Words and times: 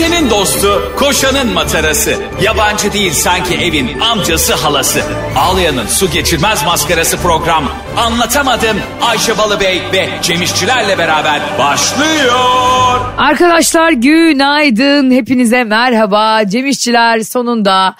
Ayşe'nin 0.00 0.30
dostu, 0.30 0.92
koşanın 0.98 1.52
matarası. 1.52 2.14
Yabancı 2.42 2.92
değil 2.92 3.12
sanki 3.12 3.54
evin 3.54 4.00
amcası 4.00 4.54
halası. 4.54 5.02
Ağlayan'ın 5.36 5.86
su 5.86 6.10
geçirmez 6.10 6.64
maskarası 6.64 7.16
program. 7.16 7.64
Anlatamadım 7.96 8.76
Ayşe 9.02 9.38
Balıbey 9.38 9.82
ve 9.92 10.08
Cemişçilerle 10.22 10.98
beraber 10.98 11.40
başlıyor. 11.58 13.00
Arkadaşlar 13.18 13.92
günaydın. 13.92 15.10
Hepinize 15.10 15.64
merhaba. 15.64 16.40
Cem 16.48 16.66
İşçiler 16.66 17.20
sonunda 17.20 17.94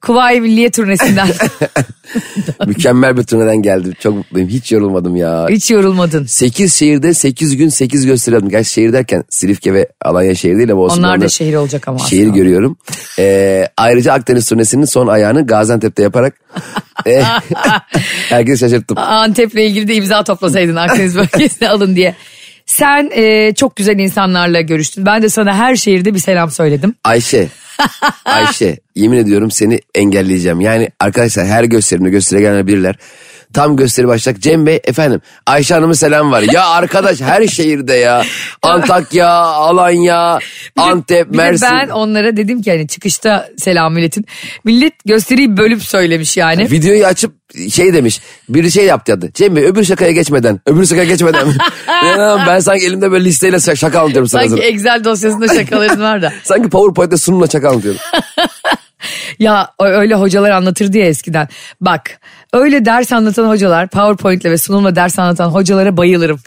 Kuvayi 0.00 0.40
Milliye 0.40 0.70
turnesinden. 0.70 1.28
Mükemmel 2.66 3.16
bir 3.16 3.22
turneden 3.22 3.62
geldim. 3.62 3.92
Çok 4.00 4.14
mutluyum. 4.14 4.48
Hiç 4.48 4.72
yorulmadım 4.72 5.16
ya. 5.16 5.46
Hiç 5.50 5.70
yorulmadın. 5.70 6.24
8 6.24 6.74
şehirde 6.74 7.14
8 7.14 7.56
gün 7.56 7.68
8 7.68 8.06
gösteri 8.06 8.34
yaptım. 8.34 8.50
Gerçi 8.50 8.70
şehir 8.70 8.92
derken 8.92 9.24
Silifke 9.30 9.74
ve 9.74 9.88
Alanya 10.02 10.34
şehir 10.34 10.56
değil 10.56 10.72
ama 10.72 10.80
olsun. 10.80 10.98
Onlar 10.98 11.20
da 11.20 11.28
şehir 11.28 11.54
olacak 11.54 11.88
ama 11.88 11.98
Şehir 11.98 12.22
aslında. 12.22 12.36
görüyorum. 12.36 12.76
Ee, 13.18 13.68
ayrıca 13.76 14.12
Akdeniz 14.12 14.48
turnesinin 14.48 14.84
son 14.84 15.06
ayağını 15.06 15.46
Gaziantep'te 15.46 16.02
yaparak 16.02 16.34
e, 17.06 17.22
herkesi 18.28 18.58
şaşırttım. 18.58 18.98
Antep'le 18.98 19.54
ilgili 19.54 19.88
de 19.88 19.94
imza 19.94 20.24
toplasaydın 20.24 20.76
Akdeniz 20.76 21.16
bölgesine 21.16 21.68
alın 21.68 21.96
diye. 21.96 22.14
Sen 22.66 23.10
e, 23.14 23.54
çok 23.54 23.76
güzel 23.76 23.98
insanlarla 23.98 24.60
görüştün. 24.60 25.06
Ben 25.06 25.22
de 25.22 25.28
sana 25.28 25.54
her 25.54 25.76
şehirde 25.76 26.14
bir 26.14 26.18
selam 26.18 26.50
söyledim. 26.50 26.94
Ayşe. 27.04 27.48
Ayşe 28.24 28.78
yemin 28.94 29.18
ediyorum 29.18 29.50
seni 29.50 29.80
engelleyeceğim. 29.94 30.60
Yani 30.60 30.90
arkadaşlar 31.00 31.46
her 31.46 31.64
gösterimde 31.64 32.10
gösteriye 32.10 32.40
gelenler 32.46 32.66
bilirler. 32.66 32.96
Tam 33.52 33.76
gösteri 33.76 34.08
başlayacak. 34.08 34.42
Cem 34.42 34.66
Bey 34.66 34.80
efendim 34.84 35.20
Ayşe 35.46 35.74
Hanım'ın 35.74 35.92
selam 35.92 36.32
var. 36.32 36.42
Ya 36.52 36.66
arkadaş 36.66 37.20
her 37.20 37.46
şehirde 37.46 37.94
ya. 37.94 38.24
Antakya, 38.62 39.28
Alanya, 39.30 40.38
Antep, 40.76 41.30
Mersin. 41.30 41.68
ben 41.72 41.88
onlara 41.88 42.36
dedim 42.36 42.62
ki 42.62 42.70
hani 42.70 42.88
çıkışta 42.88 43.48
selam 43.56 43.94
milletin. 43.94 44.26
Millet 44.64 45.04
gösteriyi 45.04 45.56
bölüp 45.56 45.82
söylemiş 45.82 46.36
yani. 46.36 46.70
Videoyu 46.70 47.06
açıp 47.06 47.32
şey 47.72 47.94
demiş. 47.94 48.20
Biri 48.48 48.70
şey 48.70 48.84
yaptı 48.84 49.12
adı. 49.12 49.30
Cem 49.34 49.56
Bey 49.56 49.64
öbür 49.64 49.84
şakaya 49.84 50.12
geçmeden. 50.12 50.60
Öbür 50.66 50.86
şakaya 50.86 51.04
geçmeden. 51.04 51.48
Ben 52.48 52.60
sanki 52.60 52.86
elimde 52.86 53.10
böyle 53.10 53.24
listeyle 53.24 53.76
şaka 53.76 54.00
anlatıyorum 54.00 54.28
sana. 54.28 54.48
Sanki 54.48 54.62
Excel 54.62 55.04
dosyasında 55.04 55.48
şakaların 55.54 56.00
var 56.00 56.22
da. 56.22 56.32
Sanki 56.44 56.68
PowerPoint'te 56.68 57.16
sunumla 57.16 57.46
şaka 57.46 57.68
anlatıyorum. 57.68 58.00
Ya 59.38 59.68
öyle 59.78 60.14
hocalar 60.14 60.50
anlatırdı 60.50 60.98
ya 60.98 61.06
eskiden. 61.06 61.48
Bak 61.80 62.20
öyle 62.52 62.84
ders 62.84 63.12
anlatan 63.12 63.48
hocalar 63.48 63.88
PowerPoint'le 63.88 64.44
ve 64.44 64.58
sunumla 64.58 64.96
ders 64.96 65.18
anlatan 65.18 65.48
hocalara 65.48 65.96
bayılırım. 65.96 66.40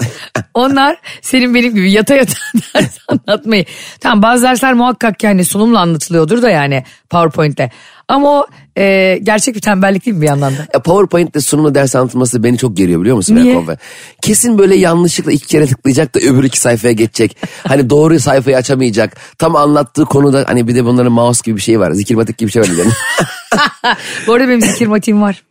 Onlar 0.54 0.98
senin 1.22 1.56
benim 1.56 1.76
gibi 1.76 1.92
yata 1.92 2.16
yata 2.16 2.34
ders 2.76 2.98
anlatmayı. 3.08 3.66
Tamam 4.00 4.22
bazı 4.22 4.44
dersler 4.44 4.74
muhakkak 4.74 5.20
ki 5.20 5.28
hani 5.28 5.46
sunumla 5.46 5.80
anlatılıyordur 5.80 6.42
da 6.42 6.50
yani 6.50 6.84
PowerPoint'le. 7.10 7.72
Ama 8.08 8.30
o 8.30 8.48
e, 8.78 9.20
gerçek 9.24 9.56
bir 9.56 9.62
tembellik 9.62 10.06
değil 10.06 10.18
mi 10.18 10.22
bir 10.22 10.28
yandan 10.28 10.54
da? 10.58 10.68
Ya 10.74 10.82
PowerPoint'te 10.82 11.42
sunumla 11.42 11.76
ders 11.76 11.96
anlatılması 11.96 12.44
beni 12.44 12.58
çok 12.58 12.78
geriyor 12.78 13.02
biliyor 13.02 13.16
musun? 13.16 13.36
Niye? 13.36 13.68
Bey? 13.68 13.76
Kesin 14.22 14.58
böyle 14.58 14.76
yanlışlıkla 14.76 15.32
iki 15.32 15.48
kere 15.48 15.68
tıklayacak 15.68 16.16
da 16.16 16.20
öbür 16.20 16.44
iki 16.44 16.60
sayfaya 16.60 16.92
geçecek. 16.94 17.38
hani 17.68 17.90
doğru 17.90 18.20
sayfayı 18.20 18.58
açamayacak. 18.58 19.18
Tam 19.38 19.56
anlattığı 19.56 20.06
konuda 20.06 20.44
hani 20.48 20.68
bir 20.68 20.76
de 20.76 20.86
bunların 20.86 21.12
mouse 21.12 21.42
gibi 21.46 21.56
bir 21.58 21.62
şey 21.62 21.80
var. 21.80 21.92
Zikirmatik 21.92 22.38
gibi 22.38 22.48
bir 22.48 22.52
şey 22.52 22.62
var. 22.62 22.68
Yani. 22.68 22.92
Bu 24.28 24.34
arada 24.34 24.48
benim 24.48 24.62
zikir 24.62 24.88
matiğim 24.88 25.22
var. 25.22 25.44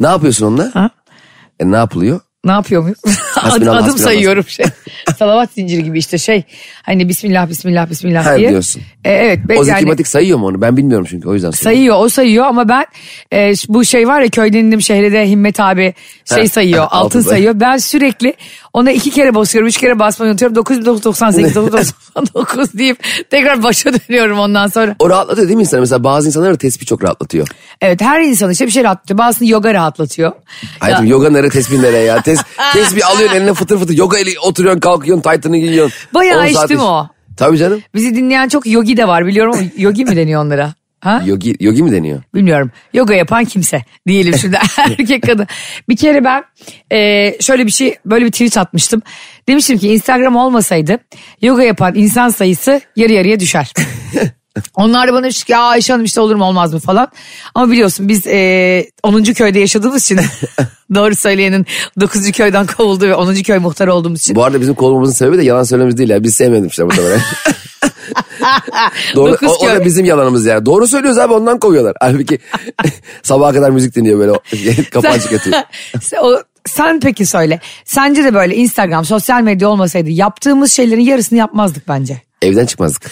ne 0.00 0.06
yapıyorsun 0.06 0.46
onunla? 0.46 0.70
Ha? 0.74 0.90
E, 1.60 1.70
ne 1.70 1.76
yapılıyor? 1.76 2.20
Ne 2.44 2.52
yapıyor 2.52 2.82
muyum? 2.82 2.96
Hasbinallah, 3.50 3.76
Adım 3.76 3.84
hasbinallah. 3.86 4.12
sayıyorum 4.12 4.44
şey. 4.48 4.66
Salavat 5.18 5.50
zinciri 5.52 5.84
gibi 5.84 5.98
işte 5.98 6.18
şey. 6.18 6.42
Hani 6.82 7.08
bismillah 7.08 7.48
bismillah 7.48 7.90
bismillah 7.90 8.38
diye. 8.38 8.48
diyorsun. 8.50 8.82
E, 9.04 9.10
evet. 9.10 9.38
ben 9.48 9.54
O 9.56 9.64
yani- 9.64 9.66
zikirmatik 9.78 10.08
sayıyor 10.08 10.38
mu 10.38 10.46
onu? 10.46 10.60
Ben 10.60 10.76
bilmiyorum 10.76 11.06
çünkü 11.10 11.28
o 11.28 11.34
yüzden 11.34 11.50
soruyorum. 11.50 11.76
Sayıyor 11.78 11.96
o 11.98 12.08
sayıyor 12.08 12.44
ama 12.44 12.68
ben 12.68 12.86
e, 13.32 13.52
bu 13.68 13.84
şey 13.84 14.08
var 14.08 14.20
ya 14.20 14.28
köyden 14.28 14.58
indim 14.58 14.80
şehre 14.82 15.12
de 15.12 15.28
Himmet 15.28 15.60
abi 15.60 15.94
şey 16.24 16.38
Ha, 16.42 16.48
sayıyor 16.48 16.78
ha, 16.80 16.88
altın 16.90 17.18
altıda. 17.18 17.22
sayıyor. 17.34 17.60
Ben 17.60 17.76
sürekli 17.76 18.34
ona 18.74 18.92
iki 18.92 19.10
kere 19.10 19.34
basıyorum 19.34 19.68
üç 19.68 19.76
kere 19.76 19.98
basmayı 19.98 20.30
unutuyorum 20.32 20.56
9998 20.56 21.54
999 21.54 22.72
deyip 22.74 23.04
tekrar 23.30 23.62
başa 23.62 23.90
dönüyorum 23.92 24.38
ondan 24.38 24.66
sonra. 24.66 24.96
O 24.98 25.10
rahatlatıyor 25.10 25.48
değil 25.48 25.56
mi 25.56 25.60
insanı? 25.62 25.80
Mesela 25.80 26.04
bazı 26.04 26.26
insanlar 26.28 26.54
tespih 26.54 26.86
çok 26.86 27.04
rahatlatıyor. 27.04 27.48
Evet 27.80 28.00
her 28.00 28.20
insan 28.20 28.50
işte 28.50 28.66
bir 28.66 28.70
şey 28.70 28.84
rahatlatıyor 28.84 29.18
bazısını 29.18 29.48
yoga 29.48 29.74
rahatlatıyor. 29.74 30.32
Hayatım 30.80 31.06
Ya, 31.06 31.10
yoga 31.10 31.30
nere 31.30 31.48
tespih 31.48 31.78
nereye 31.78 32.02
ya? 32.04 32.22
Tes, 32.22 32.40
tespih 32.72 33.10
alıyorsun 33.10 33.36
eline 33.36 33.54
fıtır 33.54 33.78
fıtır. 33.78 33.96
Yoga 33.96 34.18
eli 34.18 34.38
oturuyorsun 34.38 34.80
kalkıyorsun 34.80 35.22
Titan'ı 35.22 35.56
giyiyorsun. 35.56 35.98
Bayağı 36.14 36.40
10 36.40 36.46
saat 36.46 36.62
içtim 36.64 36.76
iş. 36.76 36.82
o. 36.82 37.06
Tabii 37.36 37.58
canım. 37.58 37.82
bizi 37.94 38.14
dinleyen 38.16 38.48
çok 38.48 38.66
yogi 38.66 38.96
de 38.96 39.08
var 39.08 39.26
biliyorum 39.26 39.70
yogi 39.76 40.04
mi 40.04 40.16
deniyor 40.16 40.42
onlara? 40.44 40.74
Ha? 41.04 41.22
Yogi, 41.26 41.56
yogi 41.60 41.82
mi 41.82 41.92
deniyor? 41.92 42.22
Bilmiyorum. 42.34 42.70
Yoga 42.92 43.14
yapan 43.14 43.44
kimse 43.44 43.82
diyelim 44.08 44.38
şimdi 44.38 44.56
erkek 44.78 45.22
kadın. 45.22 45.46
Bir 45.88 45.96
kere 45.96 46.24
ben 46.24 46.44
e, 46.92 47.32
şöyle 47.40 47.66
bir 47.66 47.70
şey 47.70 47.96
böyle 48.06 48.24
bir 48.24 48.30
tweet 48.30 48.58
atmıştım. 48.58 49.02
Demiştim 49.48 49.78
ki 49.78 49.92
Instagram 49.92 50.36
olmasaydı 50.36 50.98
yoga 51.42 51.62
yapan 51.62 51.94
insan 51.94 52.28
sayısı 52.28 52.80
yarı 52.96 53.12
yarıya 53.12 53.40
düşer. 53.40 53.72
Onlar 54.74 55.08
da 55.08 55.12
bana 55.12 55.22
demiş 55.22 55.44
ki 55.44 55.52
ya 55.52 55.60
Ayşe 55.60 55.92
Hanım 55.92 56.04
işte 56.04 56.20
olur 56.20 56.34
mu 56.34 56.44
olmaz 56.44 56.72
mı 56.74 56.80
falan. 56.80 57.08
Ama 57.54 57.72
biliyorsun 57.72 58.08
biz 58.08 58.26
e, 58.26 58.86
10. 59.02 59.22
köyde 59.22 59.58
yaşadığımız 59.58 60.02
için 60.02 60.20
doğru 60.94 61.14
söyleyenin 61.14 61.66
9. 62.00 62.32
köyden 62.32 62.66
kovulduğu 62.66 63.06
ve 63.08 63.14
10. 63.14 63.34
köy 63.34 63.58
muhtarı 63.58 63.94
olduğumuz 63.94 64.20
için. 64.20 64.36
Bu 64.36 64.44
arada 64.44 64.60
bizim 64.60 64.74
kovulmamızın 64.74 65.14
sebebi 65.14 65.38
de 65.38 65.42
yalan 65.42 65.62
söylememiz 65.62 65.98
değil 65.98 66.10
ya. 66.10 66.24
Biz 66.24 66.34
sevmemişler 66.34 66.86
muhtemelen. 66.86 67.20
Doğru, 69.14 69.32
Dokuz 69.32 69.48
o, 69.48 69.54
o 69.54 69.66
da 69.66 69.76
köy. 69.76 69.84
bizim 69.84 70.04
yalanımız 70.04 70.46
yani. 70.46 70.66
Doğru 70.66 70.86
söylüyoruz 70.86 71.18
abi 71.18 71.32
ondan 71.32 71.58
kovuyorlar. 71.58 71.94
Halbuki 72.00 72.38
sabaha 73.22 73.52
kadar 73.52 73.70
müzik 73.70 73.94
dinliyor 73.94 74.18
böyle. 74.18 74.32
Yatıyor. 75.32 75.62
Sen, 76.02 76.18
o, 76.22 76.42
sen 76.66 77.00
peki 77.00 77.26
söyle. 77.26 77.60
Sence 77.84 78.24
de 78.24 78.34
böyle 78.34 78.54
Instagram, 78.56 79.04
sosyal 79.04 79.42
medya 79.42 79.68
olmasaydı 79.68 80.10
yaptığımız 80.10 80.72
şeylerin 80.72 81.00
yarısını 81.00 81.38
yapmazdık 81.38 81.88
bence. 81.88 82.22
Evden 82.44 82.66
çıkmazdık. 82.66 83.10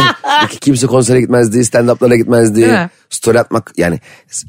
Kimse 0.60 0.86
konsere 0.86 1.20
gitmezdi, 1.20 1.58
stand-up'lara 1.58 2.16
gitmezdi. 2.16 2.60
Story 3.10 3.40
atmak 3.40 3.72
yani 3.76 4.00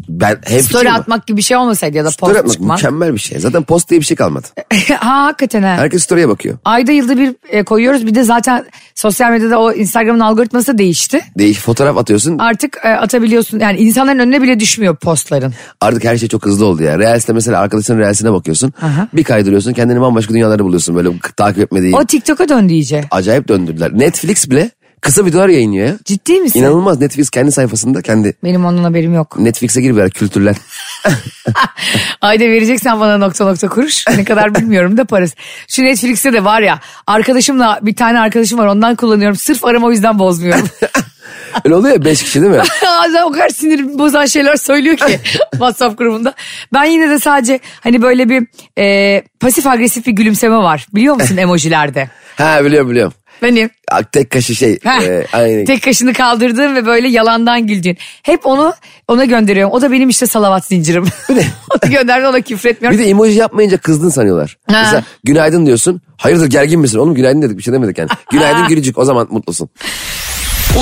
ben 0.09 0.37
hep 0.45 0.61
Story 0.61 0.91
atmak 0.91 1.27
gibi 1.27 1.37
bir 1.37 1.41
şey 1.43 1.57
olmasaydı 1.57 1.97
ya 1.97 2.05
da 2.05 2.11
Story 2.11 2.29
post 2.29 2.39
atmak 2.39 2.53
çıkmak. 2.53 2.77
mükemmel 2.77 3.13
bir 3.13 3.19
şey. 3.19 3.39
Zaten 3.39 3.63
post 3.63 3.89
diye 3.89 3.99
bir 3.99 4.05
şey 4.05 4.17
kalmadı. 4.17 4.47
ha 4.99 5.23
hakikaten 5.23 5.63
ha. 5.63 5.75
Herkes 5.77 6.03
story'e 6.03 6.27
bakıyor. 6.29 6.57
Ayda 6.65 6.91
yılda 6.91 7.17
bir 7.17 7.35
e, 7.49 7.63
koyuyoruz. 7.63 8.05
Bir 8.07 8.15
de 8.15 8.23
zaten 8.23 8.65
sosyal 8.95 9.31
medyada 9.31 9.59
o 9.59 9.71
Instagram'ın 9.73 10.19
algoritması 10.19 10.73
da 10.73 10.77
değişti. 10.77 11.21
Değiş 11.37 11.59
fotoğraf 11.59 11.97
atıyorsun. 11.97 12.37
Artık 12.37 12.77
e, 12.83 12.87
atabiliyorsun. 12.89 13.59
Yani 13.59 13.77
insanların 13.77 14.19
önüne 14.19 14.41
bile 14.41 14.59
düşmüyor 14.59 14.95
postların. 14.95 15.53
Artık 15.81 16.03
her 16.03 16.17
şey 16.17 16.29
çok 16.29 16.45
hızlı 16.45 16.65
oldu 16.65 16.83
ya. 16.83 16.99
Reels'te 16.99 17.33
mesela 17.33 17.59
arkadaşının 17.59 17.99
Reels'ine 17.99 18.33
bakıyorsun. 18.33 18.73
Aha. 18.81 19.07
Bir 19.13 19.23
kaydırıyorsun 19.23 19.73
kendini 19.73 20.01
bambaşka 20.01 20.33
dünyalarda 20.33 20.63
buluyorsun. 20.63 20.95
Böyle 20.95 21.09
takip 21.37 21.63
etmediğin. 21.63 21.93
O 21.93 22.05
TikTok'a 22.05 22.49
döndü 22.49 22.73
iyice. 22.73 23.03
Acayip 23.11 23.47
döndürdüler. 23.47 23.99
Netflix 23.99 24.49
bile 24.49 24.71
kısa 25.01 25.25
videolar 25.25 25.49
yayınlıyor 25.49 25.87
ya. 25.87 25.95
Ciddi 26.05 26.39
misin? 26.39 26.59
İnanılmaz 26.59 27.01
Netflix 27.01 27.29
kendi 27.29 27.51
sayfasında 27.51 28.01
kendi 28.01 28.33
Benim 28.43 28.65
ondan 28.65 28.83
haberim 28.83 29.13
yok. 29.13 29.39
Netflix'e 29.39 29.81
gir 29.81 29.95
ver 29.95 30.09
kültürler. 30.09 30.55
Ayda 32.21 32.43
vereceksen 32.43 32.99
bana 32.99 33.17
nokta 33.17 33.45
nokta 33.45 33.67
kuruş. 33.67 34.05
Ne 34.07 34.23
kadar 34.23 34.55
bilmiyorum 34.55 34.97
da 34.97 35.05
parası. 35.05 35.35
Şu 35.67 35.83
Netflix'te 35.83 36.33
de 36.33 36.43
var 36.43 36.61
ya 36.61 36.79
arkadaşımla 37.07 37.79
bir 37.81 37.95
tane 37.95 38.19
arkadaşım 38.19 38.59
var 38.59 38.67
ondan 38.67 38.95
kullanıyorum. 38.95 39.35
Sırf 39.37 39.65
aramı 39.65 39.85
o 39.85 39.91
yüzden 39.91 40.19
bozmuyorum. 40.19 40.69
Öyle 41.65 41.75
oluyor 41.75 41.95
ya 41.95 42.05
5 42.05 42.23
kişi 42.23 42.41
değil 42.41 42.53
mi? 42.53 42.61
Bazen 42.85 43.21
o 43.23 43.31
kadar 43.31 43.49
sinir 43.49 43.99
bozan 43.99 44.25
şeyler 44.25 44.55
söylüyor 44.55 44.97
ki 44.97 45.19
WhatsApp 45.51 45.97
grubunda. 45.97 46.33
Ben 46.73 46.83
yine 46.83 47.09
de 47.09 47.19
sadece 47.19 47.59
hani 47.81 48.01
böyle 48.01 48.29
bir 48.29 48.47
e, 48.77 49.23
pasif 49.39 49.67
agresif 49.67 50.05
bir 50.07 50.11
gülümseme 50.11 50.57
var. 50.57 50.87
Biliyor 50.95 51.15
musun 51.15 51.37
emojilerde? 51.37 52.09
ha 52.37 52.65
biliyorum 52.65 52.89
biliyorum. 52.89 53.13
Benim. 53.43 53.69
Ya, 53.91 54.03
Tek 54.11 54.29
kaşı 54.29 54.55
şey. 54.55 54.79
E, 54.85 55.25
aynen. 55.33 55.65
tek 55.65 55.83
kaşını 55.83 56.13
kaldırdığın 56.13 56.75
ve 56.75 56.85
böyle 56.85 57.07
yalandan 57.07 57.67
güldüğün. 57.67 57.97
Hep 58.23 58.45
onu 58.45 58.73
ona 59.07 59.25
gönderiyorum. 59.25 59.73
O 59.73 59.81
da 59.81 59.91
benim 59.91 60.09
işte 60.09 60.27
salavat 60.27 60.65
zincirim. 60.65 61.05
onu 61.29 61.91
gönderdim 61.91 62.29
ona 62.29 62.41
küfretmiyorum. 62.41 62.99
Bir 62.99 63.05
de 63.05 63.09
emoji 63.09 63.37
yapmayınca 63.37 63.77
kızdın 63.77 64.09
sanıyorlar. 64.09 64.57
Ha. 64.71 64.81
Mesela 64.83 65.03
günaydın 65.23 65.65
diyorsun. 65.65 66.01
Hayırdır 66.17 66.45
gergin 66.45 66.79
misin? 66.79 66.97
Oğlum 66.97 67.15
günaydın 67.15 67.41
dedik 67.41 67.57
bir 67.57 67.63
şey 67.63 67.73
demedik 67.73 67.97
yani. 67.97 68.09
Günaydın 68.31 68.67
gülücük 68.67 68.97
o 68.97 69.05
zaman 69.05 69.27
mutlusun. 69.31 69.69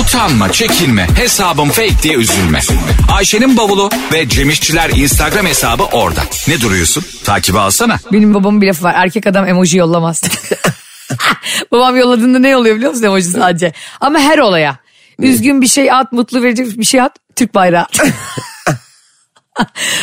Utanma, 0.00 0.52
çekinme, 0.52 1.06
hesabım 1.18 1.68
fake 1.68 2.02
diye 2.02 2.14
üzülme. 2.14 2.60
Ayşe'nin 3.12 3.56
bavulu 3.56 3.90
ve 4.12 4.28
Cemişçiler 4.28 4.90
Instagram 4.90 5.46
hesabı 5.46 5.82
orada. 5.82 6.20
Ne 6.48 6.60
duruyorsun? 6.60 7.04
Takibi 7.24 7.58
alsana. 7.58 7.98
Benim 8.12 8.34
babamın 8.34 8.60
bir 8.60 8.66
lafı 8.66 8.84
var. 8.84 8.94
Erkek 8.96 9.26
adam 9.26 9.48
emoji 9.48 9.78
yollamaz. 9.78 10.22
Babam 11.72 11.96
yolladığında 11.96 12.38
ne 12.38 12.56
oluyor 12.56 12.76
biliyor 12.76 12.90
musun 12.90 13.04
emoji 13.04 13.26
sadece? 13.26 13.72
Ama 14.00 14.18
her 14.18 14.38
olaya. 14.38 14.78
Üzgün 15.18 15.62
bir 15.62 15.66
şey 15.66 15.92
at, 15.92 16.12
mutlu 16.12 16.42
verecek 16.42 16.78
bir 16.78 16.84
şey 16.84 17.00
at, 17.00 17.16
Türk 17.36 17.54
bayrağı. 17.54 17.86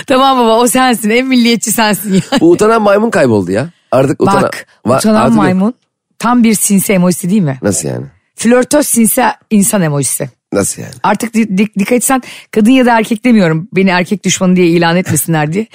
tamam 0.08 0.38
baba 0.38 0.58
o 0.58 0.68
sensin, 0.68 1.10
en 1.10 1.28
milliyetçi 1.28 1.72
sensin. 1.72 2.14
Yani. 2.14 2.42
Bu 2.42 2.52
utanan 2.52 2.82
maymun 2.82 3.10
kayboldu 3.10 3.52
ya. 3.52 3.70
Artık 3.92 4.22
utana... 4.22 4.42
Bak, 4.42 4.68
utanan 4.86 5.22
artık 5.22 5.38
maymun 5.38 5.74
tam 6.20 6.44
bir 6.44 6.54
sinsi 6.54 6.94
emojisi 6.94 7.30
değil 7.30 7.42
mi? 7.42 7.60
Nasıl 7.62 7.88
yani? 7.88 8.06
flörtöz 8.36 8.88
sinsi 8.88 9.24
insan 9.50 9.82
emojisi. 9.82 10.30
Nasıl 10.54 10.82
yani? 10.82 10.94
Artık 11.04 11.34
di- 11.34 11.58
di- 11.58 11.74
dikkat 11.80 11.92
etsen 11.92 12.22
kadın 12.52 12.72
ya 12.72 12.86
da 12.86 12.98
erkek 12.98 13.26
demiyorum. 13.26 13.68
Beni 13.76 13.90
erkek 13.90 14.24
düşmanı 14.26 14.56
diye 14.56 14.68
ilan 14.68 14.98
etmesinler 14.98 15.54
diye. 15.54 15.68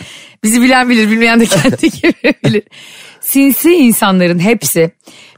Bizi 0.44 0.62
bilen 0.62 0.88
bilir 0.88 1.10
bilmeyen 1.10 1.40
de 1.40 1.46
kendi 1.46 1.90
gibi 2.02 2.34
bilir. 2.44 2.62
Sinsi 3.20 3.72
insanların 3.72 4.38
hepsi 4.38 4.90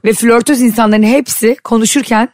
ve 0.05 0.13
flörtöz 0.13 0.61
insanların 0.61 1.03
hepsi 1.03 1.57
konuşurken 1.65 2.29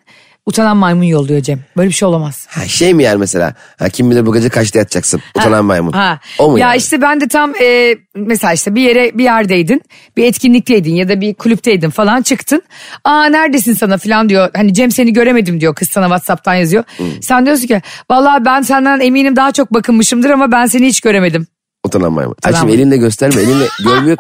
utanan 0.47 0.77
maymun 0.77 1.03
yolluyor 1.05 1.41
Cem. 1.41 1.61
Böyle 1.77 1.89
bir 1.89 1.95
şey 1.95 2.09
olamaz. 2.09 2.47
Ha, 2.51 2.65
şey 2.69 2.95
mi 2.95 3.03
yani 3.03 3.19
mesela? 3.19 3.55
Ha, 3.79 3.89
kim 3.89 4.11
bilir 4.11 4.27
bu 4.27 4.33
gece 4.35 4.49
kaçta 4.49 4.79
yatacaksın? 4.79 5.21
Utanan 5.37 5.65
maymun. 5.65 5.93
Ha. 5.93 6.19
O 6.39 6.51
mu 6.51 6.59
ya 6.59 6.69
yani? 6.69 6.79
işte 6.79 7.01
ben 7.03 7.21
de 7.21 7.29
tam 7.29 7.53
e, 7.63 7.97
mesela 8.17 8.53
işte 8.53 8.75
bir 8.75 8.83
yere 8.83 9.19
bir 9.19 9.25
yerdeydin 9.25 9.83
bir 10.17 10.25
etkinlikteydin 10.25 10.95
ya 10.95 11.09
da 11.09 11.21
bir 11.21 11.35
kulüpteydin 11.35 11.91
falan 11.91 12.23
çıktın. 12.23 12.63
Aa 13.05 13.25
neredesin 13.25 13.75
sana 13.75 13.99
falan 13.99 14.29
diyor. 14.29 14.51
Hani 14.57 14.75
Cem 14.75 14.91
seni 14.91 15.13
göremedim 15.13 15.61
diyor 15.61 15.75
kız 15.75 15.89
sana 15.89 16.05
Whatsapp'tan 16.05 16.55
yazıyor. 16.55 16.85
Sen 17.21 17.47
diyorsun 17.47 17.67
ki 17.67 17.83
vallahi 18.11 18.45
ben 18.45 18.63
senden 18.63 19.01
eminim 19.01 19.37
daha 19.37 19.53
çok 19.53 19.75
bakınmışımdır 19.75 20.31
ama 20.31 20.53
ben 20.53 20.67
seni 20.67 20.87
hiç 20.87 21.01
göremedim. 21.01 21.47
Utanan 21.85 22.13
maymun. 22.13 22.35
Ay 22.45 22.51
Utanan 22.51 22.61
şimdi 22.61 22.73
elinle 22.73 22.97
gösterme. 22.97 23.41
Elinle 23.43 23.65
görmüyor. 23.85 24.17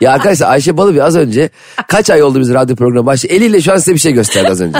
ya 0.00 0.12
arkadaşlar 0.12 0.50
Ayşe 0.50 0.76
Balıbey 0.76 1.02
az 1.02 1.16
önce 1.16 1.50
kaç 1.88 2.10
ay 2.10 2.22
oldu 2.22 2.40
biz 2.40 2.54
radyo 2.54 2.76
programı 2.76 3.06
başladı. 3.06 3.32
Eliyle 3.32 3.60
şu 3.60 3.72
an 3.72 3.76
size 3.76 3.94
bir 3.94 3.98
şey 3.98 4.12
gösterdi 4.12 4.48
az 4.48 4.60
önce. 4.60 4.78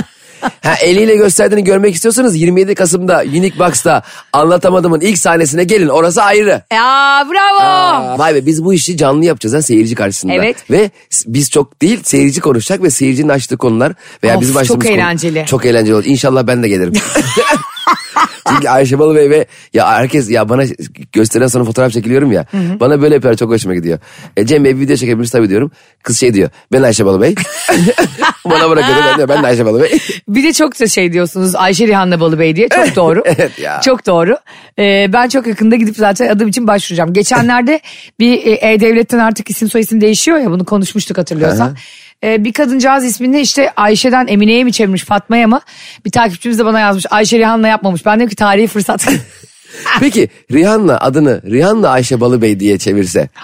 Ha, 0.62 0.74
eliyle 0.82 1.16
gösterdiğini 1.16 1.64
görmek 1.64 1.94
istiyorsanız 1.94 2.36
27 2.36 2.74
Kasım'da 2.74 3.22
Unique 3.26 3.58
Box'ta 3.58 4.02
anlatamadımın 4.32 5.00
ilk 5.00 5.18
sahnesine 5.18 5.64
gelin. 5.64 5.88
Orası 5.88 6.22
ayrı. 6.22 6.62
Ya 6.72 7.26
bravo. 7.32 7.58
Aa, 7.60 8.18
Vay 8.18 8.34
be 8.34 8.46
biz 8.46 8.64
bu 8.64 8.74
işi 8.74 8.96
canlı 8.96 9.24
yapacağız 9.24 9.54
ha 9.54 9.62
seyirci 9.62 9.94
karşısında. 9.94 10.32
Evet. 10.32 10.70
Ve 10.70 10.90
biz 11.26 11.50
çok 11.50 11.82
değil 11.82 12.00
seyirci 12.04 12.40
konuşacak 12.40 12.82
ve 12.82 12.90
seyircinin 12.90 13.28
açtığı 13.28 13.56
konular 13.56 13.92
veya 14.24 14.34
Of, 14.36 14.40
bizim 14.40 14.54
çok 14.54 14.62
açtığımız 14.62 14.86
konu- 14.86 14.94
eğlenceli. 14.96 15.44
Çok 15.46 15.66
eğlenceli 15.66 15.94
olur. 15.94 16.04
İnşallah 16.06 16.46
ben 16.46 16.62
de 16.62 16.68
gelirim. 16.68 16.92
Çünkü 18.48 18.68
Ayşe 18.68 18.98
Balıbey 18.98 19.30
ve 19.30 19.46
ya 19.74 19.92
herkes 19.92 20.30
ya 20.30 20.48
bana 20.48 20.62
gösteren 21.12 21.46
sonra 21.46 21.64
fotoğraf 21.64 21.92
çekiliyorum 21.92 22.32
ya. 22.32 22.46
Bana 22.80 23.02
böyle 23.02 23.14
yapıyor 23.14 23.36
çok 23.36 23.50
hoşuma 23.50 23.74
gidiyor. 23.74 23.98
E, 24.36 24.46
Cem 24.46 24.64
Bey 24.64 24.76
bir 24.76 24.80
video 24.80 24.96
çekebiliriz 24.96 25.30
tabii 25.30 25.48
diyorum. 25.48 25.70
Kız 26.02 26.20
şey 26.20 26.34
diyor 26.34 26.50
ben 26.72 26.82
Ayşe 26.82 27.06
Balıbey. 27.06 27.34
bana 28.44 28.70
bırakıyor 28.70 28.96
ben 29.06 29.18
de 29.18 29.28
ben 29.28 29.42
de 29.42 29.46
Ayşe 29.46 29.66
Balıbey. 29.66 29.98
Bir 30.34 30.42
de 30.42 30.52
çok 30.52 30.80
da 30.80 30.86
şey 30.86 31.12
diyorsunuz 31.12 31.54
Ayşe 31.54 31.86
Rihanna 31.86 32.20
Balıbey 32.20 32.56
diye 32.56 32.68
çok 32.68 32.96
doğru. 32.96 33.22
Evet 33.24 33.58
ya. 33.58 33.80
Çok 33.80 34.06
doğru. 34.06 34.38
Ee, 34.78 35.06
ben 35.12 35.28
çok 35.28 35.46
yakında 35.46 35.76
gidip 35.76 35.96
zaten 35.96 36.28
adım 36.28 36.48
için 36.48 36.66
başvuracağım. 36.66 37.12
Geçenlerde 37.12 37.80
bir 38.20 38.46
e, 38.46 38.72
E-Devlet'ten 38.72 39.18
artık 39.18 39.50
isim 39.50 39.68
soyisim 39.70 40.00
değişiyor 40.00 40.38
ya 40.38 40.50
bunu 40.50 40.64
konuşmuştuk 40.64 41.18
hatırlıyorsan. 41.18 41.76
Ee, 42.24 42.44
bir 42.44 42.52
kadıncağız 42.52 43.04
ismini 43.04 43.40
işte 43.40 43.72
Ayşe'den 43.76 44.26
Emine'ye 44.26 44.64
mi 44.64 44.72
çevirmiş 44.72 45.04
Fatma'ya 45.04 45.48
mı? 45.48 45.60
Bir 46.04 46.10
takipçimiz 46.10 46.58
de 46.58 46.64
bana 46.64 46.80
yazmış 46.80 47.06
Ayşe 47.10 47.38
Rihanna 47.38 47.68
yapmamış. 47.68 48.06
Ben 48.06 48.16
dedim 48.18 48.28
ki 48.28 48.36
tarihi 48.36 48.66
fırsat. 48.66 49.06
Peki 50.00 50.28
Rihanna 50.52 50.98
adını 50.98 51.42
Rihanna 51.50 51.88
Ayşe 51.88 52.20
Balıbey 52.20 52.60
diye 52.60 52.78
çevirse. 52.78 53.28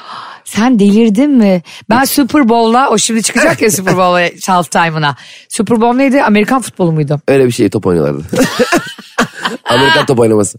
Sen 0.50 0.78
delirdin 0.78 1.30
mi? 1.30 1.62
Ben 1.90 2.04
Super 2.04 2.48
Bowl'la 2.48 2.90
o 2.90 2.98
şimdi 2.98 3.22
çıkacak 3.22 3.62
ya 3.62 3.70
Super 3.70 3.96
Bowl'a 3.96 4.30
half 4.52 4.70
time'ına. 4.70 5.16
Super 5.48 5.80
Bowl 5.80 5.96
neydi? 5.96 6.22
Amerikan 6.22 6.60
futbolu 6.60 6.92
muydu? 6.92 7.20
Öyle 7.28 7.46
bir 7.46 7.52
şey 7.52 7.70
top 7.70 7.86
oynuyorlardı. 7.86 8.22
Amerikan 9.64 10.06
top 10.06 10.18
oynaması. 10.18 10.58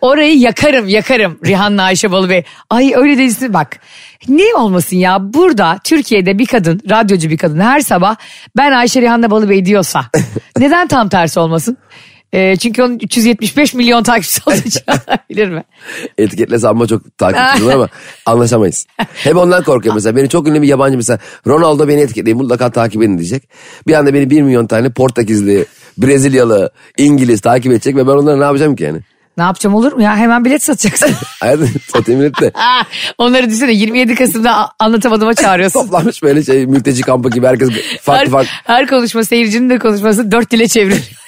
Orayı 0.00 0.38
yakarım 0.38 0.88
yakarım 0.88 1.38
Rihanna 1.46 1.82
Ayşe 1.82 2.12
Balıbey. 2.12 2.44
Ay 2.70 2.92
öyle 2.96 3.18
değilsin 3.18 3.54
bak. 3.54 3.80
Ne 4.28 4.54
olmasın 4.56 4.96
ya 4.96 5.18
burada 5.20 5.78
Türkiye'de 5.84 6.38
bir 6.38 6.46
kadın 6.46 6.80
radyocu 6.90 7.30
bir 7.30 7.38
kadın 7.38 7.60
her 7.60 7.80
sabah 7.80 8.16
ben 8.56 8.72
Ayşe 8.72 9.00
Rihanna 9.02 9.30
Balıbey 9.30 9.64
diyorsa 9.64 10.04
neden 10.58 10.88
tam 10.88 11.08
tersi 11.08 11.40
olmasın? 11.40 11.76
Ee, 12.34 12.56
çünkü 12.56 12.82
onun 12.82 12.98
375 12.98 13.74
milyon 13.74 14.02
takipçisi 14.02 14.40
için 14.68 14.82
bilir 15.30 15.48
mi? 15.48 15.64
Etiketlese 16.18 16.68
amma 16.68 16.86
çok 16.86 17.18
takipçim 17.18 17.68
ama 17.68 17.88
anlaşamayız. 18.26 18.86
Hep 19.14 19.36
ondan 19.36 19.62
korkuyor 19.62 19.94
mesela. 19.94 20.16
Beni 20.16 20.28
çok 20.28 20.48
ünlü 20.48 20.62
bir 20.62 20.68
yabancı 20.68 20.96
mesela 20.96 21.18
Ronaldo 21.46 21.88
beni 21.88 22.00
etiketleyin 22.00 22.38
mutlaka 22.38 22.70
takip 22.70 23.02
edin 23.02 23.18
diyecek. 23.18 23.48
Bir 23.86 23.94
anda 23.94 24.14
beni 24.14 24.30
1 24.30 24.42
milyon 24.42 24.66
tane 24.66 24.90
Portekizli, 24.90 25.66
Brezilyalı, 25.98 26.70
İngiliz 26.98 27.40
takip 27.40 27.72
edecek 27.72 27.96
ve 27.96 28.06
ben 28.06 28.12
onlara 28.12 28.36
ne 28.36 28.44
yapacağım 28.44 28.76
ki 28.76 28.84
yani? 28.84 29.00
Ne 29.36 29.42
yapacağım 29.42 29.74
olur 29.74 29.92
mu 29.92 30.02
ya 30.02 30.16
hemen 30.16 30.44
bilet 30.44 30.62
satacaksın. 30.62 31.10
Hayatım 31.40 31.70
satayım 31.92 32.20
de 32.20 32.52
Ah, 32.54 32.84
Onları 33.18 33.46
düşünsene 33.46 33.72
27 33.72 34.14
Kasım'da 34.14 34.70
anlatamadığıma 34.78 35.34
çağırıyorsun. 35.34 35.80
toplanmış 35.84 36.22
böyle 36.22 36.42
şey 36.44 36.66
mülteci 36.66 37.02
kampı 37.02 37.30
gibi 37.30 37.46
herkes 37.46 37.68
farklı 38.02 38.24
her, 38.24 38.30
farklı 38.30 38.50
her 38.64 38.86
konuşma 38.86 39.24
seyircinin 39.24 39.70
de 39.70 39.78
konuşması 39.78 40.32
dört 40.32 40.50
dile. 40.50 40.64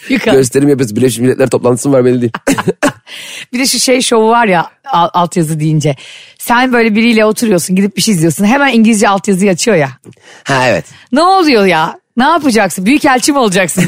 Yukarı. 0.09 0.35
gösterim 0.37 0.69
yapıyoruz. 0.69 0.97
Birleşmiş 0.97 1.19
Milletler 1.19 1.49
toplantısı 1.51 1.89
mı 1.89 1.97
var 1.97 2.05
belli 2.05 2.21
değil. 2.21 2.33
Bir 3.53 3.59
de 3.59 3.67
şu 3.67 3.79
şey 3.79 4.01
şovu 4.03 4.29
var 4.29 4.47
ya 4.47 4.71
al- 4.93 5.11
altyazı 5.15 5.61
deyince. 5.61 5.97
Sen 6.39 6.73
böyle 6.73 6.95
biriyle 6.95 7.25
oturuyorsun 7.25 7.77
gidip 7.77 7.97
bir 7.97 8.03
şey 8.03 8.15
izliyorsun. 8.15 8.45
Hemen 8.45 8.73
İngilizce 8.73 9.09
altyazıyı 9.09 9.51
açıyor 9.51 9.77
ya. 9.77 9.89
ha 10.45 10.69
evet. 10.69 10.85
Ne 11.13 11.23
oluyor 11.23 11.67
ya? 11.67 11.99
Ne 12.17 12.25
yapacaksın? 12.25 12.87
Büyükelçi 12.87 13.33
mi 13.33 13.39
olacaksın? 13.39 13.85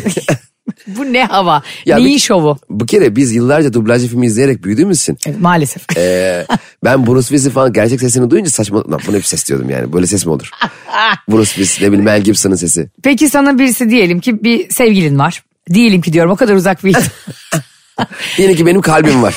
Bu 0.87 1.13
ne 1.13 1.25
hava? 1.25 1.63
Ya 1.87 1.97
Neyin 1.97 2.15
bir- 2.15 2.19
şovu? 2.21 2.59
Bu 2.71 2.87
kere 2.87 3.17
biz 3.17 3.35
yıllarca 3.35 3.73
dublajlı 3.73 4.09
filmi 4.09 4.27
izleyerek 4.27 4.65
büyüdüğümüz 4.65 5.01
için 5.01 5.19
Evet, 5.27 5.41
maalesef. 5.41 5.97
Ee, 5.97 6.47
ben 6.85 7.07
Bruce 7.07 7.21
Willis'in 7.29 7.51
falan 7.51 7.73
gerçek 7.73 8.01
sesini 8.01 8.31
duyunca 8.31 8.51
saçma 8.51 8.79
lan 8.91 9.01
bu 9.07 9.13
ne 9.13 9.17
bir 9.17 9.23
ses 9.23 9.49
diyordum 9.49 9.71
yani 9.71 9.93
böyle 9.93 10.07
ses 10.07 10.27
mi 10.27 10.33
olur? 10.33 10.51
Bruce 11.31 11.49
Willis 11.49 11.81
ne 11.81 11.87
bileyim 11.89 12.05
Mel 12.05 12.21
Gibson'ın 12.23 12.55
sesi. 12.57 12.91
Peki 13.03 13.29
sana 13.29 13.59
birisi 13.59 13.91
diyelim 13.91 14.21
ki 14.21 14.45
bir 14.45 14.71
sevgilin 14.71 15.19
var. 15.19 15.43
Diyelim 15.73 16.01
ki 16.01 16.13
diyorum 16.13 16.31
o 16.33 16.37
kadar 16.37 16.55
uzak 16.55 16.85
bir 16.85 16.97
Yine 18.39 18.55
ki 18.55 18.67
benim 18.67 18.81
kalbim 18.81 19.23
var. 19.23 19.35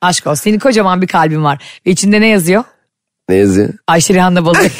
Aşk 0.00 0.26
olsun 0.26 0.42
senin 0.42 0.58
kocaman 0.58 1.02
bir 1.02 1.06
kalbin 1.06 1.44
var. 1.44 1.62
Ve 1.86 1.90
içinde 1.90 2.20
ne 2.20 2.26
yazıyor? 2.26 2.64
Ne 3.28 3.34
yazıyor? 3.34 3.68
Ayşe 3.88 4.14
Rihanna 4.14 4.44
Balık. 4.44 4.72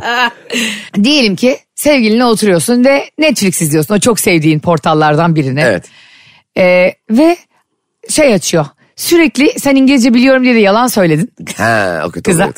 Diyelim 1.02 1.36
ki 1.36 1.58
sevgilinle 1.74 2.24
oturuyorsun 2.24 2.84
ve 2.84 3.10
Netflix 3.18 3.62
izliyorsun. 3.62 3.94
O 3.94 3.98
çok 3.98 4.20
sevdiğin 4.20 4.58
portallardan 4.58 5.36
birine. 5.36 5.62
Evet. 5.62 5.84
Ee, 6.56 6.94
ve 7.10 7.36
şey 8.10 8.34
açıyor. 8.34 8.66
Sürekli 8.96 9.60
sen 9.60 9.76
İngilizce 9.76 10.14
biliyorum 10.14 10.44
diye 10.44 10.54
de 10.54 10.58
yalan 10.58 10.86
söyledin 10.86 11.32
Ha 11.56 12.02
o 12.06 12.10
kötü 12.10 12.30
kıza. 12.30 12.52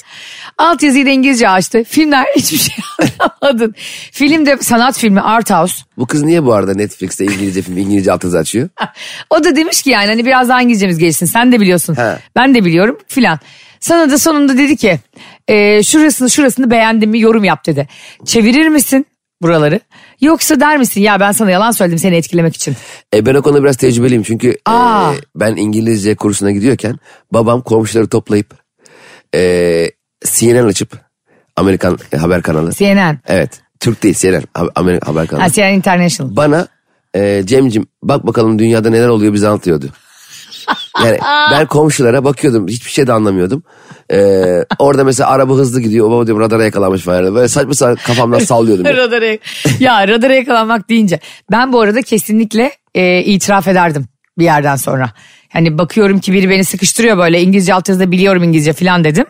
Alt 0.59 0.83
yazıyı 0.83 1.07
da 1.07 1.11
İngilizce 1.11 1.49
açtı. 1.49 1.85
Filmler 1.85 2.27
hiçbir 2.37 2.59
şey 2.59 2.75
anlamadın. 2.99 3.75
Film 4.13 4.47
de 4.47 4.57
sanat 4.61 4.99
filmi 4.99 5.21
Art 5.21 5.51
House. 5.51 5.75
Bu 5.99 6.07
kız 6.07 6.23
niye 6.23 6.45
bu 6.45 6.53
arada 6.53 6.75
Netflix'te 6.75 7.25
İngilizce 7.25 7.63
film 7.63 7.77
İngilizce 7.77 8.13
altyazı 8.13 8.39
açıyor? 8.39 8.69
O 9.31 9.45
da 9.45 9.57
demiş 9.57 9.83
ki 9.83 9.91
yani 9.91 10.07
hani 10.07 10.27
biraz 10.27 10.49
daha 10.49 10.63
İngilizcemiz 10.63 10.99
gelsin. 10.99 11.27
Sen 11.27 11.53
de 11.53 11.61
biliyorsun. 11.61 11.95
He. 11.95 12.19
Ben 12.37 12.55
de 12.55 12.65
biliyorum 12.65 12.99
filan. 13.09 13.39
Sana 13.81 14.11
da 14.11 14.19
sonunda 14.19 14.59
dedi 14.59 14.77
ki 14.77 15.01
e, 15.49 15.83
şurasını 15.83 16.31
şurasını 16.31 16.71
beğendim 16.71 17.11
mi 17.11 17.21
yorum 17.21 17.45
yap 17.45 17.67
dedi. 17.67 17.89
Çevirir 18.25 18.69
misin 18.69 19.07
buraları? 19.43 19.81
Yoksa 20.21 20.61
der 20.61 20.77
misin 20.79 21.01
ya 21.01 21.21
ben 21.21 21.33
sana 21.33 21.51
yalan 21.51 21.71
söyledim 21.71 21.99
seni 21.99 22.17
etkilemek 22.17 22.55
için. 22.55 22.77
E 23.15 23.27
ben 23.27 23.35
o 23.35 23.43
konuda 23.43 23.63
biraz 23.63 23.77
tecrübeliyim 23.77 24.23
çünkü 24.23 24.57
Aa. 24.67 25.13
e, 25.13 25.17
ben 25.37 25.57
İngilizce 25.57 26.15
kursuna 26.15 26.51
gidiyorken 26.51 26.97
babam 27.33 27.61
komşuları 27.61 28.09
toplayıp 28.09 28.55
e, 29.35 29.91
CNN 30.25 30.67
açıp 30.67 30.99
Amerikan 31.57 31.99
haber 32.17 32.43
kanalı. 32.43 32.73
CNN. 32.73 33.19
Evet 33.27 33.51
Türk 33.81 34.03
değil 34.03 34.15
CNN 34.15 34.43
Amerikan 34.75 35.07
haber 35.07 35.27
kanalı. 35.27 35.43
Ha, 35.43 35.51
CNN 35.51 35.75
International. 35.75 36.37
bana 36.37 36.69
e, 37.17 37.43
Cemcim 37.47 37.87
bak 38.03 38.27
bakalım 38.27 38.59
dünyada 38.59 38.91
neler 38.91 39.09
oluyor 39.09 39.33
bize 39.33 39.49
anlatıyordu. 39.49 39.87
Yani 41.05 41.19
ben 41.51 41.67
komşulara 41.67 42.25
bakıyordum 42.25 42.69
hiçbir 42.69 42.91
şey 42.91 43.07
de 43.07 43.13
anlamıyordum. 43.13 43.63
E, 44.13 44.45
orada 44.79 45.05
mesela 45.05 45.31
araba 45.31 45.55
hızlı 45.55 45.81
gidiyor. 45.81 46.11
Baba 46.11 46.27
diyorum 46.27 46.45
radara 46.45 46.65
yakalanmış 46.65 47.03
falan. 47.03 47.35
Böyle 47.35 47.49
saçma 47.49 47.75
sapan 47.75 47.97
kafamdan 47.97 48.39
sallıyordum. 48.45 48.85
böyle. 48.85 48.97
radara, 48.97 49.39
ya 49.81 50.09
radara 50.09 50.35
yakalanmak 50.35 50.89
deyince 50.89 51.21
ben 51.51 51.73
bu 51.73 51.81
arada 51.81 52.03
kesinlikle 52.03 52.73
e, 52.95 53.23
itiraf 53.23 53.69
ederdim 53.69 54.07
bir 54.39 54.45
yerden 54.45 54.77
sonra. 54.77 55.11
Hani 55.53 55.79
bakıyorum 55.79 56.21
ki 56.21 56.33
biri 56.33 56.51
beni 56.51 56.65
sıkıştırıyor 56.65 57.19
böyle 57.19 57.43
İngilizce 57.43 57.75
altyazıda 57.75 58.11
biliyorum 58.11 58.43
İngilizce 58.43 58.73
falan 58.73 59.05
dedim. 59.05 59.27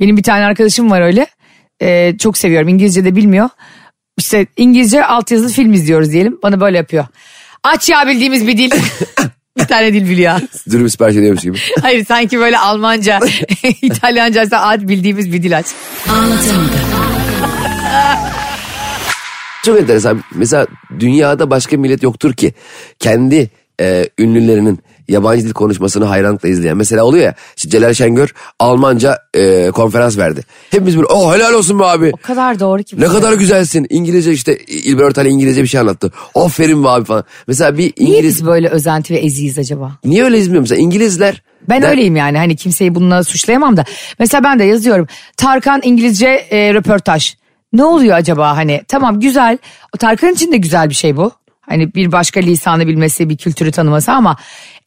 Benim 0.00 0.16
bir 0.16 0.22
tane 0.22 0.44
arkadaşım 0.44 0.90
var 0.90 1.00
öyle. 1.00 1.26
E, 1.82 2.18
çok 2.18 2.38
seviyorum 2.38 2.68
İngilizce 2.68 3.04
de 3.04 3.16
bilmiyor. 3.16 3.48
İşte 4.18 4.46
İngilizce 4.56 5.04
altyazılı 5.04 5.48
film 5.48 5.72
izliyoruz 5.72 6.12
diyelim. 6.12 6.38
Bana 6.42 6.60
böyle 6.60 6.76
yapıyor. 6.76 7.06
Aç 7.64 7.88
ya 7.88 8.06
bildiğimiz 8.06 8.46
bir 8.46 8.58
dil. 8.58 8.70
bir 9.58 9.64
tane 9.64 9.92
dil 9.92 10.10
biliyor. 10.10 10.40
Dürüm 10.70 10.88
sipariş 10.88 11.16
ediyormuş 11.16 11.42
gibi. 11.42 11.58
Hayır 11.82 12.04
sanki 12.04 12.38
böyle 12.38 12.58
Almanca, 12.58 13.20
İtalyanca 13.82 14.42
ise 14.42 14.56
aç 14.56 14.80
bildiğimiz 14.80 15.32
bir 15.32 15.42
dil 15.42 15.58
aç. 15.58 15.66
Çok 19.64 19.80
enteresan. 19.80 20.22
Mesela 20.34 20.66
dünyada 21.00 21.50
başka 21.50 21.76
millet 21.76 22.02
yoktur 22.02 22.32
ki 22.32 22.54
kendi 22.98 23.50
e, 23.80 24.08
ünlülerinin 24.18 24.78
yabancı 25.08 25.44
dil 25.44 25.52
konuşmasını 25.52 26.04
hayranlıkla 26.04 26.48
izleyen. 26.48 26.76
Mesela 26.76 27.04
oluyor 27.04 27.24
ya 27.24 27.34
işte 27.56 27.68
Celal 27.70 27.94
Şengör 27.94 28.34
Almanca 28.58 29.18
e, 29.34 29.70
konferans 29.70 30.18
verdi. 30.18 30.44
Hepimiz 30.70 30.96
böyle 30.96 31.06
oh 31.06 31.34
helal 31.34 31.52
olsun 31.54 31.78
be 31.78 31.84
abi. 31.84 32.10
O 32.14 32.16
kadar 32.16 32.60
doğru 32.60 32.82
ki. 32.82 33.00
Ne 33.00 33.06
kadar 33.06 33.32
güzelsin. 33.32 33.86
İngilizce 33.90 34.32
işte 34.32 34.56
İlber 34.58 35.02
Ortaylı 35.02 35.28
İngilizce 35.28 35.62
bir 35.62 35.68
şey 35.68 35.80
anlattı. 35.80 36.12
Aferin 36.34 36.84
be 36.84 36.88
abi 36.88 37.04
falan. 37.04 37.24
Mesela 37.46 37.78
bir 37.78 37.92
Niye 37.98 38.10
İngiliz... 38.18 38.36
biz 38.36 38.46
böyle 38.46 38.68
özenti 38.68 39.14
ve 39.14 39.18
eziyiz 39.18 39.58
acaba? 39.58 39.92
Niye 40.04 40.24
öyle 40.24 40.38
izmiyor 40.38 40.60
mesela 40.60 40.80
İngilizler? 40.80 41.42
Ben 41.68 41.82
der- 41.82 41.90
öyleyim 41.90 42.16
yani 42.16 42.38
hani 42.38 42.56
kimseyi 42.56 42.94
bununla 42.94 43.24
suçlayamam 43.24 43.76
da. 43.76 43.84
Mesela 44.18 44.44
ben 44.44 44.58
de 44.58 44.64
yazıyorum. 44.64 45.06
Tarkan 45.36 45.80
İngilizce 45.84 46.26
e, 46.28 46.74
röportaj. 46.74 47.34
Ne 47.72 47.84
oluyor 47.84 48.16
acaba 48.16 48.56
hani? 48.56 48.82
Tamam 48.88 49.20
güzel. 49.20 49.58
Tarkan 49.98 50.32
için 50.32 50.52
de 50.52 50.56
güzel 50.56 50.90
bir 50.90 50.94
şey 50.94 51.16
bu. 51.16 51.32
Hani 51.68 51.94
bir 51.94 52.12
başka 52.12 52.40
lisanı 52.40 52.86
bilmesi, 52.86 53.28
bir 53.28 53.36
kültürü 53.36 53.72
tanıması 53.72 54.12
ama 54.12 54.36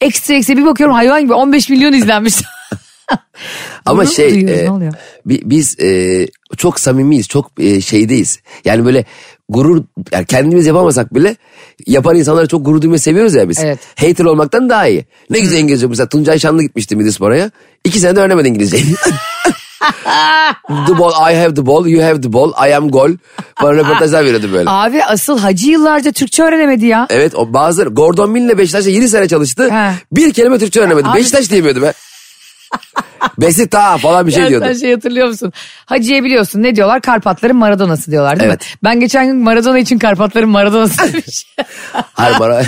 ekstra 0.00 0.34
ekstra 0.34 0.56
bir 0.56 0.64
bakıyorum 0.64 0.94
hayvan 0.94 1.22
gibi 1.22 1.32
15 1.32 1.68
milyon 1.68 1.92
izlenmiş. 1.92 2.34
Ama 3.86 4.06
şey 4.06 4.40
e, 4.40 4.68
biz 5.26 5.80
e, 5.80 6.26
çok 6.56 6.80
samimiyiz 6.80 7.28
çok 7.28 7.50
e, 7.58 7.80
şeydeyiz. 7.80 8.40
Yani 8.64 8.84
böyle 8.84 9.04
gurur 9.48 9.84
yani 10.12 10.26
kendimiz 10.26 10.66
yapamasak 10.66 11.14
bile 11.14 11.36
yapan 11.86 12.16
insanlara 12.16 12.46
çok 12.46 12.64
gurur 12.64 12.82
duymayı 12.82 13.00
seviyoruz 13.00 13.34
ya 13.34 13.48
biz. 13.48 13.58
Evet. 13.58 13.78
Hater 13.96 14.24
olmaktan 14.24 14.68
daha 14.68 14.86
iyi. 14.86 15.04
Ne 15.30 15.40
güzel 15.40 15.58
İngilizce 15.58 15.86
mesela 15.86 16.08
Tuncay 16.08 16.38
Şanlı 16.38 16.62
gitmişti 16.62 16.96
Midispor'a. 16.96 17.50
İki 17.84 18.00
senede 18.00 18.20
öğrenemedi 18.20 18.48
İngilizceyi. 18.48 18.84
the 20.86 20.98
ball, 20.98 21.12
I 21.32 21.36
have 21.36 21.54
the 21.54 21.66
ball, 21.66 21.86
you 21.88 22.02
have 22.02 22.20
the 22.22 22.32
ball, 22.32 22.52
I 22.68 22.74
am 22.74 22.90
goal. 22.90 23.10
Bana 23.62 23.72
röportajlar 23.72 24.24
veriyordu 24.24 24.48
böyle. 24.52 24.70
Abi 24.70 25.04
asıl 25.04 25.38
hacı 25.38 25.70
yıllarca 25.70 26.12
Türkçe 26.12 26.42
öğrenemedi 26.42 26.86
ya. 26.86 27.06
Evet 27.10 27.34
o 27.34 27.52
bazıları 27.52 27.88
Gordon 27.88 28.30
Mill'le 28.30 28.58
Beşiktaş'ta 28.58 28.90
7 28.90 29.08
sene 29.08 29.28
çalıştı. 29.28 29.70
He. 29.70 29.92
Bir 30.12 30.32
kelime 30.32 30.58
Türkçe 30.58 30.80
öğrenemedi. 30.80 31.08
Abi- 31.08 31.18
Beşiktaş 31.18 31.50
diyemiyordu 31.50 31.82
be. 31.82 31.92
Besita 33.38 33.96
falan 33.98 34.26
bir 34.26 34.32
şey 34.32 34.48
diyordu. 34.48 34.64
sen 34.68 34.74
şey 34.80 34.94
hatırlıyor 34.94 35.28
musun? 35.28 35.52
Hacı'ya 35.86 36.24
biliyorsun 36.24 36.62
ne 36.62 36.76
diyorlar? 36.76 37.00
Karpatların 37.00 37.56
Maradona'sı 37.56 38.10
diyorlar 38.10 38.40
değil 38.40 38.50
Evet. 38.50 38.60
mi? 38.60 38.66
Ben 38.84 39.00
geçen 39.00 39.26
gün 39.26 39.36
Maradona 39.36 39.78
için 39.78 39.98
Karpatların 39.98 40.48
Maradona'sı 40.48 40.98
demiş. 41.12 41.46
Hayır 42.12 42.36
bana... 42.40 42.62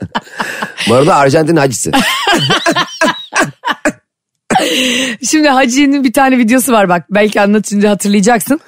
Maradona 0.88 1.14
Arjantin 1.14 1.56
hacısı. 1.56 1.90
Şimdi 5.30 5.48
Hacı'nın 5.48 6.04
bir 6.04 6.12
tane 6.12 6.38
videosu 6.38 6.72
var 6.72 6.88
bak 6.88 7.04
belki 7.10 7.40
anlatınca 7.40 7.90
hatırlayacaksın. 7.90 8.60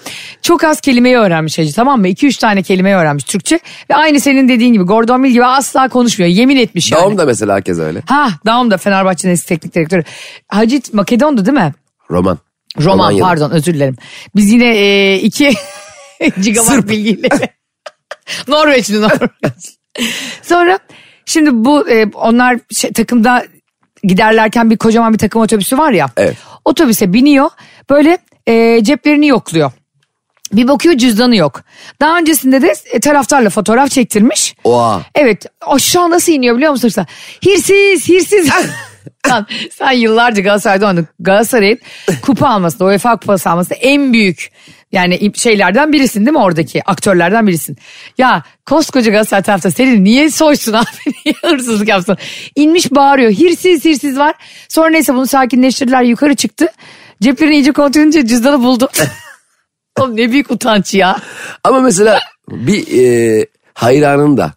Çok 0.43 0.65
az 0.65 0.81
kelimeyi 0.81 1.17
öğrenmiş 1.17 1.59
Hacı 1.59 1.73
tamam 1.75 2.01
mı? 2.01 2.09
2-3 2.09 2.41
tane 2.41 2.63
kelimeyi 2.63 2.97
öğrenmiş 2.97 3.25
Türkçe. 3.25 3.61
Ve 3.91 3.95
aynı 3.95 4.21
senin 4.21 4.49
dediğin 4.49 4.73
gibi 4.73 4.85
Gordon 4.85 5.21
Mill 5.21 5.31
gibi 5.31 5.45
asla 5.45 5.89
konuşmuyor. 5.89 6.33
Yemin 6.33 6.57
etmiş 6.57 6.93
yani. 6.93 7.03
Doğum 7.03 7.19
da 7.19 7.25
mesela 7.25 7.55
herkes 7.55 7.79
öyle. 7.79 8.03
Ha 8.07 8.29
Daum 8.47 8.71
da 8.71 8.77
Fenerbahçe'nin 8.77 9.33
eski 9.33 9.49
teknik 9.49 9.75
direktörü. 9.75 10.03
Hacı 10.49 10.81
Makedon'du 10.93 11.47
değil 11.47 11.59
mi? 11.59 11.73
Roman. 12.11 12.39
Roman 12.81 12.93
Romanyalı. 12.95 13.21
pardon 13.23 13.51
özür 13.51 13.75
dilerim. 13.75 13.97
Biz 14.37 14.53
yine 14.53 14.77
e, 14.77 15.17
iki 15.17 15.45
gigabyte 16.21 16.73
Sırp. 16.73 16.89
bilgiyle. 16.89 17.29
Norveçli 18.49 19.01
Norveç. 19.01 19.77
Sonra 20.43 20.79
şimdi 21.27 21.51
bu 21.53 21.89
e, 21.89 22.07
onlar 22.15 22.59
şey, 22.73 22.93
takımda 22.93 23.45
giderlerken 24.03 24.71
bir 24.71 24.77
kocaman 24.77 25.13
bir 25.13 25.19
takım 25.19 25.43
otobüsü 25.43 25.79
var 25.79 25.93
ya. 25.93 26.07
Evet. 26.17 26.37
Otobüse 26.65 27.13
biniyor 27.13 27.51
böyle 27.91 28.19
e, 28.47 28.85
ceplerini 28.85 29.27
yokluyor. 29.27 29.73
Bir 30.53 30.69
bakıyor 30.69 30.95
cüzdanı 30.95 31.37
yok. 31.37 31.63
Daha 32.01 32.19
öncesinde 32.19 32.63
de 32.63 32.75
e, 32.93 33.01
taraftarla 33.01 33.51
fotoğraf 33.51 33.91
çektirmiş. 33.91 34.55
Oha. 34.65 35.03
Evet 35.15 35.47
aşağı 35.61 36.11
nasıl 36.11 36.33
iniyor 36.33 36.57
biliyor 36.57 36.73
musun? 36.73 36.89
Sen? 36.89 37.07
Hirsiz 37.47 38.09
hirsiz. 38.09 38.51
Lan, 39.29 39.47
sen 39.73 39.93
yıllarca 39.93 40.43
Galatasaray'da 40.43 40.87
oynadın. 40.87 41.09
Galatasaray'ın 41.21 41.79
kupa 42.23 42.49
almasında 42.49 42.85
UEFA 42.85 43.17
kupası 43.17 43.51
almasında 43.51 43.75
en 43.75 44.13
büyük 44.13 44.51
yani 44.93 45.33
şeylerden 45.35 45.93
birisin 45.93 46.21
değil 46.21 46.37
mi 46.37 46.43
oradaki 46.43 46.91
aktörlerden 46.91 47.47
birisin. 47.47 47.77
Ya 48.19 48.43
koskoca 48.67 49.11
Galatasaray 49.11 49.43
tarafta 49.43 49.71
seni 49.71 50.05
niye 50.05 50.31
soysun 50.31 50.73
abi 50.73 50.87
niye 51.25 51.35
hırsızlık 51.43 51.89
yapsın. 51.89 52.17
İnmiş 52.57 52.91
bağırıyor 52.91 53.31
hirsiz 53.31 53.85
hirsiz 53.85 54.19
var. 54.19 54.35
Sonra 54.69 54.91
neyse 54.91 55.15
bunu 55.15 55.27
sakinleştirdiler 55.27 56.03
yukarı 56.03 56.35
çıktı. 56.35 56.69
Ceplerini 57.23 57.55
iyice 57.55 57.73
kontrol 57.73 58.03
edince 58.03 58.27
cüzdanı 58.27 58.63
buldu. 58.63 58.91
Oğlum 60.01 60.17
ne 60.17 60.33
büyük 60.33 60.51
utanç 60.51 60.95
ya. 60.95 61.21
Ama 61.65 61.81
mesela 61.81 62.21
bir 62.49 63.03
e, 63.03 63.47
hayranın 63.75 64.37
da 64.37 64.53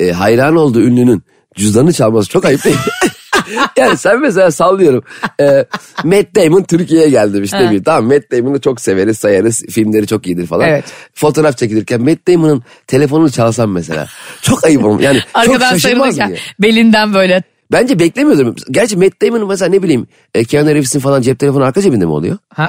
e, 0.00 0.12
hayran 0.12 0.56
olduğu 0.56 0.80
ünlünün 0.80 1.22
cüzdanı 1.56 1.92
çalması 1.92 2.28
çok 2.28 2.44
ayıp 2.44 2.64
değil? 2.64 2.76
yani 3.80 3.96
sen 3.96 4.20
mesela 4.20 4.50
sallıyorum. 4.50 5.04
E, 5.40 5.64
Matt 6.04 6.36
Damon 6.36 6.62
Türkiye'ye 6.62 7.08
geldi 7.10 7.40
işte 7.44 7.70
bir. 7.70 7.84
Tamam 7.84 8.04
Matt 8.04 8.32
Damon'u 8.32 8.60
çok 8.60 8.80
severiz 8.80 9.18
sayarız. 9.18 9.64
Filmleri 9.70 10.06
çok 10.06 10.26
iyidir 10.26 10.46
falan. 10.46 10.68
Evet. 10.68 10.84
Fotoğraf 11.14 11.58
çekilirken 11.58 12.00
Matt 12.00 12.28
Damon'ın 12.28 12.62
telefonunu 12.86 13.30
çalsam 13.30 13.72
mesela. 13.72 14.06
Çok 14.42 14.64
ayıp 14.64 14.84
olmuş. 14.84 15.04
Yani 15.04 15.20
çok 15.20 15.28
Arkadan 15.34 15.70
şaşırmaz 15.70 16.16
sarılırken 16.16 16.30
mı? 16.30 16.36
belinden 16.60 17.14
böyle 17.14 17.42
Bence 17.72 17.98
beklemiyordum. 17.98 18.54
Gerçi 18.70 18.96
Matt 18.96 19.22
Damon'ın 19.22 19.48
mesela 19.48 19.70
ne 19.70 19.82
bileyim 19.82 20.06
e, 20.34 20.44
Keanu 20.44 20.68
Reeves'in 20.70 21.00
falan 21.00 21.22
cep 21.22 21.38
telefonu 21.38 21.64
arka 21.64 21.82
cebinde 21.82 22.04
mi 22.04 22.12
oluyor? 22.12 22.38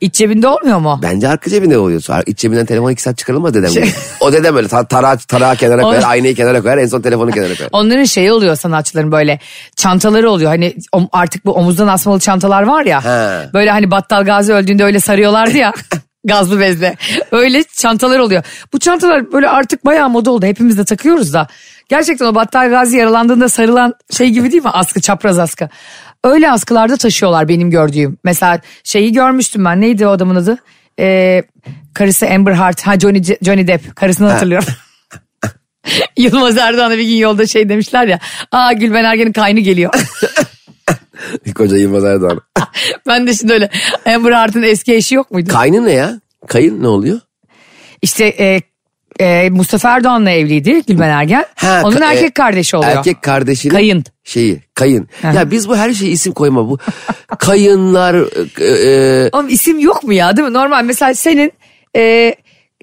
İç 0.00 0.14
cebinde 0.14 0.48
olmuyor 0.48 0.78
mu? 0.78 1.00
Bence 1.02 1.28
arka 1.28 1.50
cebinde 1.50 1.78
oluyor. 1.78 2.02
İç 2.26 2.38
cebinden 2.38 2.66
telefon 2.66 2.90
iki 2.90 3.02
saat 3.02 3.18
çıkarılmaz 3.18 3.54
dedem 3.54 3.70
Şey-. 3.70 3.90
O 4.20 4.32
dedem 4.32 4.56
öyle 4.56 4.68
ta- 4.68 4.84
tarağı, 4.86 5.18
tarağı 5.18 5.56
kenara 5.56 5.82
koyar, 5.82 6.02
aynayı 6.06 6.34
kenara 6.34 6.62
koyar, 6.62 6.78
en 6.78 6.86
son 6.86 7.00
telefonu 7.00 7.30
kenara 7.30 7.54
koyar. 7.56 7.68
Onların 7.72 8.04
şeyi 8.04 8.32
oluyor 8.32 8.56
sanatçıların 8.56 9.12
böyle 9.12 9.38
çantaları 9.76 10.30
oluyor. 10.30 10.50
Hani 10.50 10.74
artık 11.12 11.44
bu 11.46 11.52
omuzdan 11.52 11.88
asmalı 11.88 12.20
çantalar 12.20 12.62
var 12.62 12.84
ya. 12.84 13.04
He. 13.04 13.52
Böyle 13.52 13.70
hani 13.70 13.90
Battal 13.90 14.24
Gazi 14.24 14.52
öldüğünde 14.52 14.84
öyle 14.84 15.00
sarıyorlardı 15.00 15.56
ya. 15.56 15.72
gazlı 16.26 16.60
bezle. 16.60 16.96
Öyle 17.32 17.64
çantalar 17.64 18.18
oluyor. 18.18 18.42
Bu 18.72 18.78
çantalar 18.78 19.32
böyle 19.32 19.48
artık 19.48 19.84
bayağı 19.84 20.08
moda 20.10 20.30
oldu. 20.30 20.46
Hepimiz 20.46 20.78
de 20.78 20.84
takıyoruz 20.84 21.32
da. 21.34 21.48
Gerçekten 21.88 22.26
o 22.26 22.34
Battal 22.34 22.70
Gazi 22.70 22.96
yaralandığında 22.96 23.48
sarılan 23.48 23.94
şey 24.10 24.30
gibi 24.30 24.52
değil 24.52 24.62
mi? 24.62 24.70
Askı, 24.70 25.00
çapraz 25.00 25.38
askı. 25.38 25.68
Öyle 26.24 26.50
askılarda 26.50 26.96
taşıyorlar 26.96 27.48
benim 27.48 27.70
gördüğüm. 27.70 28.18
Mesela 28.24 28.60
şeyi 28.84 29.12
görmüştüm 29.12 29.64
ben. 29.64 29.80
Neydi 29.80 30.06
o 30.06 30.10
adamın 30.10 30.34
adı? 30.34 30.58
Ee, 31.00 31.42
karısı 31.94 32.26
Amber 32.26 32.52
Heard. 32.52 32.78
Ha 32.84 32.98
Johnny, 32.98 33.22
Johnny 33.42 33.66
Depp. 33.66 33.96
Karısını 33.96 34.30
hatırlıyorum. 34.30 34.68
Yılmaz 36.16 36.58
Erdoğan'a 36.58 36.98
bir 36.98 37.04
gün 37.04 37.16
yolda 37.16 37.46
şey 37.46 37.68
demişler 37.68 38.06
ya. 38.06 38.18
Aa 38.52 38.72
Gülben 38.72 39.04
Ergen'in 39.04 39.32
kaynı 39.32 39.60
geliyor. 39.60 39.94
Koca 41.54 41.76
Yılmaz 41.76 42.04
Erdoğan. 42.04 42.40
ben 43.06 43.26
de 43.26 43.34
şimdi 43.34 43.52
öyle 43.52 43.70
Amber 44.06 44.32
Heard'ın 44.32 44.62
eski 44.62 44.94
eşi 44.94 45.14
yok 45.14 45.30
muydu? 45.30 45.52
Kaynı 45.52 45.84
ne 45.84 45.92
ya? 45.92 46.20
Kayın 46.46 46.82
ne 46.82 46.88
oluyor? 46.88 47.20
İşte 48.02 48.26
e, 48.26 48.60
e, 49.20 49.50
Mustafa 49.50 49.90
Erdoğan'la 49.90 50.30
evliydi 50.30 50.82
Gülben 50.86 51.08
Ergen. 51.08 51.44
Ha, 51.54 51.82
Onun 51.84 51.96
ka- 51.96 52.04
erkek 52.04 52.30
e, 52.30 52.30
kardeşi 52.30 52.76
oluyor. 52.76 52.92
Erkek 52.92 53.22
kardeşinin 53.22 53.74
Kayın. 53.74 54.04
şeyi. 54.24 54.60
Kayın. 54.74 55.08
Ya 55.22 55.50
biz 55.50 55.68
bu 55.68 55.76
her 55.76 55.92
şeyi 55.92 56.10
isim 56.10 56.32
koyma 56.32 56.68
bu. 56.68 56.78
Kayınlar. 57.38 58.14
e, 58.60 59.48
e, 59.48 59.52
isim 59.52 59.78
yok 59.78 60.04
mu 60.04 60.12
ya 60.12 60.36
değil 60.36 60.48
mi? 60.48 60.54
Normal 60.54 60.84
mesela 60.84 61.14
senin 61.14 61.52
e, 61.96 62.34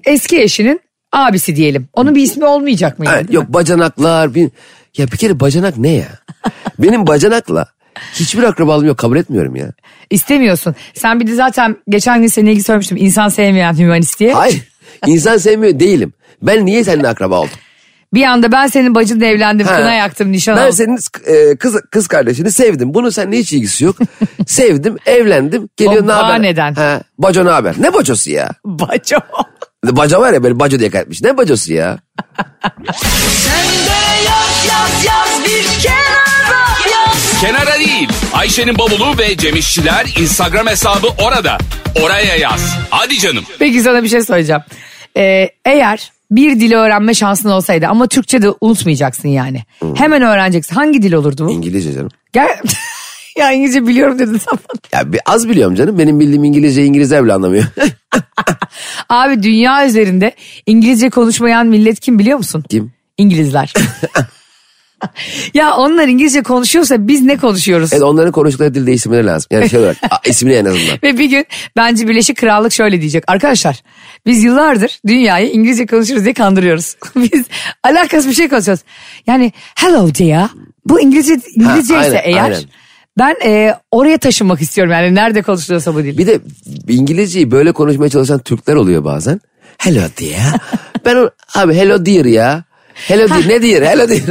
eski 0.04 0.40
eşinin 0.40 0.80
abisi 1.12 1.56
diyelim. 1.56 1.88
Onun 1.92 2.14
bir 2.14 2.22
ismi 2.22 2.44
olmayacak 2.44 2.98
mı? 2.98 3.04
yani, 3.04 3.16
evet, 3.20 3.32
yok 3.32 3.48
mi? 3.48 3.54
bacanaklar. 3.54 4.34
Bir, 4.34 4.50
ya 4.96 5.06
bir 5.12 5.16
kere 5.16 5.40
bacanak 5.40 5.78
ne 5.78 5.90
ya? 5.90 6.08
Benim 6.78 7.06
bacanakla 7.06 7.66
hiçbir 8.14 8.42
akrabalığım 8.42 8.86
yok 8.86 8.98
kabul 8.98 9.16
etmiyorum 9.16 9.56
ya. 9.56 9.72
İstemiyorsun. 10.10 10.74
Sen 10.94 11.20
bir 11.20 11.26
de 11.26 11.34
zaten 11.34 11.76
geçen 11.88 12.20
gün 12.20 12.28
seninle 12.28 12.50
ilgili 12.50 12.64
söylemiştim. 12.64 12.96
İnsan 13.00 13.28
sevmeyen 13.28 13.78
hümanist 13.78 14.20
diye. 14.20 14.32
Hayır. 14.32 14.62
İnsan 15.06 15.36
sevmiyor 15.38 15.80
değilim. 15.80 16.12
Ben 16.42 16.66
niye 16.66 16.84
seninle 16.84 17.08
akraba 17.08 17.40
oldum? 17.40 17.58
Bir 18.14 18.22
anda 18.24 18.52
ben 18.52 18.66
senin 18.66 18.94
bacınla 18.94 19.24
evlendim. 19.26 19.66
Ha. 19.66 19.76
Kına 19.76 19.92
yaktım 19.94 20.32
nişan 20.32 20.56
Ben 20.56 20.62
aldım. 20.62 20.72
senin 20.72 20.98
e, 21.36 21.56
kız 21.56 21.80
kız 21.90 22.08
kardeşini 22.08 22.50
sevdim. 22.52 22.94
Bunun 22.94 23.10
seninle 23.10 23.38
hiç 23.38 23.52
ilgisi 23.52 23.84
yok. 23.84 23.96
Sevdim, 24.46 24.96
evlendim. 25.06 25.68
Geliyor 25.76 26.06
ne 26.06 26.12
haber? 26.12 26.42
neden? 26.42 26.74
Ha, 26.74 27.00
baco 27.18 27.44
ne 27.44 27.50
haber? 27.50 27.74
Ne 27.78 27.94
bacosu 27.94 28.30
ya? 28.30 28.50
Baco. 28.64 29.16
Baca 29.84 30.20
var 30.20 30.32
ya 30.32 30.42
böyle 30.42 30.60
baco 30.60 30.78
diye 30.78 30.90
kaydetmiş. 30.90 31.22
Ne 31.22 31.36
bacosu 31.36 31.72
ya? 31.72 31.98
Kenara 37.46 37.78
değil. 37.78 38.08
Ayşe'nin 38.32 38.78
bavulu 38.78 39.18
ve 39.18 39.36
Cemişçiler 39.36 40.06
Instagram 40.20 40.66
hesabı 40.66 41.06
orada. 41.24 41.58
Oraya 42.02 42.36
yaz. 42.36 42.76
Hadi 42.90 43.18
canım. 43.18 43.44
Peki 43.58 43.80
sana 43.80 44.02
bir 44.02 44.08
şey 44.08 44.22
söyleyeceğim. 44.22 44.62
Ee, 45.16 45.50
eğer 45.64 46.12
bir 46.30 46.60
dili 46.60 46.76
öğrenme 46.76 47.14
şansın 47.14 47.48
olsaydı 47.48 47.86
ama 47.86 48.06
Türkçe 48.06 48.42
de 48.42 48.46
unutmayacaksın 48.60 49.28
yani. 49.28 49.62
Hemen 49.94 50.22
öğreneceksin. 50.22 50.74
Hangi 50.74 51.02
dil 51.02 51.12
olurdu 51.12 51.46
bu? 51.46 51.50
İngilizce 51.50 51.92
canım. 51.92 52.10
Gel. 52.32 52.58
ya 53.38 53.52
İngilizce 53.52 53.86
biliyorum 53.86 54.18
dedin 54.18 54.40
bana. 54.46 54.58
Ya 54.92 55.12
bir, 55.12 55.20
az 55.26 55.48
biliyorum 55.48 55.74
canım. 55.74 55.98
Benim 55.98 56.20
bildiğim 56.20 56.44
İngilizce 56.44 56.84
İngilizler 56.84 57.24
bile 57.24 57.32
anlamıyor. 57.32 57.64
Abi 59.08 59.42
dünya 59.42 59.86
üzerinde 59.86 60.34
İngilizce 60.66 61.10
konuşmayan 61.10 61.66
millet 61.66 62.00
kim 62.00 62.18
biliyor 62.18 62.38
musun? 62.38 62.64
Kim? 62.68 62.92
İngilizler. 63.18 63.74
Ya 65.54 65.76
onlar 65.76 66.08
İngilizce 66.08 66.42
konuşuyorsa 66.42 67.08
biz 67.08 67.22
ne 67.22 67.36
konuşuyoruz? 67.36 67.92
Evet 67.92 68.02
onların 68.02 68.32
konuştukları 68.32 68.74
dil 68.74 68.86
değiştirmeleri 68.86 69.26
lazım. 69.26 69.48
Yani 69.50 69.70
şey 69.70 69.80
olarak 69.80 69.96
ismini 70.26 70.54
en 70.54 70.64
azından. 70.64 70.98
Ve 71.02 71.18
bir 71.18 71.24
gün 71.24 71.46
bence 71.76 72.08
Birleşik 72.08 72.36
Krallık 72.36 72.72
şöyle 72.72 73.00
diyecek. 73.00 73.24
Arkadaşlar 73.26 73.82
biz 74.26 74.44
yıllardır 74.44 75.00
dünyayı 75.06 75.50
İngilizce 75.50 75.86
konuşuruz 75.86 76.24
diye 76.24 76.34
kandırıyoruz. 76.34 76.96
biz 77.16 77.44
alakasız 77.82 78.28
bir 78.30 78.34
şey 78.34 78.48
konuşuyoruz. 78.48 78.84
Yani 79.26 79.52
hello 79.74 80.08
dear. 80.14 80.48
Bu 80.86 81.00
İngilizce, 81.00 81.34
İngilizce 81.54 81.94
ise 81.94 82.04
aynen, 82.04 82.22
eğer 82.24 82.44
aynen. 82.44 82.62
ben 83.18 83.36
e, 83.44 83.74
oraya 83.90 84.18
taşınmak 84.18 84.60
istiyorum. 84.60 84.92
Yani 84.92 85.14
nerede 85.14 85.42
konuşuluyorsa 85.42 85.94
bu 85.94 86.04
dil. 86.04 86.18
Bir 86.18 86.26
de 86.26 86.40
İngilizceyi 86.88 87.50
böyle 87.50 87.72
konuşmaya 87.72 88.08
çalışan 88.08 88.38
Türkler 88.38 88.74
oluyor 88.74 89.04
bazen. 89.04 89.40
Hello 89.78 90.00
dear. 90.00 90.60
Ben 91.04 91.16
o, 91.16 91.30
abi 91.54 91.74
hello 91.74 92.06
dear 92.06 92.24
ya. 92.24 92.64
Hello 92.94 93.28
dear 93.28 93.48
ne 93.48 93.62
dear 93.62 93.84
hello 93.84 94.08
dear. 94.08 94.22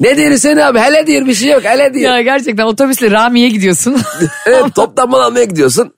Ne 0.00 0.16
dear 0.16 0.36
sen 0.36 0.56
abi 0.56 0.78
hello 0.78 1.06
dear 1.06 1.26
bir 1.26 1.34
şey 1.34 1.50
yok 1.50 1.64
hello 1.64 1.94
dear. 1.94 2.14
Ya 2.16 2.22
gerçekten 2.22 2.64
otobüsle 2.64 3.10
Rami'ye 3.10 3.48
gidiyorsun. 3.48 3.96
Evet 4.46 4.74
toptan 4.74 5.10
mal 5.10 5.20
almaya 5.20 5.44
gidiyorsun. 5.44 5.94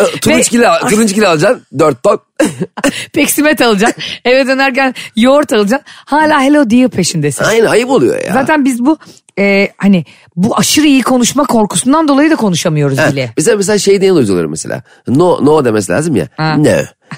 E, 0.00 0.04
Turunçgili, 0.20 0.68
al, 0.68 0.88
turunçgili 0.88 1.26
alacaksın. 1.28 1.62
Dört 1.78 2.02
ton. 2.02 2.20
Peksimet 3.12 3.60
alacaksın. 3.60 4.02
Eve 4.24 4.46
dönerken 4.46 4.94
yoğurt 5.16 5.52
alacaksın. 5.52 5.86
Hala 5.88 6.42
hello 6.42 6.70
dear 6.70 6.88
peşindesin. 6.88 7.44
Aynı 7.44 7.68
ayıp 7.70 7.90
oluyor 7.90 8.24
ya. 8.24 8.32
Zaten 8.32 8.64
biz 8.64 8.84
bu 8.84 8.98
e, 9.38 9.68
hani 9.76 10.04
bu 10.36 10.56
aşırı 10.56 10.86
iyi 10.86 11.02
konuşma 11.02 11.44
korkusundan 11.44 12.08
dolayı 12.08 12.30
da 12.30 12.36
konuşamıyoruz 12.36 12.98
bile. 12.98 13.32
Mesela 13.36 13.56
mesela 13.56 13.78
şey 13.78 14.00
diye 14.00 14.12
oluyor 14.12 14.44
mesela. 14.44 14.82
No 15.08 15.44
no 15.44 15.64
demesi 15.64 15.92
lazım 15.92 16.16
ya. 16.16 16.28
Ha. 16.36 16.56
No. 16.58 16.70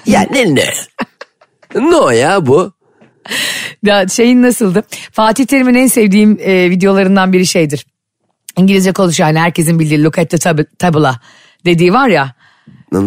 Ya 0.05 0.27
ne 0.31 0.55
ne? 0.55 0.65
no 1.75 2.09
ya 2.09 2.45
bu. 2.45 2.73
Ya 3.83 4.07
şeyin 4.07 4.41
nasıldı? 4.43 4.83
Fatih 5.11 5.45
Terim'in 5.45 5.75
en 5.75 5.87
sevdiğim 5.87 6.37
e, 6.41 6.69
videolarından 6.69 7.33
biri 7.33 7.45
şeydir. 7.45 7.85
İngilizce 8.57 8.91
konuşuyor 8.91 9.27
yani 9.29 9.39
herkesin 9.39 9.79
bildiği 9.79 10.03
look 10.03 10.17
at 10.17 10.29
the 10.29 10.37
tab- 10.37 10.65
tabula 10.79 11.19
dediği 11.65 11.93
var 11.93 12.07
ya. 12.09 12.33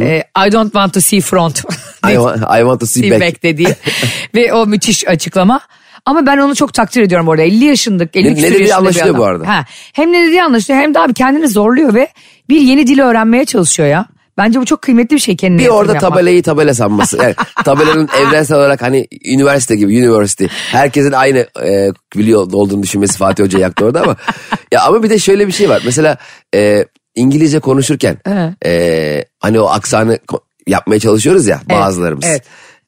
e, 0.00 0.24
I 0.48 0.52
don't 0.52 0.72
want 0.72 0.94
to 0.94 1.00
see 1.00 1.20
front. 1.20 1.58
I, 1.58 2.12
want, 2.12 2.36
I 2.56 2.58
want 2.58 2.80
to 2.80 2.86
see, 2.86 3.00
see 3.00 3.10
back. 3.10 3.20
back 3.22 3.42
dediği. 3.42 3.68
Ve 4.34 4.52
o 4.52 4.66
müthiş 4.66 5.08
açıklama. 5.08 5.60
Ama 6.06 6.26
ben 6.26 6.38
onu 6.38 6.54
çok 6.54 6.74
takdir 6.74 7.02
ediyorum 7.02 7.28
orada. 7.28 7.42
50 7.42 7.64
yaşındık, 7.64 8.16
50 8.16 8.34
Ne- 8.34 8.42
ne 8.42 8.42
dediği 8.42 8.74
anlaşılıyor 8.74 9.18
bu 9.18 9.24
arada. 9.24 9.48
Ha, 9.48 9.64
hem 9.92 10.12
ne 10.12 10.26
dediği 10.26 10.42
anlaşılıyor 10.42 10.82
hem 10.82 10.94
de 10.94 11.00
abi 11.00 11.14
kendini 11.14 11.48
zorluyor 11.48 11.94
ve 11.94 12.08
bir 12.48 12.60
yeni 12.60 12.86
dil 12.86 12.98
öğrenmeye 12.98 13.44
çalışıyor 13.44 13.88
ya. 13.88 14.06
Bence 14.38 14.60
bu 14.60 14.64
çok 14.64 14.82
kıymetli 14.82 15.14
bir 15.14 15.20
şey 15.20 15.36
kendine 15.36 15.62
Bir 15.62 15.68
orada 15.68 15.94
yapmak. 15.94 16.12
tabelayı 16.12 16.42
tabela 16.42 16.74
sanması. 16.74 17.16
Yani 17.16 17.34
tabelanın 17.64 18.08
evrensel 18.20 18.56
olarak 18.56 18.82
hani 18.82 19.06
üniversite 19.26 19.76
gibi, 19.76 19.98
university. 19.98 20.44
Herkesin 20.70 21.12
aynı 21.12 21.46
e, 21.64 21.90
biliyor 22.16 22.52
olduğunu 22.52 22.82
düşünmesi 22.82 23.18
Fatih 23.18 23.44
Hoca 23.44 23.58
yaktı 23.58 23.84
orada 23.84 24.02
ama. 24.02 24.16
Ya 24.72 24.82
ama 24.82 25.02
bir 25.02 25.10
de 25.10 25.18
şöyle 25.18 25.46
bir 25.46 25.52
şey 25.52 25.68
var. 25.68 25.82
Mesela 25.84 26.16
e, 26.54 26.84
İngilizce 27.14 27.60
konuşurken 27.60 28.16
e, 28.66 29.24
hani 29.40 29.60
o 29.60 29.66
aksanı 29.66 30.18
yapmaya 30.66 31.00
çalışıyoruz 31.00 31.46
ya 31.46 31.60
bazılarımız. 31.70 32.24
evet. 32.24 32.42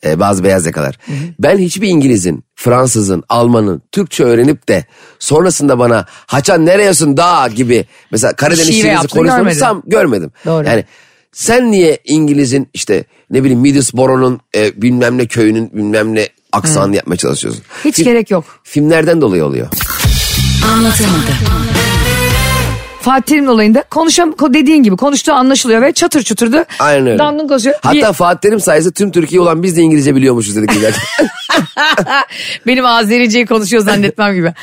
E, 0.06 0.20
bazı 0.20 0.44
beyaz 0.44 0.66
yakalar. 0.66 0.98
Ben 1.38 1.58
hiçbir 1.58 1.88
İngiliz'in, 1.88 2.44
Fransız'ın, 2.54 3.24
Alman'ın 3.28 3.82
Türkçe 3.92 4.24
öğrenip 4.24 4.68
de 4.68 4.84
sonrasında 5.18 5.78
bana 5.78 6.06
haçan 6.26 6.66
nereyesin 6.66 7.16
da 7.16 7.48
gibi 7.54 7.84
mesela 8.10 8.32
Karadeniz 8.32 8.66
Şive 8.66 8.76
şivesi 8.76 8.88
yaptın, 8.88 9.18
konuşmamışsam 9.18 9.82
görmedim. 9.86 10.30
Doğru. 10.46 10.66
Yani 10.66 10.84
sen 11.34 11.70
niye 11.72 11.98
İngiliz'in 12.04 12.68
işte 12.74 13.04
ne 13.30 13.42
bileyim 13.42 13.60
Middlesbrough'un 13.60 14.40
e, 14.56 14.82
bilmem 14.82 15.18
ne 15.18 15.26
köyünün 15.26 15.70
bilmem 15.72 16.14
ne 16.14 16.28
aksanını 16.52 16.96
yapmaya 16.96 17.16
çalışıyorsun? 17.16 17.62
Hiç 17.84 17.96
Film- 17.96 18.04
gerek 18.04 18.30
yok. 18.30 18.44
Filmlerden 18.64 19.20
dolayı 19.20 19.44
oluyor. 19.44 19.66
Fatih 23.00 23.22
Terim'in 23.26 23.48
olayında 23.48 23.82
konuşam 23.90 24.30
ko- 24.30 24.54
dediğin 24.54 24.82
gibi 24.82 24.96
konuştuğu 24.96 25.32
anlaşılıyor 25.32 25.82
ve 25.82 25.92
çatır 25.92 26.22
çuturdu. 26.22 26.64
Aynen 26.78 27.06
öyle. 27.06 27.18
Dandun 27.18 27.48
konuşuyor. 27.48 27.76
Hatta 27.82 28.08
Bir- 28.08 28.12
Fatih 28.12 28.40
Terim 28.40 28.60
sayesinde 28.60 28.92
tüm 28.94 29.10
Türkiye 29.10 29.40
olan 29.40 29.62
biz 29.62 29.76
de 29.76 29.82
İngilizce 29.82 30.14
biliyormuşuz 30.16 30.56
dedik. 30.56 30.70
benim 32.66 32.86
Azerice'yi 32.86 33.46
konuşuyor 33.46 33.82
zannetmem 33.82 34.34
gibi. 34.34 34.54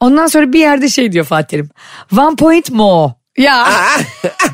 Ondan 0.00 0.26
sonra 0.26 0.52
bir 0.52 0.58
yerde 0.60 0.88
şey 0.88 1.12
diyor 1.12 1.24
Fatih 1.24 1.48
Terim. 1.48 1.68
One 2.18 2.36
point 2.36 2.70
more. 2.70 3.12
Ya 3.38 3.68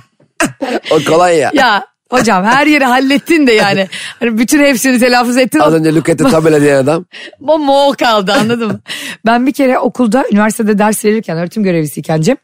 o 0.90 1.04
kolay 1.04 1.36
ya. 1.38 1.50
ya 1.54 1.86
hocam 2.10 2.44
her 2.44 2.66
yeri 2.66 2.84
hallettin 2.84 3.46
de 3.46 3.52
yani. 3.52 3.88
Hani 4.20 4.38
bütün 4.38 4.64
hepsini 4.64 4.98
telaffuz 4.98 5.36
ettin. 5.36 5.58
Az 5.58 5.74
önce 5.74 6.02
the 6.02 6.16
tabela 6.16 6.60
diyen 6.60 6.76
adam. 6.76 7.04
O 7.46 7.58
mo 7.58 7.92
kaldı 7.98 8.32
anladın 8.32 8.66
mı? 8.66 8.80
Ben 9.26 9.46
bir 9.46 9.52
kere 9.52 9.78
okulda 9.78 10.24
üniversitede 10.32 10.78
ders 10.78 11.04
verirken 11.04 11.38
öğretim 11.38 11.62
görevlisiyken 11.62 12.20
Cem. 12.20 12.36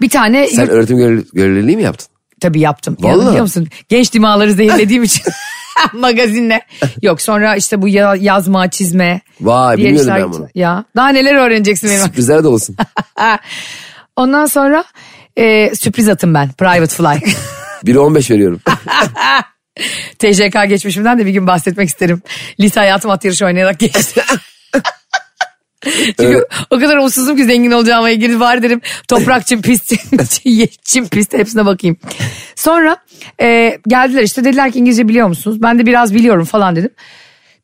Bir 0.00 0.08
tane 0.08 0.46
Sen 0.46 0.68
öğretim 0.68 0.98
görevli- 0.98 1.26
görevliliği 1.32 1.76
mi 1.76 1.82
yaptın? 1.82 2.08
Tabii 2.40 2.60
yaptım. 2.60 2.96
Ya, 3.02 3.10
Vallahi. 3.10 3.26
biliyor 3.28 3.42
musun? 3.42 3.68
Genç 3.88 4.12
dimağları 4.12 4.52
zehirlediğim 4.52 5.02
için. 5.02 5.22
Magazinle. 5.92 6.60
Yok 7.02 7.22
sonra 7.22 7.56
işte 7.56 7.82
bu 7.82 7.88
ya- 7.88 8.14
yazma, 8.20 8.70
çizme. 8.70 9.20
Vay, 9.40 9.76
bilmiyordum 9.76 10.02
işler- 10.02 10.22
ben 10.22 10.32
bunu. 10.32 10.48
Ya 10.54 10.84
daha 10.96 11.08
neler 11.08 11.34
öğreneceksin 11.34 11.90
benim. 11.90 12.00
Sürprizler 12.00 12.44
de 12.44 12.48
olsun. 12.48 12.76
Ondan 14.16 14.46
sonra 14.46 14.84
e, 15.36 15.74
sürpriz 15.74 16.08
atım 16.08 16.34
ben. 16.34 16.52
Private 16.52 16.94
fly. 16.94 17.30
1'e 17.84 17.98
15 17.98 18.30
veriyorum. 18.30 18.60
TJK 20.18 20.68
geçmişimden 20.68 21.18
de 21.18 21.26
bir 21.26 21.30
gün 21.30 21.46
bahsetmek 21.46 21.88
isterim. 21.88 22.22
Lise 22.60 22.80
hayatım 22.80 23.10
at 23.10 23.24
yarışı 23.24 23.46
oynayarak 23.46 23.78
geçti. 23.78 24.22
Çünkü 25.84 26.14
Evet. 26.18 26.44
o 26.70 26.78
kadar 26.78 26.96
umutsuzum 26.96 27.36
ki 27.36 27.44
zengin 27.44 27.70
olacağıma 27.70 28.10
ilgili 28.10 28.40
var 28.40 28.62
derim. 28.62 28.80
Toprak 29.08 29.46
çim 29.46 29.62
pist, 29.62 29.92
çim 30.82 31.08
pist 31.08 31.32
hepsine 31.34 31.66
bakayım. 31.66 31.96
Sonra 32.54 32.96
e, 33.40 33.78
geldiler 33.88 34.22
işte 34.22 34.44
dediler 34.44 34.72
ki 34.72 34.78
İngilizce 34.78 35.08
biliyor 35.08 35.28
musunuz? 35.28 35.62
Ben 35.62 35.78
de 35.78 35.86
biraz 35.86 36.14
biliyorum 36.14 36.44
falan 36.44 36.76
dedim. 36.76 36.90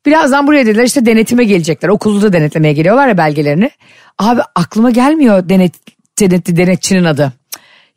Birazdan 0.05 0.47
buraya 0.47 0.65
dediler 0.65 0.83
işte 0.83 1.05
denetime 1.05 1.43
gelecekler. 1.43 1.89
Okulda 1.89 2.21
da 2.27 2.33
denetlemeye 2.33 2.73
geliyorlar 2.73 3.07
ya 3.07 3.17
belgelerini. 3.17 3.71
Abi 4.19 4.41
aklıma 4.55 4.91
gelmiyor 4.91 5.49
denet, 5.49 5.73
denetli 6.19 6.57
denetçinin 6.57 7.03
adı. 7.03 7.33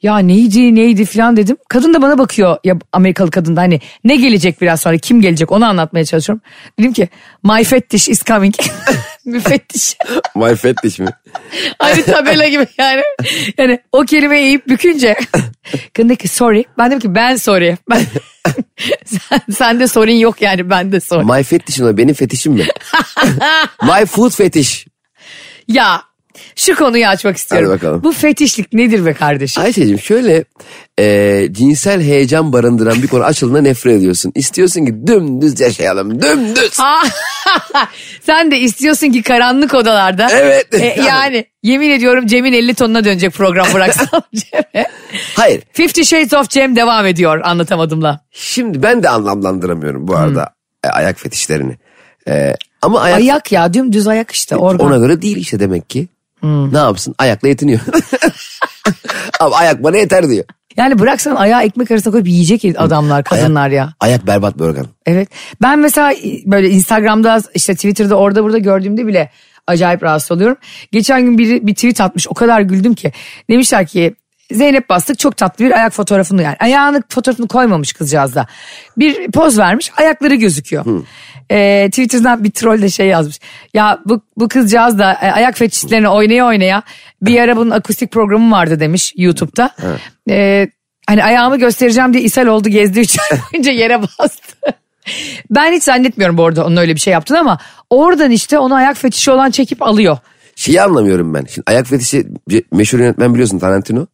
Ya 0.02 0.18
neydi 0.18 0.74
neydi 0.74 1.04
falan 1.04 1.36
dedim. 1.36 1.56
Kadın 1.68 1.94
da 1.94 2.02
bana 2.02 2.18
bakıyor 2.18 2.56
ya 2.64 2.76
Amerikalı 2.92 3.30
kadın 3.30 3.56
da 3.56 3.60
hani 3.60 3.80
ne 4.04 4.16
gelecek 4.16 4.60
biraz 4.60 4.80
sonra 4.80 4.98
kim 4.98 5.20
gelecek 5.20 5.52
onu 5.52 5.66
anlatmaya 5.66 6.04
çalışıyorum. 6.04 6.42
Dedim 6.78 6.92
ki 6.92 7.08
my 7.44 7.64
fetish 7.64 8.08
is 8.08 8.24
coming. 8.24 8.54
Müfettiş. 9.24 9.96
My 10.34 10.54
fetish 10.54 10.98
mi? 10.98 11.08
Aynı 11.78 12.04
tabela 12.04 12.48
gibi 12.48 12.66
yani. 12.78 13.02
Yani 13.58 13.78
o 13.92 14.04
kelimeyi 14.04 14.44
eğip 14.44 14.68
bükünce. 14.68 15.16
Kadın 15.94 16.08
dedi 16.08 16.16
ki 16.16 16.28
sorry. 16.28 16.64
Ben 16.78 16.90
dedim 16.90 17.00
ki 17.00 17.14
ben 17.14 17.36
sorry. 17.36 17.76
Ben, 17.90 18.02
sen, 19.04 19.40
sende 19.52 19.88
sorun 19.88 20.10
yok 20.12 20.42
yani 20.42 20.70
ben 20.70 20.92
de 20.92 21.00
sorry. 21.00 21.24
My 21.24 21.42
fetish'in 21.42 21.84
o 21.84 21.96
benim 21.96 22.14
fetişim 22.14 22.52
mi? 22.52 22.66
My 23.82 24.06
food 24.06 24.30
fetish. 24.30 24.86
Ya 25.68 26.02
şu 26.56 26.76
konuyu 26.76 27.06
açmak 27.06 27.36
istiyorum. 27.36 27.68
Hadi 27.70 27.78
bakalım. 27.78 28.02
Bu 28.04 28.12
fetişlik 28.12 28.72
nedir 28.72 29.06
be 29.06 29.12
kardeşim? 29.14 29.62
Ayşe'cim 29.62 29.98
şöyle 30.00 30.44
e, 31.00 31.48
cinsel 31.52 32.02
heyecan 32.02 32.52
barındıran 32.52 33.02
bir 33.02 33.08
konu 33.08 33.24
açıldığında 33.24 33.60
nefret 33.60 33.96
ediyorsun. 33.98 34.32
İstiyorsun 34.34 34.86
ki 34.86 35.06
dümdüz 35.06 35.60
yaşayalım 35.60 36.22
dümdüz. 36.22 36.72
Sen 38.26 38.50
de 38.50 38.58
istiyorsun 38.58 39.12
ki 39.12 39.22
karanlık 39.22 39.74
odalarda. 39.74 40.28
Evet. 40.30 40.74
E, 40.74 40.96
yani 41.08 41.44
yemin 41.62 41.90
ediyorum 41.90 42.26
Cem'in 42.26 42.52
50 42.52 42.74
tonuna 42.74 43.04
dönecek 43.04 43.32
program 43.32 43.66
bıraksam 43.74 44.22
Cem'e. 44.34 44.86
Hayır 45.36 45.62
Fifty 45.72 46.02
Shades 46.02 46.32
of 46.34 46.48
Cem 46.50 46.76
devam 46.76 47.06
ediyor 47.06 47.40
anlatamadımla. 47.44 48.20
şimdi 48.30 48.82
ben 48.82 49.02
de 49.02 49.08
anlamlandıramıyorum 49.08 50.08
bu 50.08 50.16
arada 50.16 50.54
e, 50.84 50.88
ayak 50.88 51.18
fetişlerini. 51.20 51.76
E, 52.28 52.54
ama 52.82 53.00
ayak, 53.00 53.18
Ayak 53.18 53.52
ya 53.52 53.74
dümdüz 53.74 54.06
ayak 54.08 54.30
işte 54.30 54.56
organ. 54.56 54.86
ona 54.86 54.96
göre 54.96 55.22
değil 55.22 55.36
işte 55.36 55.60
demek 55.60 55.90
ki. 55.90 56.08
Ne 56.72 56.78
yapsın 56.78 57.14
ayakla 57.18 57.48
yetiniyor. 57.48 57.80
Ama 59.40 59.56
ayak 59.56 59.82
bana 59.82 59.96
yeter 59.96 60.28
diyor. 60.28 60.44
Yani 60.76 60.98
bıraksan 60.98 61.36
ayağı 61.36 61.62
ekmek 61.62 61.90
arasına 61.90 62.12
koyup 62.12 62.28
yiyecek 62.28 62.64
adamlar 62.78 63.24
kadınlar 63.24 63.68
ya. 63.68 63.94
Ayak 64.00 64.26
berbat 64.26 64.58
bir 64.58 64.64
organ. 64.64 64.86
Evet. 65.06 65.28
Ben 65.62 65.78
mesela 65.78 66.14
böyle 66.44 66.70
Instagram'da 66.70 67.42
işte 67.54 67.74
Twitter'da 67.74 68.14
orada 68.14 68.44
burada 68.44 68.58
gördüğümde 68.58 69.06
bile 69.06 69.30
acayip 69.66 70.02
rahatsız 70.02 70.32
oluyorum. 70.32 70.56
Geçen 70.92 71.22
gün 71.22 71.38
biri 71.38 71.66
bir 71.66 71.74
tweet 71.74 72.00
atmış 72.00 72.28
o 72.28 72.34
kadar 72.34 72.60
güldüm 72.60 72.94
ki. 72.94 73.12
Demişler 73.50 73.86
ki 73.86 74.14
Zeynep 74.50 74.88
Bastık 74.88 75.18
çok 75.18 75.36
tatlı 75.36 75.64
bir 75.64 75.70
ayak 75.70 75.92
fotoğrafını 75.92 76.42
yani 76.42 76.56
ayağını 76.60 77.02
fotoğrafını 77.08 77.48
koymamış 77.48 77.92
kızcağız 77.92 78.34
da. 78.34 78.46
Bir 78.96 79.30
poz 79.30 79.58
vermiş 79.58 79.90
ayakları 79.96 80.34
gözüküyor. 80.34 80.84
Ee, 81.50 81.86
Twitter'dan 81.90 82.44
bir 82.44 82.50
troll 82.50 82.82
de 82.82 82.90
şey 82.90 83.06
yazmış. 83.06 83.40
Ya 83.74 83.98
bu, 84.04 84.22
bu 84.36 84.48
kızcağız 84.48 84.98
da 84.98 85.12
e, 85.12 85.32
ayak 85.32 85.58
fetişlerini 85.58 86.08
oynaya 86.08 86.46
oynaya 86.46 86.82
bir 87.22 87.40
ara 87.40 87.56
bunun 87.56 87.70
akustik 87.70 88.10
programı 88.10 88.54
vardı 88.54 88.80
demiş 88.80 89.12
YouTube'da. 89.16 89.70
Ee, 90.30 90.68
hani 91.08 91.24
ayağımı 91.24 91.58
göstereceğim 91.58 92.12
diye 92.12 92.22
ishal 92.22 92.46
oldu 92.46 92.68
gezdi 92.68 93.00
üç 93.00 93.18
ay 93.32 93.38
boyunca 93.38 93.72
yere 93.72 94.02
bastı. 94.02 94.56
Ben 95.50 95.72
hiç 95.72 95.82
zannetmiyorum 95.82 96.38
bu 96.38 96.46
arada 96.46 96.66
onun 96.66 96.76
öyle 96.76 96.94
bir 96.94 97.00
şey 97.00 97.12
yaptığını 97.12 97.38
ama 97.38 97.58
oradan 97.90 98.30
işte 98.30 98.58
onu 98.58 98.74
ayak 98.74 98.96
fetişi 98.96 99.30
olan 99.30 99.50
çekip 99.50 99.82
alıyor. 99.82 100.18
Şeyi 100.58 100.82
anlamıyorum 100.82 101.34
ben. 101.34 101.44
Şimdi 101.54 101.64
ayak 101.70 101.86
fetişi 101.86 102.26
meşhur 102.72 102.98
yönetmen 102.98 103.34
biliyorsun 103.34 103.58
Tarantino. 103.58 104.06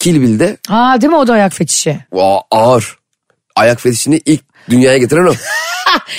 Kill 0.00 0.20
Bill'de 0.20 0.56
Ha 0.68 0.96
değil 1.00 1.10
mi 1.10 1.16
o 1.16 1.26
da 1.26 1.32
ayak 1.32 1.52
fetişi? 1.52 1.98
o 2.12 2.40
ağır. 2.50 2.98
Ayak 3.56 3.80
fetişini 3.80 4.20
ilk 4.24 4.40
dünyaya 4.70 4.98
getiren 4.98 5.26
o. 5.26 5.32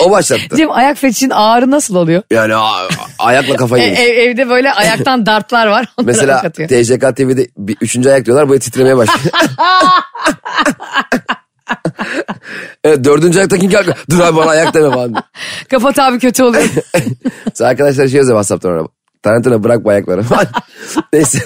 o 0.00 0.10
başlattı. 0.10 0.56
Cem 0.56 0.70
ayak 0.70 0.98
fetişin 0.98 1.30
ağrı 1.30 1.70
nasıl 1.70 1.94
oluyor? 1.94 2.22
Yani 2.30 2.54
ayakla 3.18 3.54
E, 3.54 3.56
kafayı 3.56 3.84
yemiş. 3.84 4.00
ev- 4.00 4.16
evde 4.30 4.48
böyle 4.48 4.72
ayaktan 4.72 5.26
dartlar 5.26 5.66
var. 5.66 5.86
Mesela. 6.04 6.42
TJK 6.52 7.16
TV'de 7.16 7.48
bir, 7.58 7.76
üçüncü 7.80 8.08
ayak 8.10 8.26
diyorlar 8.26 8.48
böyle 8.48 8.60
titremeye 8.60 8.96
başlıyor. 8.96 9.34
evet 12.84 13.04
dördüncü 13.04 13.38
ayakta 13.38 13.58
kim 13.58 13.70
kalkıyor? 13.70 13.96
Dur 14.10 14.20
abi 14.20 14.36
bana 14.36 14.50
ayak 14.50 14.74
deme 14.74 14.90
falan. 14.90 15.14
Kapat 15.70 15.98
abi 15.98 16.18
kötü 16.18 16.42
oluyor. 16.42 16.64
Sonra 17.54 17.68
arkadaşlar 17.70 18.08
şey 18.08 18.16
yazıyor 18.18 18.38
WhatsApp'tan 18.42 18.72
ona. 18.72 18.88
Tarantino 19.22 19.64
bırak 19.64 19.84
bu 19.84 19.90
ayakları. 19.90 20.24
Neyse. 21.12 21.38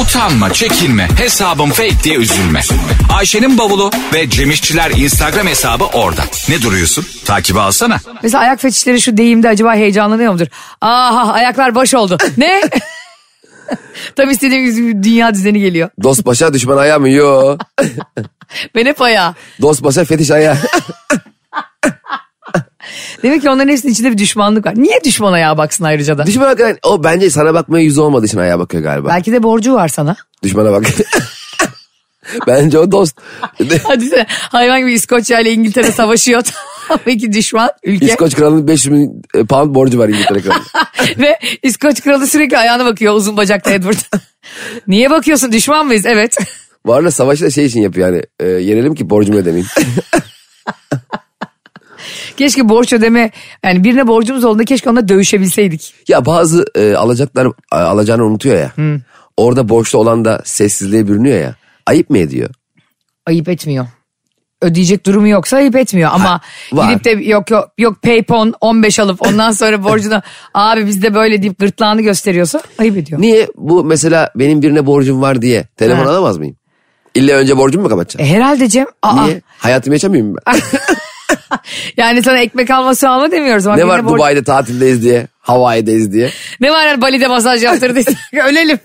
Utanma, 0.00 0.52
çekinme, 0.52 1.08
hesabım 1.18 1.70
fake 1.70 2.02
diye 2.04 2.16
üzülme. 2.16 2.60
Ayşe'nin 3.16 3.58
bavulu 3.58 3.90
ve 4.14 4.30
Cemişçiler 4.30 4.90
Instagram 4.90 5.46
hesabı 5.46 5.84
orada. 5.84 6.22
Ne 6.48 6.62
duruyorsun? 6.62 7.06
Takibi 7.24 7.60
alsana. 7.60 7.98
Mesela 8.22 8.42
ayak 8.42 8.60
fetişleri 8.60 9.00
şu 9.00 9.16
deyimde 9.16 9.48
acaba 9.48 9.74
heyecanlanıyor 9.74 10.32
mudur? 10.32 10.46
Aha 10.80 11.32
ayaklar 11.32 11.74
boş 11.74 11.94
oldu. 11.94 12.18
Ne? 12.36 12.60
Tam 14.16 14.30
istediğim 14.30 15.02
dünya 15.02 15.34
düzeni 15.34 15.60
geliyor. 15.60 15.90
Dost 16.02 16.26
başa 16.26 16.54
düşman 16.54 16.76
ayağı 16.76 17.00
mı? 17.00 17.10
Yo. 17.10 17.58
Ben 18.74 18.86
hep 18.86 19.02
ayağa. 19.02 19.34
Dost 19.62 19.82
başa 19.82 20.04
fetiş 20.04 20.30
ayağı. 20.30 20.56
Demek 23.22 23.42
ki 23.42 23.50
onların 23.50 23.68
hepsinin 23.68 23.92
içinde 23.92 24.10
bir 24.10 24.18
düşmanlık 24.18 24.66
var. 24.66 24.74
Niye 24.76 25.00
düşman 25.04 25.32
ayağa 25.32 25.58
baksın 25.58 25.84
ayrıca 25.84 26.18
da? 26.18 26.26
düşman 26.26 26.44
hakikaten 26.44 26.78
o 26.82 27.04
bence 27.04 27.30
sana 27.30 27.54
bakmaya 27.54 27.84
yüzü 27.84 28.00
olmadığı 28.00 28.26
için 28.26 28.38
ayağa 28.38 28.58
bakıyor 28.58 28.82
galiba. 28.82 29.08
Belki 29.08 29.32
de 29.32 29.42
borcu 29.42 29.74
var 29.74 29.88
sana. 29.88 30.16
Düşmana 30.42 30.72
bak. 30.72 30.84
bence 32.46 32.78
o 32.78 32.92
dost. 32.92 33.16
Hadi 33.84 34.06
sen 34.06 34.26
hayvan 34.28 34.80
gibi 34.80 34.92
İskoçya 34.92 35.40
ile 35.40 35.52
İngiltere 35.52 35.92
savaşıyor. 35.92 36.42
Peki 37.04 37.32
düşman 37.32 37.70
ülke. 37.84 38.06
İskoç 38.06 38.34
kralının 38.34 38.68
500 38.68 38.94
bin 38.94 39.22
e, 39.34 39.44
pound 39.44 39.74
borcu 39.74 39.98
var 39.98 40.08
İngiltere 40.08 40.40
kralı. 40.40 40.62
Ve 41.18 41.38
İskoç 41.62 42.00
kralı 42.02 42.26
sürekli 42.26 42.58
ayağına 42.58 42.84
bakıyor 42.84 43.14
uzun 43.14 43.36
bacaklı 43.36 43.70
Edward. 43.70 43.98
Niye 44.86 45.10
bakıyorsun 45.10 45.52
düşman 45.52 45.86
mıyız? 45.86 46.06
Evet. 46.06 46.36
Arada 46.88 47.10
savaşı 47.10 47.44
da 47.44 47.50
şey 47.50 47.64
için 47.64 47.80
yapıyor 47.80 48.08
yani. 48.08 48.22
E, 48.40 48.46
yenelim 48.46 48.94
ki 48.94 49.10
borcumu 49.10 49.38
ödemeyeyim. 49.38 49.68
Keşke 52.40 52.68
borç 52.68 52.92
ödeme 52.92 53.30
yani 53.64 53.84
birine 53.84 54.06
borcumuz 54.06 54.44
olduğunda 54.44 54.64
keşke 54.64 54.90
onunla 54.90 55.08
dövüşebilseydik. 55.08 55.94
ya 56.08 56.26
bazı 56.26 56.64
e, 56.74 56.94
alacaklar 56.94 57.46
e, 57.72 57.76
alacağını 57.76 58.24
unutuyor 58.24 58.56
ya. 58.56 58.72
Orada 59.36 59.68
borçlu 59.68 59.98
olan 59.98 60.24
da 60.24 60.42
sessizliğe 60.44 61.08
bürünüyor 61.08 61.40
ya. 61.40 61.54
Ayıp 61.86 62.10
mı 62.10 62.18
ediyor? 62.18 62.50
Ayıp 63.26 63.48
etmiyor. 63.48 63.86
Ödeyecek 64.62 65.06
durumu 65.06 65.28
yoksa 65.28 65.56
ayıp 65.56 65.76
etmiyor 65.76 66.10
ama 66.14 66.40
var. 66.72 66.88
gidip 66.90 67.04
de 67.04 67.10
yok 67.10 67.50
yok 67.50 67.68
yok 67.78 68.02
paypon 68.02 68.54
15 68.60 68.98
alıp 68.98 69.26
ondan 69.26 69.50
sonra 69.50 69.84
borcunu 69.84 70.22
abi 70.54 70.86
bizde 70.86 71.14
böyle 71.14 71.42
deyip 71.42 71.58
gırtlağını 71.58 72.02
gösteriyorsa 72.02 72.62
ayıp 72.78 72.96
ediyor. 72.96 73.20
Niye? 73.20 73.48
Bu 73.56 73.84
mesela 73.84 74.30
benim 74.36 74.62
birine 74.62 74.86
borcum 74.86 75.20
var 75.22 75.42
diye 75.42 75.64
telefon 75.76 76.04
Ha. 76.04 76.10
alamaz 76.10 76.38
mıyım? 76.38 76.56
İlla 77.14 77.32
önce 77.36 77.56
borcumu 77.56 77.82
mu 77.84 77.88
kapatacağım? 77.90 78.30
E, 78.30 78.34
herhalde 78.36 78.68
Cem. 78.68 78.86
Aa, 79.02 79.24
Niye? 79.24 79.42
Hayatımı 79.58 79.94
yaşamıyor 79.94 80.24
muyum 80.24 80.36
ben? 80.46 80.54
Yani 81.96 82.22
sana 82.22 82.38
ekmek 82.38 82.70
alma 82.70 82.94
su 82.94 83.08
alma 83.08 83.30
demiyoruz 83.30 83.66
ama 83.66 83.76
ne 83.76 83.86
var 83.86 84.00
borç- 84.00 84.14
Dubai'de 84.14 84.44
tatildeyiz 84.44 85.02
diye, 85.02 85.26
Hawaii'deyiz 85.40 86.12
diye. 86.12 86.30
Ne 86.60 86.70
var 86.70 86.86
yani 86.86 87.00
Bali'de 87.02 87.26
masaj 87.26 87.64
yaptırdıysak 87.64 88.14
ölelim. 88.48 88.78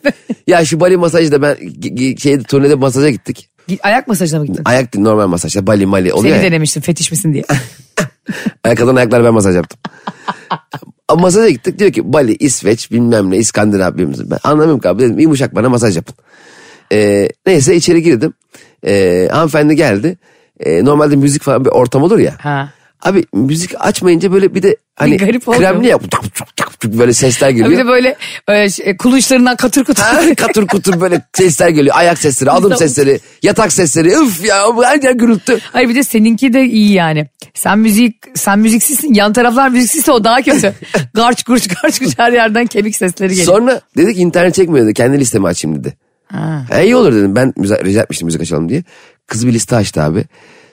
Ya 0.47 0.65
şu 0.65 0.79
Bali 0.79 0.97
masajda 0.97 1.41
ben 1.41 1.55
g- 1.79 1.89
g- 1.89 2.17
şeyde 2.17 2.43
turnede 2.43 2.75
masaja 2.75 3.10
gittik. 3.10 3.49
Git- 3.67 3.79
Ayak 3.84 4.08
masajına 4.08 4.39
mı 4.39 4.45
gittin? 4.45 4.62
Ayak 4.65 4.93
değil 4.93 5.03
normal 5.03 5.27
masajda 5.27 5.67
Bali 5.67 5.86
mali 5.86 6.13
oluyor 6.13 6.36
Seni 6.36 6.43
ya. 6.45 6.51
denemiştim 6.51 6.81
fetiş 6.81 7.12
misin 7.12 7.34
diye. 7.34 7.43
Ayakkabıdan 8.63 8.95
ayakları 8.95 9.23
ben 9.23 9.34
masaj 9.34 9.55
yaptım. 9.55 9.79
Ama 11.08 11.21
masaja 11.21 11.49
gittik 11.49 11.79
diyor 11.79 11.91
ki 11.91 12.13
Bali, 12.13 12.36
İsveç 12.36 12.91
bilmem 12.91 13.31
ne 13.31 13.38
İskandinav 13.38 13.97
bilmem. 13.97 14.15
Ben 14.19 14.39
anlamıyorum 14.43 14.79
ki 14.79 14.89
abi 14.89 15.01
dedim 15.03 15.19
yumuşak 15.19 15.55
bana 15.55 15.69
masaj 15.69 15.95
yapın. 15.95 16.15
Ee, 16.91 17.29
neyse 17.45 17.75
içeri 17.75 18.03
girdim. 18.03 18.34
Ee, 18.86 19.27
hanımefendi 19.31 19.75
geldi. 19.75 20.17
Ee, 20.60 20.86
normalde 20.86 21.15
müzik 21.15 21.44
falan 21.44 21.65
bir 21.65 21.70
ortam 21.70 22.04
olur 22.04 22.20
ya. 22.20 22.36
Ha. 22.39 22.70
Abi 23.02 23.26
müzik 23.34 23.72
açmayınca 23.80 24.32
böyle 24.32 24.56
bir 24.56 24.63
de 24.63 24.78
hani 24.96 25.12
Bir 25.12 25.20
garip 25.26 25.48
oluyor. 25.48 25.62
kremli 25.62 25.88
yap. 25.88 26.04
Böyle 26.84 27.13
sesler 27.13 27.50
geliyor. 27.50 27.70
Bir 27.70 27.78
de 27.78 27.88
böyle 27.88 28.15
e, 28.48 28.70
şey, 28.70 28.98
kulunçlarından 28.98 29.56
katır 29.56 29.84
kutur. 29.84 30.04
Ha, 30.04 30.22
katır 30.38 30.68
kutur 30.68 31.02
böyle 31.02 31.22
sesler 31.34 31.70
geliyor. 31.70 31.96
Ayak 31.98 32.18
sesleri, 32.18 32.52
adım 32.52 32.76
sesleri, 32.76 33.20
yatak 33.44 33.74
sesleri. 33.74 34.08
Üf 34.08 34.46
ya 34.46 34.78
her 34.84 35.02
yer 35.02 35.12
gürültü. 35.12 35.60
Hayır 35.74 35.89
bir 35.89 35.96
de 35.96 36.04
seninki 36.04 36.54
de 36.54 36.65
iyi 36.65 36.94
yani. 36.94 37.28
Sen 37.54 37.80
müzik 37.80 38.15
sen 38.36 38.60
müziksizsin. 38.60 39.13
Yan 39.13 39.34
taraflar 39.34 39.70
müziksizse 39.70 40.12
o 40.12 40.24
daha 40.24 40.41
kötü. 40.41 40.74
garç 41.13 41.44
gurç 41.44 41.68
garç 41.68 42.00
gurç 42.00 42.13
her 42.18 42.32
yerden 42.32 42.65
kemik 42.65 42.96
sesleri 42.96 43.30
geliyor. 43.30 43.48
Sonra 43.48 43.82
dedi 43.98 44.13
ki 44.13 44.22
internet 44.22 44.56
çekmiyor 44.56 44.86
dedi. 44.86 44.94
Kendi 44.94 45.20
listemi 45.20 45.48
açayım 45.48 45.80
dedi. 45.80 45.98
Ha. 46.28 46.82
iyi 46.84 46.96
olur 46.96 47.13
dedim. 47.13 47.36
Ben 47.36 47.54
müzik, 47.58 47.86
rica 47.86 48.02
etmiştim 48.02 48.26
müzik 48.26 48.41
açalım 48.41 48.70
diye. 48.70 48.84
Kız 49.27 49.47
bir 49.47 49.53
liste 49.53 49.75
açtı 49.75 50.01
abi. 50.01 50.25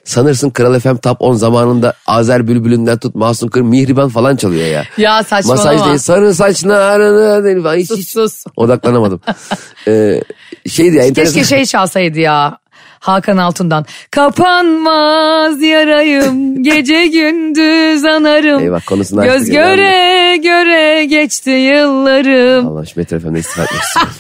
Sanırsın 0.05 0.51
Kral 0.51 0.81
FM 0.81 0.97
Top 0.97 1.17
10 1.21 1.35
zamanında 1.35 1.95
Azer 2.07 2.49
Bülbülünden 2.49 2.99
tut 2.99 3.15
Mahsun 3.15 3.49
Kır 3.49 3.61
Mihriban 3.61 4.09
falan 4.09 4.37
çalıyor 4.37 4.67
ya. 4.67 4.85
Ya 4.97 5.25
saçmalama. 5.25 5.65
Masaj 5.65 5.87
değil 5.87 5.99
sarı 5.99 6.35
saçlarını 6.35 7.63
falan. 7.63 7.77
Hiç, 7.77 7.89
Sus, 7.89 7.99
hiç 7.99 8.11
sus. 8.11 8.45
odaklanamadım. 8.57 9.21
ee, 9.89 10.21
şeydi 10.69 10.97
ya. 10.97 11.13
Keşke 11.13 11.45
şey 11.45 11.65
çalsaydı 11.65 12.19
ya. 12.19 12.59
Hakan 13.03 13.37
Altun'dan. 13.37 13.87
Kapanmaz 14.11 15.63
yarayım 15.63 16.63
gece 16.63 17.07
gündüz 17.07 18.05
anarım. 18.05 18.63
Eyvah, 18.63 18.81
konusunu 18.87 19.23
Göz 19.23 19.35
açtık, 19.43 19.55
göre 19.55 20.37
göre 20.37 21.05
geçti 21.05 21.51
yıllarım. 21.51 22.67
Allah 22.69 22.87
şu 22.87 22.93
Metro 23.01 23.19
FM'de 23.21 23.39
istifa 23.39 23.63
istiyorum. 23.65 24.13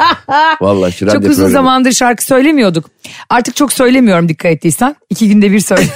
Vallahi 0.60 0.92
şu 0.92 1.06
Çok 1.06 1.14
uzun 1.14 1.22
programı. 1.32 1.50
zamandır 1.50 1.92
şarkı 1.92 2.24
söylemiyorduk. 2.24 2.90
Artık 3.30 3.56
çok 3.56 3.72
söylemiyorum 3.72 4.28
dikkat 4.28 4.52
ettiysen. 4.52 4.96
İki 5.10 5.28
günde 5.28 5.52
bir 5.52 5.60
söyle. 5.60 5.86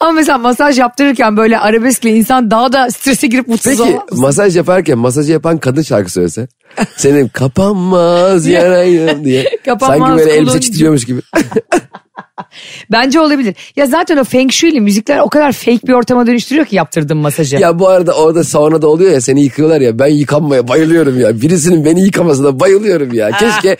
Ama 0.00 0.12
mesela 0.12 0.38
masaj 0.38 0.78
yaptırırken 0.78 1.36
böyle 1.36 1.58
arabeskle 1.58 2.10
insan 2.10 2.50
daha 2.50 2.72
da 2.72 2.90
strese 2.90 3.26
girip 3.26 3.48
mutsuz 3.48 3.70
Peki 3.78 3.82
olmaz 3.82 4.02
mısın? 4.10 4.20
masaj 4.24 4.56
yaparken 4.56 4.98
masajı 4.98 5.32
yapan 5.32 5.58
kadın 5.58 5.82
şarkı 5.82 6.12
söylese. 6.12 6.48
Senin 6.96 7.28
kapanmaz 7.28 8.46
yarayım 8.46 9.24
diye. 9.24 9.44
Kapanmaz 9.64 10.08
Sanki 10.08 10.18
böyle 10.18 10.32
elbise 10.36 10.60
titriyormuş 10.60 11.04
gibi. 11.04 11.20
Bence 12.92 13.20
olabilir. 13.20 13.54
Ya 13.76 13.86
zaten 13.86 14.16
o 14.16 14.24
feng 14.24 14.52
shui'li 14.52 14.80
müzikler 14.80 15.18
o 15.18 15.28
kadar 15.28 15.52
fake 15.52 15.86
bir 15.86 15.92
ortama 15.92 16.26
dönüştürüyor 16.26 16.66
ki 16.66 16.76
yaptırdığım 16.76 17.18
masajı. 17.18 17.56
ya 17.56 17.78
bu 17.78 17.88
arada 17.88 18.12
orada 18.12 18.44
saunada 18.44 18.88
oluyor 18.88 19.12
ya 19.12 19.20
seni 19.20 19.42
yıkıyorlar 19.42 19.80
ya. 19.80 19.98
Ben 19.98 20.06
yıkanmaya 20.06 20.68
bayılıyorum 20.68 21.20
ya. 21.20 21.40
Birisinin 21.40 21.84
beni 21.84 22.02
yıkamasına 22.02 22.60
bayılıyorum 22.60 23.12
ya. 23.12 23.30
Keşke 23.38 23.76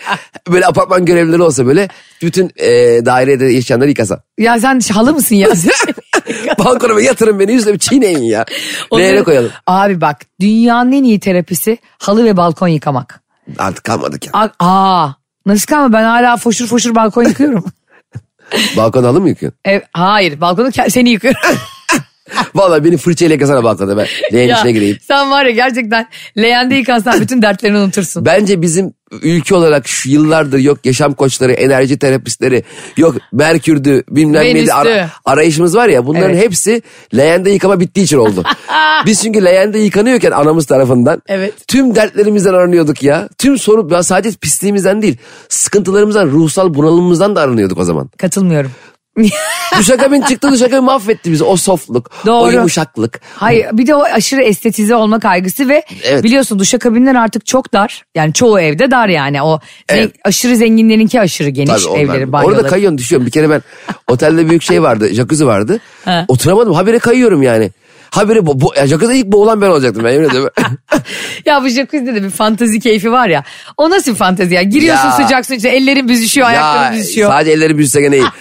böyle 0.49 0.67
apartman 0.67 1.05
görevlileri 1.05 1.43
olsa 1.43 1.67
böyle 1.67 1.89
bütün 2.23 2.51
e, 2.57 2.71
dairede 3.07 3.45
yaşayanları 3.47 3.89
yıkasa. 3.89 4.23
Ya 4.39 4.61
sen 4.61 4.81
halı 4.93 5.15
mısın 5.15 5.37
ya? 5.37 5.49
Balkonuma 6.65 7.01
yatırın 7.01 7.39
beni 7.39 7.53
yüzüne 7.53 7.73
bir 7.75 7.79
çiğneyin 7.79 8.23
ya. 8.23 8.45
Onları- 8.91 9.25
koyalım. 9.25 9.51
Abi 9.67 10.01
bak 10.01 10.21
dünyanın 10.41 10.93
en 10.93 11.05
iyi 11.05 11.21
terapisi 11.21 11.79
halı 11.99 12.25
ve 12.25 12.37
balkon 12.37 12.69
yıkamak. 12.69 13.21
Artık 13.59 13.85
kalmadık 13.85 14.27
ya. 14.27 14.33
A- 14.33 14.51
Aa 14.61 15.09
nasıl 15.47 15.67
kalma 15.67 15.93
ben 15.93 16.05
hala 16.05 16.37
foşur 16.37 16.67
foşur 16.67 16.95
balkon 16.95 17.25
yıkıyorum. 17.25 17.65
Balkon 18.77 19.05
halı 19.05 19.21
mı 19.21 19.29
yıkıyorsun? 19.29 19.59
Ev, 19.65 19.81
hayır 19.93 20.41
balkonu 20.41 20.71
seni 20.89 21.11
yıkıyorum. 21.11 21.41
Vallahi 22.55 22.85
beni 22.85 22.97
fırçayla 22.97 23.35
yıkasana 23.35 23.65
balkonda 23.65 23.97
ben. 23.97 24.07
Leğen 24.33 24.49
Ya, 24.49 24.57
içine 24.59 24.73
gireyim. 24.73 24.99
sen 25.09 25.31
var 25.31 25.45
ya 25.45 25.51
gerçekten 25.51 26.07
leğende 26.39 26.75
yıkansan 26.75 27.21
bütün 27.21 27.43
dertlerini 27.43 27.79
unutursun. 27.79 28.25
Bence 28.25 28.63
bizim 28.63 28.93
ülke 29.23 29.55
olarak 29.55 29.89
şu 29.89 30.11
yıllardır 30.11 30.59
yok 30.59 30.79
yaşam 30.87 31.15
koçları, 31.15 31.53
enerji 31.53 31.99
terapistleri, 31.99 32.65
yok 32.97 33.15
Merkür'dü 33.33 34.03
bilmem 34.11 34.43
neydi 34.43 34.59
Venüs'tü. 34.59 34.73
ara- 34.75 35.11
arayışımız 35.25 35.77
var 35.77 35.89
ya 35.89 36.07
bunların 36.07 36.31
Evet. 36.31 36.45
hepsi 36.45 36.83
leğende 37.17 37.51
yıkama 37.51 37.81
bittiği 37.81 38.05
için 38.07 38.17
oldu. 38.19 38.43
Biz 39.07 39.23
çünkü 39.23 39.45
leğende 39.45 39.79
yıkanıyorken 39.79 40.31
anamız 40.31 40.67
tarafından 40.67 41.23
Evet. 41.29 41.55
tüm 41.69 41.95
dertlerimizden 41.95 42.55
aranıyorduk 42.55 43.03
ya. 43.03 43.29
Tüm 43.39 43.59
sorun 43.59 44.01
sadece 44.01 44.37
pisliğimizden 44.37 45.03
değil 45.03 45.17
sıkıntılarımızdan, 45.49 46.27
ruhsal 46.27 46.75
bunalımımızdan 46.75 47.37
da 47.37 47.41
aranıyorduk 47.41 47.79
o 47.79 47.85
zaman. 47.85 48.11
Katılmıyorum. 48.19 48.71
Duşakabin 49.79 50.23
çıktı 50.23 50.53
duşakabin 50.53 50.85
mahvetti 50.85 51.33
bizi 51.33 51.45
o 51.45 51.57
softluk, 51.57 52.11
o 52.23 52.27
Doğru. 52.27 52.53
yumuşaklık. 52.53 53.21
Hayır 53.37 53.67
bir 53.73 53.87
de 53.87 53.95
o 53.95 54.03
aşırı 54.03 54.43
estetize 54.43 54.95
olma 54.95 55.21
kaygısı 55.21 55.69
ve 55.69 55.83
Evet. 56.05 56.25
biliyorsun 56.25 56.59
duşakabinler 56.59 57.15
artık 57.15 57.47
çok 57.47 57.73
dar. 57.73 58.03
Yani 58.15 58.33
çoğu 58.33 58.61
evde 58.61 58.91
dar 58.91 59.09
yani 59.09 59.43
o 59.43 59.61
Evet. 59.89 60.05
zen- 60.05 60.13
aşırı 60.25 60.57
zenginlerinki 60.57 61.21
aşırı 61.21 61.49
geniş 61.49 61.85
Tabii 61.85 61.99
evleri 61.99 62.33
banyoları. 62.33 62.57
Orada 62.57 62.69
kayıyorsun 62.69 62.99
düşüyorsun. 62.99 63.27
Bir 63.27 63.31
kere 63.33 63.51
ben 63.51 63.63
otelde 64.09 64.49
büyük 64.51 64.63
şey 64.63 64.83
vardı 64.83 65.09
jacuzzi 65.15 65.47
vardı. 65.47 65.81
Oturamadım 66.29 66.75
habire 66.75 66.99
kayıyorum 66.99 67.43
yani. 67.43 67.71
Habire 68.15 68.47
bu, 68.47 68.61
bu 68.61 68.73
ya 68.77 68.87
jacuzzi'de 68.87 69.19
ilk 69.19 69.27
boğulan 69.27 69.61
ben 69.61 69.69
olacaktım 69.69 70.05
ben 70.05 70.11
yemin 70.11 70.29
ediyorum. 70.29 70.51
Ya 71.47 71.63
bu 71.63 71.69
jacuzzi'de 71.69 72.15
de 72.15 72.23
bir 72.23 72.31
fantazi 72.31 72.81
keyfi 72.81 73.13
var 73.13 73.29
ya. 73.29 73.45
O 73.77 73.91
nasıl 73.91 74.13
bir 74.13 74.17
fantazi 74.17 74.55
ya? 74.55 74.63
Giriyorsun 74.63 75.05
Ya. 75.09 75.13
sıcak 75.13 75.47
su 75.47 75.55
içine 75.55 75.71
ellerin 75.71 76.09
büzüşüyor, 76.09 76.51
ya 76.51 76.65
ayakların 76.65 76.99
büzüşüyor. 77.01 77.31
sadece 77.31 77.51
elleri 77.51 77.79
büzse 77.79 78.01
gene 78.01 78.17
iyi. 78.17 78.25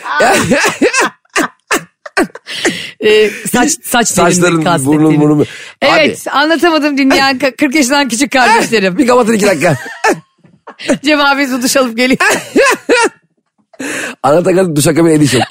Ee, 3.06 3.30
saç 3.52 3.72
saç 3.84 4.08
Saçların, 4.08 4.42
derinliği 4.42 4.64
kastettiğini. 4.64 5.04
burnun, 5.04 5.22
burnun. 5.22 5.46
Evet 5.82 6.26
anlatamadım 6.32 6.98
dinleyen 6.98 7.38
ka- 7.38 7.56
40 7.56 7.76
yaşından 7.76 8.08
küçük 8.10 8.32
kardeşlerim. 8.32 8.98
bir 8.98 9.08
kapatın 9.08 9.34
iki 9.34 9.46
dakika. 9.46 9.78
Cem 11.06 11.20
abi 11.20 11.48
su 11.48 11.62
duş 11.62 11.78
alıp 11.78 11.98
geliyor. 11.98 12.20
Anlatakalım 14.24 14.76
duşakabin 14.76 15.10
edition. 15.10 15.44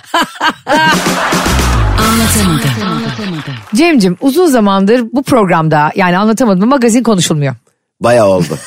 Cem'cim 3.82 4.16
uzun 4.20 4.46
zamandır 4.46 5.04
bu 5.12 5.22
programda 5.22 5.90
yani 5.96 6.18
anlatamadım 6.18 6.68
magazin 6.68 7.02
konuşulmuyor. 7.02 7.54
Bayağı 8.00 8.26
oldu. 8.26 8.58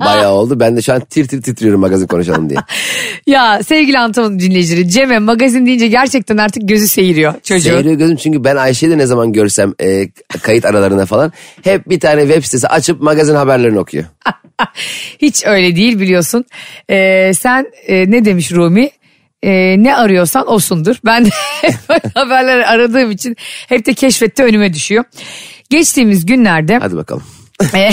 Bayağı 0.00 0.32
oldu. 0.32 0.60
Ben 0.60 0.76
de 0.76 0.82
şu 0.82 0.92
an 0.92 1.00
tir 1.00 1.28
tir 1.28 1.42
titriyorum 1.42 1.80
magazin 1.80 2.06
konuşalım 2.06 2.50
diye. 2.50 2.60
Ya 3.26 3.62
sevgili 3.62 3.98
anlatamadım 3.98 4.40
dinleyicileri 4.40 4.88
Cem'e 4.88 5.18
magazin 5.18 5.66
deyince 5.66 5.88
gerçekten 5.88 6.36
artık 6.36 6.68
gözü 6.68 6.88
seyiriyor 6.88 7.34
çocuğun. 7.42 7.70
Seyiriyor 7.70 7.94
gözüm 7.94 8.16
çünkü 8.16 8.44
ben 8.44 8.56
Ayşe'yi 8.56 8.92
de 8.92 8.98
ne 8.98 9.06
zaman 9.06 9.32
görsem 9.32 9.74
e, 9.80 10.08
kayıt 10.42 10.64
aralarına 10.64 11.06
falan 11.06 11.32
hep 11.64 11.88
bir 11.88 12.00
tane 12.00 12.20
web 12.20 12.44
sitesi 12.44 12.68
açıp 12.68 13.00
magazin 13.00 13.34
haberlerini 13.34 13.78
okuyor. 13.78 14.04
Hiç 15.18 15.46
öyle 15.46 15.76
değil 15.76 16.00
biliyorsun. 16.00 16.44
Ee, 16.90 17.32
sen 17.34 17.66
e, 17.86 18.10
ne 18.10 18.24
demiş 18.24 18.52
Rumi? 18.52 18.90
Ee, 19.42 19.74
ne 19.78 19.96
arıyorsan 19.96 20.52
osundur. 20.52 20.96
Ben 21.04 21.24
de 21.24 21.28
haberler 22.14 22.58
aradığım 22.58 23.10
için 23.10 23.36
hep 23.68 23.86
de 23.86 23.94
keşfette 23.94 24.44
önüme 24.44 24.74
düşüyor. 24.74 25.04
Geçtiğimiz 25.70 26.26
günlerde 26.26 26.78
Hadi 26.78 26.96
bakalım. 26.96 27.24
e, 27.74 27.90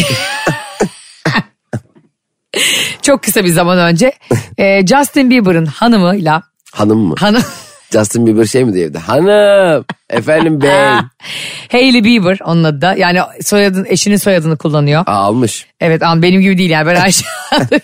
çok 3.02 3.24
kısa 3.24 3.44
bir 3.44 3.50
zaman 3.50 3.78
önce 3.80 4.12
e, 4.58 4.88
Justin 4.88 5.30
Bieber'ın 5.30 5.66
hanımıyla 5.66 6.44
Hanım 6.74 7.00
mı? 7.00 7.16
hanım 7.20 7.44
Justin 7.92 8.28
Bieber 8.28 8.46
şey 8.46 8.64
mi 8.66 8.74
diye 8.74 8.86
evde? 8.86 8.98
Hanım. 9.00 9.86
Efendim 10.10 10.62
bey. 10.62 10.70
Hailey 11.72 12.04
Bieber 12.04 12.40
onun 12.46 12.64
adı 12.64 12.82
da 12.82 12.94
yani 12.96 13.20
soyadın 13.42 13.86
eşinin 13.90 14.16
soyadını 14.18 14.58
kullanıyor. 14.58 15.04
Aa, 15.08 15.12
almış. 15.12 15.66
Evet 15.80 16.04
ama 16.04 16.22
benim 16.22 16.42
gibi 16.42 16.58
değil 16.58 16.70
yani 16.70 16.88
ben 16.88 16.96
Ayşe 16.96 17.26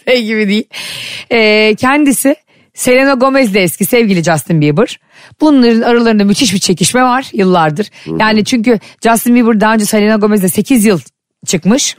Bey 0.08 0.24
gibi 0.26 0.48
değil. 0.48 0.64
Ee, 1.32 1.76
kendisi 1.80 2.36
Selena 2.80 3.14
Gomez 3.14 3.54
de 3.54 3.64
eski 3.64 3.86
sevgili 3.86 4.24
Justin 4.24 4.62
Bieber. 4.62 5.00
Bunların 5.42 5.82
aralarında 5.82 6.24
müthiş 6.24 6.54
bir 6.54 6.60
çekişme 6.60 7.04
var 7.04 7.30
yıllardır. 7.34 7.88
Yani 8.20 8.46
çünkü 8.46 8.80
Justin 9.04 9.36
Bieber 9.36 9.62
daha 9.62 9.74
önce 9.74 9.86
Selena 9.86 10.16
Gomez'le 10.16 10.54
8 10.54 10.86
yıl 10.86 11.00
çıkmış. 11.46 11.96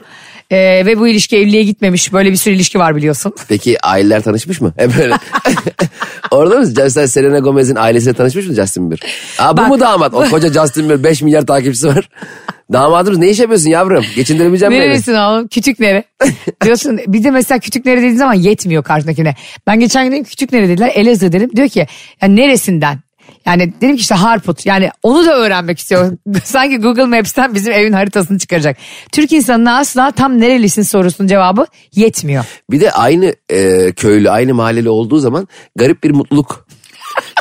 Ee, 0.51 0.85
ve 0.85 0.99
bu 0.99 1.07
ilişki 1.07 1.37
evliliğe 1.37 1.63
gitmemiş. 1.63 2.13
Böyle 2.13 2.31
bir 2.31 2.35
sürü 2.35 2.53
ilişki 2.55 2.79
var 2.79 2.95
biliyorsun. 2.95 3.33
Peki 3.47 3.85
aileler 3.85 4.23
tanışmış 4.23 4.61
mı? 4.61 4.73
Hep 4.77 4.97
böyle. 4.97 5.15
Orada 6.31 6.59
mı? 6.59 6.65
Justin 6.65 7.05
Selena 7.05 7.39
Gomez'in 7.39 7.75
ailesiyle 7.75 8.13
tanışmış 8.13 8.47
mı 8.47 8.53
Justin 8.53 8.91
Bieber? 8.91 9.09
Aa, 9.39 9.53
bu 9.53 9.57
Bak- 9.57 9.67
mu 9.67 9.79
damat? 9.79 10.13
O 10.13 10.29
koca 10.29 10.53
Justin 10.53 10.89
Bieber 10.89 11.03
5 11.03 11.21
milyar 11.21 11.45
takipçisi 11.45 11.87
var. 11.87 12.09
Damadımız 12.73 13.19
ne 13.19 13.29
iş 13.29 13.39
yapıyorsun 13.39 13.69
yavrum? 13.69 14.05
Geçindirebileceğim 14.15 14.73
mi? 14.73 14.79
beni? 14.79 14.87
Nerelisin 14.87 15.13
oğlum? 15.13 15.47
Küçük 15.47 15.79
nere? 15.79 16.03
Diyorsun 16.63 16.99
bir 17.07 17.23
de 17.23 17.31
mesela 17.31 17.59
küçük 17.59 17.85
nere 17.85 17.97
dediğin 17.97 18.15
zaman 18.15 18.33
yetmiyor 18.33 18.83
karşındakine. 18.83 19.35
Ben 19.67 19.79
geçen 19.79 20.05
gün 20.05 20.11
dedim 20.11 20.23
küçük 20.23 20.53
nere 20.53 20.69
dediler 20.69 20.91
Elazığ 20.95 21.31
dedim. 21.31 21.49
Diyor 21.55 21.69
ki 21.69 21.87
ya 22.21 22.27
neresinden? 22.27 22.99
Yani 23.45 23.73
dedim 23.81 23.95
ki 23.95 24.01
işte 24.01 24.15
Harput. 24.15 24.65
Yani 24.65 24.89
onu 25.03 25.25
da 25.25 25.37
öğrenmek 25.37 25.79
istiyor. 25.79 26.17
Sanki 26.43 26.77
Google 26.77 27.05
Maps'ten 27.05 27.55
bizim 27.55 27.73
evin 27.73 27.93
haritasını 27.93 28.39
çıkaracak. 28.39 28.77
Türk 29.11 29.31
insanına 29.31 29.77
asla 29.77 30.11
tam 30.11 30.39
nerelisin 30.39 30.81
sorusunun 30.81 31.27
cevabı 31.27 31.65
yetmiyor. 31.95 32.45
Bir 32.71 32.81
de 32.81 32.91
aynı 32.91 33.35
e, 33.49 33.91
köylü, 33.91 34.29
aynı 34.29 34.53
mahalleli 34.53 34.89
olduğu 34.89 35.19
zaman 35.19 35.47
garip 35.75 36.03
bir 36.03 36.11
mutluluk. 36.11 36.60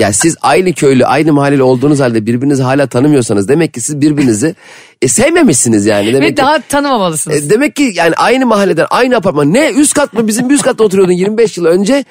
Ya 0.00 0.12
siz 0.12 0.36
aynı 0.42 0.72
köylü, 0.72 1.06
aynı 1.06 1.32
mahalleli 1.32 1.62
olduğunuz 1.62 2.00
halde 2.00 2.26
birbirinizi 2.26 2.62
hala 2.62 2.86
tanımıyorsanız 2.86 3.48
demek 3.48 3.74
ki 3.74 3.80
siz 3.80 4.00
birbirinizi 4.00 4.54
e, 5.02 5.08
sevmemişsiniz 5.08 5.86
yani. 5.86 6.06
Demek 6.06 6.22
Ve 6.22 6.28
ki, 6.30 6.36
daha 6.36 6.60
tanımamalısınız. 6.60 7.46
e, 7.46 7.50
demek 7.50 7.76
ki 7.76 7.92
yani 7.94 8.14
aynı 8.16 8.46
mahalleden, 8.46 8.86
aynı 8.90 9.16
apartman. 9.16 9.52
Ne 9.54 9.70
üst 9.70 9.94
kat 9.94 10.12
mı? 10.12 10.26
Bizim 10.26 10.48
bir 10.48 10.54
üst 10.54 10.64
katta 10.64 10.84
oturuyordun 10.84 11.12
25 11.12 11.56
yıl 11.56 11.64
önce. 11.64 12.04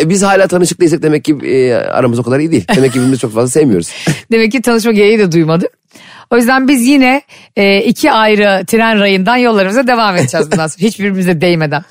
E, 0.00 0.08
biz 0.10 0.22
hala 0.22 0.46
tanışık 0.46 0.80
değilsek 0.80 1.02
demek 1.02 1.24
ki 1.24 1.36
e, 1.44 1.74
aramız 1.74 2.18
o 2.18 2.22
kadar 2.22 2.38
iyi 2.38 2.52
değil. 2.52 2.64
Demek 2.76 2.92
ki 2.92 2.96
birbirimizi 2.96 3.20
çok 3.20 3.34
fazla 3.34 3.48
sevmiyoruz. 3.48 3.90
Demek 4.32 4.52
ki 4.52 4.62
tanışma 4.62 4.92
gereği 4.92 5.18
de 5.18 5.32
duymadık. 5.32 5.70
O 6.30 6.36
yüzden 6.36 6.68
biz 6.68 6.86
yine 6.86 7.22
e, 7.56 7.78
iki 7.82 8.12
ayrı 8.12 8.66
tren 8.66 9.00
rayından 9.00 9.36
yollarımıza 9.36 9.86
devam 9.86 10.16
edeceğiz 10.16 10.50
bundan 10.52 10.66
sonra. 10.66 10.86
Hiçbirbirimize 10.86 11.40
değmeden. 11.40 11.82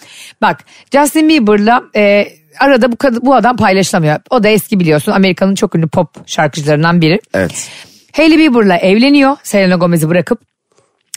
Bak 0.41 0.63
Justin 0.93 1.29
Bieber'la 1.29 1.83
e, 1.95 2.27
arada 2.59 2.91
bu, 2.91 2.95
kadın, 2.95 3.21
bu 3.25 3.35
adam 3.35 3.57
paylaşılamıyor. 3.57 4.19
O 4.29 4.43
da 4.43 4.47
eski 4.47 4.79
biliyorsun 4.79 5.11
Amerika'nın 5.11 5.55
çok 5.55 5.75
ünlü 5.75 5.87
pop 5.87 6.09
şarkıcılarından 6.27 7.01
biri. 7.01 7.19
Evet. 7.33 7.69
Hailey 8.15 8.37
Bieber'la 8.37 8.77
evleniyor 8.77 9.37
Selena 9.43 9.75
Gomez'i 9.75 10.09
bırakıp. 10.09 10.39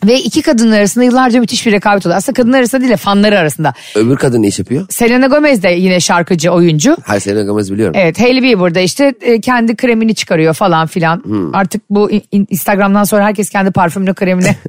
Ve 0.05 0.21
iki 0.21 0.43
kadının 0.43 0.73
arasında 0.73 1.05
yıllarca 1.05 1.41
müthiş 1.41 1.67
bir 1.67 1.73
rekabet 1.73 2.07
oluyor. 2.07 2.17
Aslında 2.19 2.37
kadınlar 2.37 2.59
arasında 2.59 2.81
değil 2.81 2.93
de 2.93 2.97
fanları 2.97 3.39
arasında. 3.39 3.75
Öbür 3.95 4.17
kadın 4.17 4.43
ne 4.43 4.47
iş 4.49 4.59
yapıyor? 4.59 4.87
Selena 4.91 5.27
Gomez 5.27 5.63
de 5.63 5.69
yine 5.69 6.01
şarkıcı, 6.01 6.51
oyuncu. 6.51 6.97
Hayır 7.05 7.21
Selena 7.21 7.43
Gomez 7.43 7.73
biliyorum. 7.73 7.95
Evet 7.99 8.21
Hailey 8.21 8.43
Bieber 8.43 8.75
da 8.75 8.81
işte 8.81 9.15
e, 9.21 9.41
kendi 9.41 9.77
kremini 9.77 10.15
çıkarıyor 10.15 10.55
falan 10.55 10.87
filan. 10.87 11.23
Artık 11.55 11.83
bu 11.91 12.11
in- 12.11 12.23
in- 12.33 12.47
Instagram'dan 12.51 13.05
sonra 13.05 13.25
herkes 13.25 13.51
kendi 13.51 13.71
parfümünü 13.71 14.15
kremini. 14.15 14.57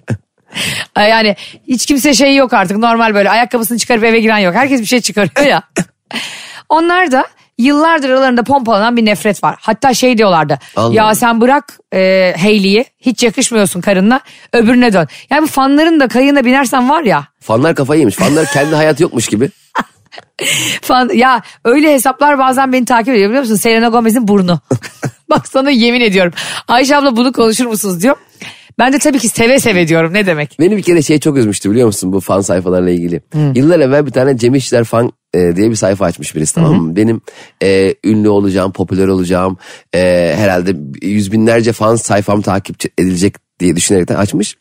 Yani 0.98 1.36
hiç 1.68 1.86
kimse 1.86 2.14
şey 2.14 2.36
yok 2.36 2.54
artık 2.54 2.78
normal 2.78 3.14
böyle 3.14 3.30
ayakkabısını 3.30 3.78
çıkarıp 3.78 4.04
eve 4.04 4.20
giren 4.20 4.38
yok. 4.38 4.56
Herkes 4.56 4.82
bir 4.82 4.86
şey 4.86 5.02
çıkarıyor 5.02 5.46
ya. 5.50 5.64
Onlar 6.72 7.12
da 7.12 7.26
yıllardır 7.58 8.10
aralarında 8.10 8.44
pompalanan 8.44 8.98
bir 8.98 9.06
nefret 9.06 9.44
var. 9.44 9.56
Hatta 9.60 9.94
şey 9.94 10.18
diyorlardı. 10.18 10.60
Allah 10.76 10.94
ya 10.94 11.16
sen 11.16 11.42
bırak 11.42 11.80
e, 11.94 12.34
Hailey'i 12.42 12.86
hiç 13.00 13.24
yakışmıyorsun 13.24 13.82
karınla 13.82 14.20
öbürüne 14.54 14.94
dön. 14.94 15.08
Yani 15.30 15.42
bu 15.42 15.48
fanların 15.48 16.00
da 16.00 16.08
kayığına 16.08 16.46
binersen 16.46 16.90
var 16.90 17.04
ya. 17.04 17.28
Fanlar 17.40 17.76
kafayı 17.76 18.00
yemiş. 18.00 18.16
Fanlar 18.16 18.46
kendi 18.54 18.76
hayatı 18.76 19.04
yokmuş 19.04 19.28
gibi. 19.28 19.50
Fan, 20.82 21.10
ya 21.14 21.42
öyle 21.66 21.94
hesaplar 21.94 22.40
bazen 22.40 22.74
beni 22.74 22.86
takip 22.86 23.14
ediyor 23.14 23.30
biliyor 23.30 23.44
musun? 23.44 23.56
Selena 23.56 23.88
Gomez'in 23.88 24.28
burnu. 24.28 24.60
Bak 25.30 25.48
sana 25.48 25.70
yemin 25.70 26.02
ediyorum. 26.02 26.34
Ayşe 26.68 26.98
abla 26.98 27.18
bunu 27.18 27.32
konuşur 27.32 27.66
musunuz 27.66 28.02
diyor. 28.04 28.16
Ben 28.82 28.94
de 28.94 29.00
tabii 29.00 29.20
ki 29.20 29.30
seve 29.30 29.60
seve 29.60 29.88
diyorum 29.88 30.13
ne 30.13 30.26
demek. 30.26 30.58
Beni 30.60 30.78
bir 30.78 30.82
kere 30.82 31.02
şey 31.02 31.20
çok 31.20 31.38
üzmüştü 31.38 31.72
biliyor 31.72 31.88
musun 31.88 32.13
bu 32.13 32.20
fan 32.20 32.41
sayfalarla 32.41 32.89
ilgili. 32.89 33.22
Yıllar 33.56 33.80
evvel 33.80 34.06
bir 34.06 34.12
tane 34.12 34.38
Cem 34.38 34.56
İşçiler 34.56 34.84
fan 34.84 35.12
e, 35.34 35.56
diye 35.56 35.70
bir 35.70 35.76
sayfa 35.76 36.06
açmış 36.06 36.36
birisi 36.36 36.56
tamam 36.56 36.82
mı? 36.82 36.96
Benim 36.96 37.22
e, 37.63 37.96
ünlü 38.04 38.30
olacağım, 38.30 38.72
popüler 38.72 39.08
olacağım. 39.08 39.58
e, 39.96 40.34
herhalde 40.38 40.76
yüz 41.02 41.32
binlerce 41.32 41.72
fan 41.72 41.96
sayfam 41.96 42.41
takip 42.41 42.76
edilecek 42.98 43.36
diye 43.60 43.76
düşünerekten 43.76 44.15
açmış. 44.15 44.58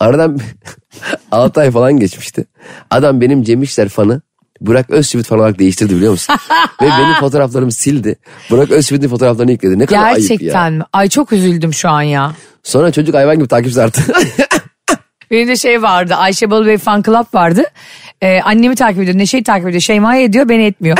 Aradan 0.00 0.38
6 1.30 1.60
ay 1.60 1.70
falan 1.70 1.92
geçmişti. 1.96 2.44
Adam 2.90 3.20
benim 3.20 3.42
Cem 3.42 3.62
İşçiler 3.62 3.88
fanı 3.88 4.22
Burak 4.60 4.90
Özçivit 4.90 5.26
fan 5.26 5.38
olarak 5.38 5.58
değiştirdi 5.58 5.96
biliyor 5.96 6.12
musun? 6.12 6.36
Ve 6.82 6.86
benim 6.86 7.14
fotoğraflarımı 7.14 7.72
sildi. 7.72 8.16
Burak 8.50 8.70
Özçivit'in 8.70 9.08
fotoğraflarını 9.08 9.50
yükledi. 9.52 9.78
Ne 9.78 9.86
kadar 9.86 10.02
ayıp 10.02 10.18
ya. 10.18 10.26
Gerçekten 10.28 10.72
mi? 10.72 10.84
Ay 10.92 11.08
çok 11.08 11.32
üzüldüm 11.32 11.74
şu 11.74 11.88
an 11.88 12.02
ya. 12.02 12.32
Sonra 12.62 12.92
çocuk 12.92 13.14
hayvan 13.14 13.36
gibi 13.36 13.48
takipçi 13.48 13.82
arttı. 13.82 14.02
Benim 15.30 15.48
de 15.48 15.56
şey 15.56 15.82
vardı 15.82 16.14
Ayşe 16.14 16.50
Balıbey 16.50 16.78
fan 16.78 17.02
club 17.02 17.34
vardı. 17.34 17.64
Ee, 18.22 18.40
annemi 18.40 18.74
takip 18.74 19.02
ediyor 19.02 19.18
Neşe'yi 19.18 19.42
takip 19.42 19.68
ediyor 19.68 19.80
Şeyma'yı 19.80 20.24
ediyor 20.24 20.48
beni 20.48 20.64
etmiyor. 20.64 20.98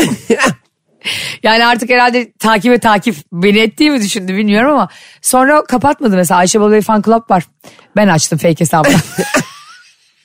yani 1.42 1.66
artık 1.66 1.90
herhalde 1.90 2.32
takibe 2.38 2.78
takip 2.78 3.16
beni 3.32 3.58
ettiği 3.58 3.90
mi 3.90 4.00
düşündü 4.00 4.36
bilmiyorum 4.36 4.72
ama 4.72 4.88
sonra 5.22 5.64
kapatmadı 5.64 6.16
mesela 6.16 6.38
Ayşe 6.38 6.60
Balıbey 6.60 6.80
fan 6.80 7.02
club 7.02 7.30
var. 7.30 7.44
Ben 7.96 8.08
açtım 8.08 8.38
fake 8.38 8.60
hesabını. 8.60 8.94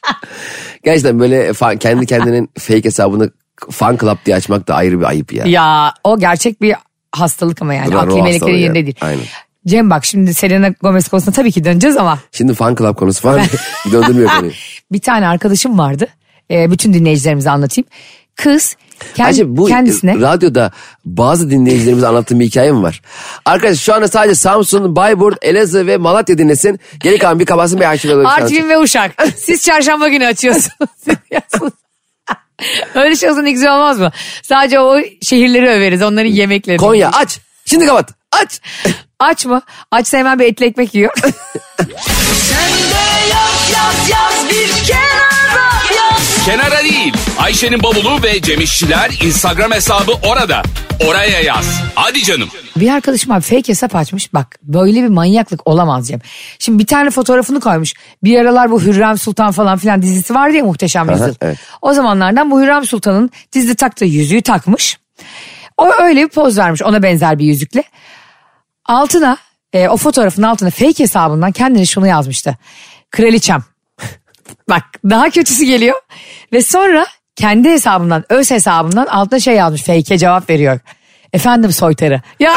Gerçekten 0.84 1.20
böyle 1.20 1.54
kendi 1.80 2.06
kendinin 2.06 2.50
fake 2.60 2.84
hesabını 2.84 3.32
fan 3.72 3.98
club 3.98 4.18
diye 4.26 4.36
açmak 4.36 4.68
da 4.68 4.76
ayrı 4.76 5.00
bir 5.00 5.06
ayıp 5.06 5.34
ya. 5.34 5.46
ya 5.46 5.94
o 6.04 6.20
gerçek 6.20 6.62
bir 6.62 6.76
hastalık 7.12 7.62
ama 7.62 7.74
yani 7.74 7.98
akli 7.98 8.52
ya. 8.52 8.58
yerinde 8.58 8.86
değil. 8.86 8.98
Aynen. 9.02 9.24
Cem 9.68 9.90
bak 9.90 10.06
şimdi 10.06 10.34
Selena 10.34 10.70
Gomez 10.82 11.08
konusuna 11.08 11.34
tabii 11.34 11.52
ki 11.52 11.64
döneceğiz 11.64 11.98
ama 11.98 12.20
Şimdi 12.32 12.54
fan 12.54 12.76
club 12.76 12.96
konusu 12.96 13.22
falan 13.22 13.42
döndürmüyor 13.92 14.30
konuyu. 14.30 14.52
bir 14.92 15.00
tane 15.00 15.28
arkadaşım 15.28 15.78
vardı. 15.78 16.08
Ee, 16.52 16.72
bütün 16.72 16.94
dinleyicilerimize 16.94 17.50
anlatayım. 17.50 17.88
Kız 18.36 18.76
kend- 19.16 19.26
Acaba 19.28 19.58
bu 19.58 19.66
kendisine 19.68 20.16
radyoda 20.22 20.72
bazı 21.06 21.50
dinleyicilerimize 21.52 22.08
anlattığım 22.08 22.40
bir 22.40 22.46
hikaye 22.46 22.72
mi 22.72 22.84
var? 22.84 23.02
Arkadaşlar 23.46 23.80
şu 23.84 23.94
anda 23.94 24.08
sadece 24.08 24.36
Samsun, 24.36 24.96
Bayburt, 24.96 25.38
Elazığ 25.42 25.88
ve 25.88 25.98
Malatya 25.98 26.38
dinlesin. 26.38 26.80
Geri 27.00 27.18
kalan 27.18 27.40
bir 27.40 27.46
kabatsın 27.46 27.80
bir 27.80 27.86
arşiv 27.86 28.10
alalım. 28.10 28.26
Artvin 28.26 28.70
ve 28.70 28.78
Uşak. 28.78 29.12
Siz 29.38 29.64
çarşamba 29.64 30.08
günü 30.08 30.26
açıyorsunuz. 30.26 30.70
Öyle 32.96 33.16
şey 33.16 33.30
olsa 33.30 33.42
ne 33.42 33.52
güzel 33.52 33.76
olmaz 33.76 34.00
mı? 34.00 34.12
Sadece 34.44 34.80
o 34.80 35.00
şehirleri 35.22 35.70
överiz. 35.70 36.02
Onların 36.02 36.30
yemeklerini. 36.30 36.80
Konya 36.80 37.10
aç. 37.12 37.40
Şimdi 37.66 37.86
kapat. 37.86 38.10
Aç. 38.32 38.62
Aç 39.20 39.46
mı? 39.46 39.62
Açsa 39.92 40.18
hemen 40.18 40.40
bir 40.40 40.46
etli 40.46 40.66
ekmek 40.66 40.96
yiyor. 40.96 41.12
Sen 41.18 41.30
de 42.74 43.34
yaz 43.34 43.72
yaz 43.74 44.10
yaz 44.10 44.50
bir 44.50 44.53
kenara 44.53 44.53
yaz. 44.53 44.53
Kenara 46.46 46.84
değil. 46.84 47.14
Ayşe'nin 47.40 47.84
bavulu 47.84 48.24
ve 48.24 48.42
Cemişçiler 48.42 49.12
Instagram 49.24 49.72
hesabı 49.72 50.12
orada. 50.12 50.62
Oraya 51.08 51.42
yaz. 51.42 51.82
Hadi 51.96 52.24
canım. 52.24 52.50
Bir 52.76 52.90
arkadaşım 52.90 53.32
abi 53.32 53.42
fake 53.42 53.68
hesap 53.68 53.96
açmış. 53.96 54.34
Bak 54.34 54.60
böyle 54.64 55.04
bir 55.04 55.08
manyaklık 55.08 55.68
olamaz 55.68 56.08
Cem. 56.08 56.20
Şimdi 56.60 56.80
bir 56.80 56.86
tane 56.86 57.10
fotoğrafını 57.10 57.60
koymuş. 57.60 57.94
Bir 58.24 58.40
aralar 58.40 58.72
bu 58.72 58.82
Hürrem 58.82 59.18
Sultan 59.18 59.52
falan 59.52 59.78
filan 59.78 60.02
dizisi 60.02 60.36
vardı 60.36 60.56
ya 60.58 60.64
Muhteşem 60.66 61.10
Yüzyıl. 61.10 61.36
evet. 61.42 61.58
O 61.82 61.94
zamanlardan 61.94 62.52
bu 62.52 62.62
Hürrem 62.62 62.86
Sultan'ın 62.86 63.30
dizide 63.54 63.76
taktığı 63.76 64.06
yüzüğü 64.06 64.42
takmış. 64.42 64.98
O 65.78 65.92
öyle 66.00 66.24
bir 66.24 66.30
poz 66.30 66.58
vermiş 66.58 66.82
ona 66.82 67.04
benzer 67.04 67.40
bir 67.40 67.46
yüzükle. 67.46 67.84
Altına 68.86 69.38
e, 69.74 69.88
o 69.90 69.98
fotoğrafın 69.98 70.44
altına 70.44 70.70
fake 70.70 71.04
hesabından 71.04 71.52
kendine 71.52 71.86
şunu 71.86 72.08
yazmıştı. 72.08 72.58
Kraliçem. 73.12 73.64
Bak 74.70 74.84
daha 75.10 75.30
kötüsü 75.30 75.66
geliyor. 75.66 76.02
Ve 76.54 76.62
sonra 76.62 77.06
kendi 77.36 77.70
hesabından 77.70 78.24
öz 78.30 78.52
hesabından 78.52 79.06
altına 79.06 79.40
şey 79.40 79.56
yazmış 79.56 79.82
fake'e 79.84 80.18
cevap 80.18 80.50
veriyor. 80.50 80.80
Efendim 81.34 81.72
soytarı. 81.72 82.22
Ya 82.40 82.54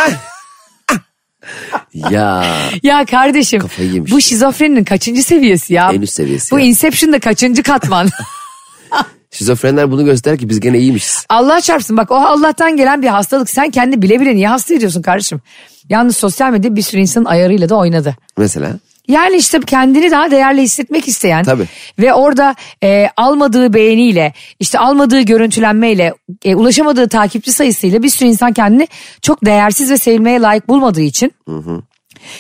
Ya 1.95 2.45
ya 2.83 3.05
kardeşim 3.05 3.61
Kafayı 3.61 3.91
yemiş. 3.93 4.13
bu 4.13 4.21
şizofreninin 4.21 4.85
kaçıncı 4.85 5.23
seviyesi 5.23 5.75
ya? 5.75 5.93
En 5.93 6.01
üst 6.01 6.13
seviyesi 6.15 6.51
Bu 6.51 6.59
ya. 6.59 6.65
Inception'da 6.67 7.19
kaçıncı 7.21 7.63
katman? 7.63 8.09
şizofrenler 9.31 9.91
bunu 9.91 10.05
gösterir 10.05 10.39
ki 10.39 10.49
biz 10.49 10.61
gene 10.61 10.79
iyiymişiz. 10.79 11.27
Allah 11.29 11.61
çarpsın 11.61 11.97
bak 11.97 12.11
o 12.11 12.15
Allah'tan 12.15 12.77
gelen 12.77 13.03
bir 13.03 13.09
hastalık. 13.09 13.51
Sen 13.51 13.71
kendi 13.71 14.03
bile 14.03 14.21
bile 14.21 14.35
niye 14.35 14.49
hasta 14.49 14.75
ediyorsun 14.75 15.03
kardeşim? 15.03 15.41
Yalnız 15.89 16.17
sosyal 16.17 16.51
medya 16.51 16.77
bir 16.77 16.83
sürü 16.83 17.01
insanın 17.01 17.25
ayarıyla 17.25 17.69
da 17.69 17.75
oynadı. 17.77 18.17
Mesela 18.39 18.79
Yani 19.09 19.37
işte 19.37 19.61
kendini 19.61 20.11
daha 20.11 20.31
değerli 20.31 20.63
hissetmek 20.63 21.09
isteyen 21.09 21.45
Tabii. 21.45 21.67
ve 21.99 22.15
orada 22.15 22.55
e, 22.83 23.09
almadığı 23.17 23.73
beğeniyle 23.73 24.33
işte 24.61 24.79
almadığı 24.79 25.21
görüntülenmeyle 25.21 26.15
e, 26.45 26.55
ulaşamadığı 26.55 27.09
takipçi 27.09 27.53
sayısıyla 27.53 28.03
bir 28.03 28.09
sürü 28.09 28.29
insan 28.29 28.53
kendini 28.53 28.89
çok 29.23 29.45
değersiz 29.45 29.91
ve 29.91 29.99
sevilmeye 29.99 30.41
layık 30.41 30.69
bulmadığı 30.69 31.01
için 31.01 31.33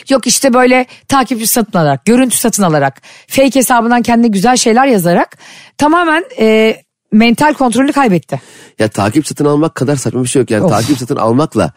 yok 0.09 0.26
işte 0.26 0.55
böyle 0.55 0.87
takipçi 1.09 1.46
satın 1.46 1.79
alarak 1.79 2.05
görüntü 2.05 2.37
satın 2.37 2.62
alarak 2.62 3.02
fake 3.29 3.55
hesabından 3.55 4.02
kendine 4.02 4.29
güzel 4.29 4.57
şeyler 4.57 4.87
yazarak 4.87 5.38
tamamen 5.79 6.24
e, 6.38 6.76
mental 7.12 7.55
kontrolü 7.55 7.92
kaybetti. 7.92 8.40
ya 8.79 8.88
takip 8.88 9.27
satın 9.27 9.45
almak 9.45 9.75
kadar 9.75 9.97
saçma 9.97 10.23
bir 10.23 10.29
şey 10.29 10.40
yok. 10.42 10.51
Yani 10.51 10.64
Of. 10.64 10.71
takip 10.71 10.99
satın 10.99 11.16
almakla 11.16 11.73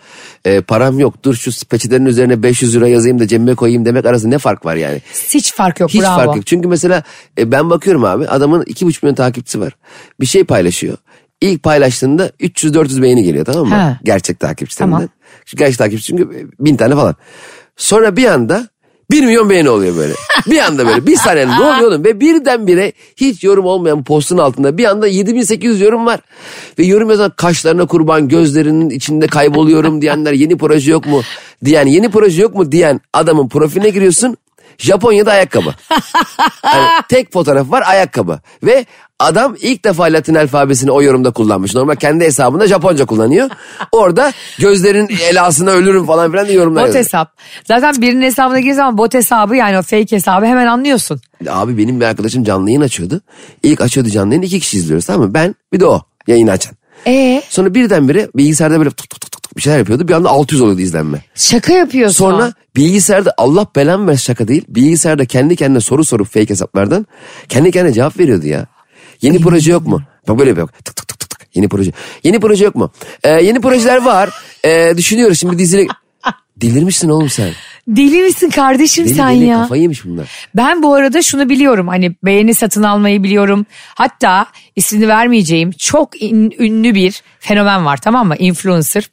e, 0.45 0.61
param 0.61 0.99
yok 0.99 1.23
dur 1.23 1.35
şu 1.35 1.51
peçetelerin 1.67 2.05
üzerine 2.05 2.43
500 2.43 2.75
lira 2.75 2.87
yazayım 2.87 3.19
da 3.19 3.27
cebime 3.27 3.55
koyayım 3.55 3.85
demek 3.85 4.05
arasında 4.05 4.29
ne 4.29 4.37
fark 4.37 4.65
var 4.65 4.75
yani? 4.75 5.01
Hiç 5.33 5.53
fark 5.53 5.79
yok 5.79 5.89
Hiç 5.89 6.01
bravo. 6.01 6.15
fark 6.15 6.35
yok. 6.35 6.47
Çünkü 6.47 6.67
mesela 6.67 7.03
e, 7.37 7.51
ben 7.51 7.69
bakıyorum 7.69 8.03
abi 8.05 8.27
adamın 8.27 8.63
2,5 8.63 8.99
milyon 9.03 9.15
takipçisi 9.15 9.59
var. 9.59 9.75
Bir 10.19 10.25
şey 10.25 10.43
paylaşıyor. 10.43 10.97
İlk 11.41 11.63
paylaştığında 11.63 12.27
300-400 12.27 13.01
beğeni 13.01 13.23
geliyor 13.23 13.45
tamam 13.45 13.67
mı? 13.67 13.75
Ha. 13.75 13.99
Gerçek 14.03 14.39
takipçilerinden. 14.39 14.97
Tamam. 14.97 15.09
Gerçek 15.55 15.77
takipçi 15.77 16.05
çünkü 16.05 16.49
bin 16.59 16.75
tane 16.77 16.95
falan. 16.95 17.15
Sonra 17.77 18.15
bir 18.15 18.25
anda 18.25 18.67
1 19.11 19.25
milyon 19.25 19.49
beğeni 19.49 19.69
oluyor 19.69 19.95
böyle. 19.95 20.13
Bir 20.47 20.59
anda 20.59 20.87
böyle 20.87 21.05
bir 21.05 21.15
saniye 21.15 21.47
ne 21.47 21.61
oluyor 21.61 21.91
oğlum? 21.91 22.03
Ve 22.03 22.19
birdenbire 22.19 22.93
hiç 23.15 23.43
yorum 23.43 23.65
olmayan 23.65 24.03
postun 24.03 24.37
altında 24.37 24.77
bir 24.77 24.85
anda 24.85 25.07
7800 25.07 25.81
yorum 25.81 26.05
var. 26.05 26.19
Ve 26.79 26.85
yorum 26.85 27.09
yazan 27.09 27.29
kaşlarına 27.29 27.85
kurban 27.85 28.27
gözlerinin 28.27 28.89
içinde 28.89 29.27
kayboluyorum 29.27 30.01
diyenler 30.01 30.33
yeni 30.33 30.57
proje 30.57 30.91
yok 30.91 31.05
mu 31.05 31.21
diyen 31.65 31.85
yeni 31.85 32.11
proje 32.11 32.41
yok 32.41 32.55
mu 32.55 32.71
diyen 32.71 33.01
adamın 33.13 33.49
profiline 33.49 33.89
giriyorsun. 33.89 34.37
Japonya'da 34.77 35.31
ayakkabı. 35.31 35.73
Yani 36.63 36.87
tek 37.09 37.33
fotoğraf 37.33 37.71
var 37.71 37.83
ayakkabı. 37.87 38.39
Ve 38.63 38.85
adam 39.19 39.55
ilk 39.61 39.85
defa 39.85 40.03
Latin 40.03 40.35
alfabesini 40.35 40.91
o 40.91 41.01
yorumda 41.01 41.31
kullanmış. 41.31 41.75
Normal 41.75 41.95
kendi 41.95 42.23
hesabında 42.25 42.67
Japonca 42.67 43.05
kullanıyor. 43.05 43.49
Orada 43.91 44.33
gözlerin 44.59 45.09
elasına 45.29 45.71
ölürüm 45.71 46.05
falan 46.05 46.31
filan 46.31 46.47
diye 46.47 46.57
yorumlar 46.57 46.81
Bot 46.81 46.87
yazıyor. 46.87 47.05
hesap. 47.05 47.33
Zaten 47.67 48.01
birinin 48.01 48.21
hesabına 48.21 48.59
girdiği 48.59 48.73
zaman 48.73 48.97
bot 48.97 49.13
hesabı 49.13 49.55
yani 49.55 49.77
o 49.77 49.81
fake 49.81 50.15
hesabı 50.15 50.45
hemen 50.45 50.65
anlıyorsun. 50.67 51.21
Abi 51.49 51.77
benim 51.77 51.99
bir 51.99 52.05
arkadaşım 52.05 52.43
canlı 52.43 52.69
yayın 52.69 52.81
açıyordu. 52.81 53.21
İlk 53.63 53.81
açıyordu 53.81 54.09
canlı 54.09 54.33
yayını 54.33 54.45
iki 54.45 54.59
kişi 54.59 54.77
izliyoruz 54.77 55.05
tamam 55.05 55.27
mı? 55.27 55.33
Ben 55.33 55.55
bir 55.73 55.79
de 55.79 55.85
o 55.85 56.01
yayını 56.27 56.51
açan. 56.51 56.73
Ee 57.07 57.41
Sonra 57.49 57.73
birdenbire 57.73 58.27
bilgisayarda 58.35 58.77
böyle 58.79 58.89
tık 58.89 59.09
tık 59.09 59.21
tık 59.21 59.31
tık 59.43 59.57
bir 59.57 59.61
şeyler 59.61 59.77
yapıyordu. 59.77 60.07
Bir 60.07 60.13
anda 60.13 60.29
600 60.29 60.61
oluyordu 60.61 60.81
izlenme. 60.81 61.21
şaka 61.35 61.73
yapıyorsun. 61.73 62.15
Sonra 62.17 62.53
bilgisayarda 62.75 63.33
Allah 63.37 63.67
belamı 63.75 64.07
versin 64.07 64.23
şaka 64.23 64.47
değil. 64.47 64.65
Bilgisayarda 64.67 65.25
kendi 65.25 65.55
kendine 65.55 65.79
soru 65.81 66.05
sorup 66.05 66.27
fake 66.33 66.49
hesaplardan 66.49 67.07
kendi 67.49 67.71
kendine 67.71 67.93
cevap 67.93 68.19
veriyordu 68.19 68.47
ya. 68.47 68.65
Yeni 69.21 69.39
proje 69.41 69.71
yok 69.71 69.87
mu? 69.87 70.01
Bak 70.27 70.39
böyle 70.39 70.57
bak. 70.57 70.85
Tık 70.85 70.95
tık 70.95 71.07
tık 71.07 71.19
tık 71.19 71.29
tık. 71.29 71.47
Yeni 71.55 71.69
proje. 71.69 71.91
Yeni 72.23 72.39
proje 72.39 72.65
yok 72.65 72.75
mu? 72.75 72.91
Ee, 73.23 73.29
yeni 73.29 73.61
projeler 73.61 74.05
var. 74.05 74.29
Ee, 74.65 74.93
düşünüyoruz 74.97 75.39
şimdi 75.39 75.57
dizili. 75.59 75.87
Delirmişsin 76.57 77.09
oğlum 77.09 77.29
sen. 77.29 77.51
Deli 77.87 78.21
misin 78.21 78.49
kardeşim 78.49 79.05
Deli 79.05 79.13
sen 79.15 79.35
deli 79.35 79.45
ya? 79.45 79.61
kafayı 79.61 79.81
yemiş 79.81 80.05
bunlar. 80.05 80.29
Ben 80.55 80.83
bu 80.83 80.93
arada 80.93 81.21
şunu 81.21 81.49
biliyorum 81.49 81.87
hani 81.87 82.15
beğeni 82.23 82.53
satın 82.53 82.83
almayı 82.83 83.23
biliyorum. 83.23 83.65
Hatta 83.95 84.45
ismini 84.75 85.07
vermeyeceğim 85.07 85.71
çok 85.71 86.21
in- 86.21 86.53
ünlü 86.59 86.95
bir 86.95 87.21
fenomen 87.39 87.85
var 87.85 87.97
tamam 87.97 88.27
mı? 88.27 88.35
Influencer. 88.39 89.09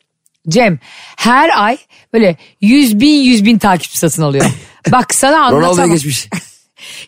Cem 0.49 0.79
her 1.17 1.51
ay 1.65 1.79
böyle 2.13 2.37
yüz 2.61 3.01
bin 3.01 3.23
yüz 3.25 3.45
bin 3.45 3.59
takipçi 3.59 3.99
satın 3.99 4.23
alıyor. 4.23 4.45
Bak 4.93 5.15
sana 5.15 5.37
anlatamam. 5.39 5.63
Ronaldo'ya 5.63 5.87
geçmiş. 5.87 6.29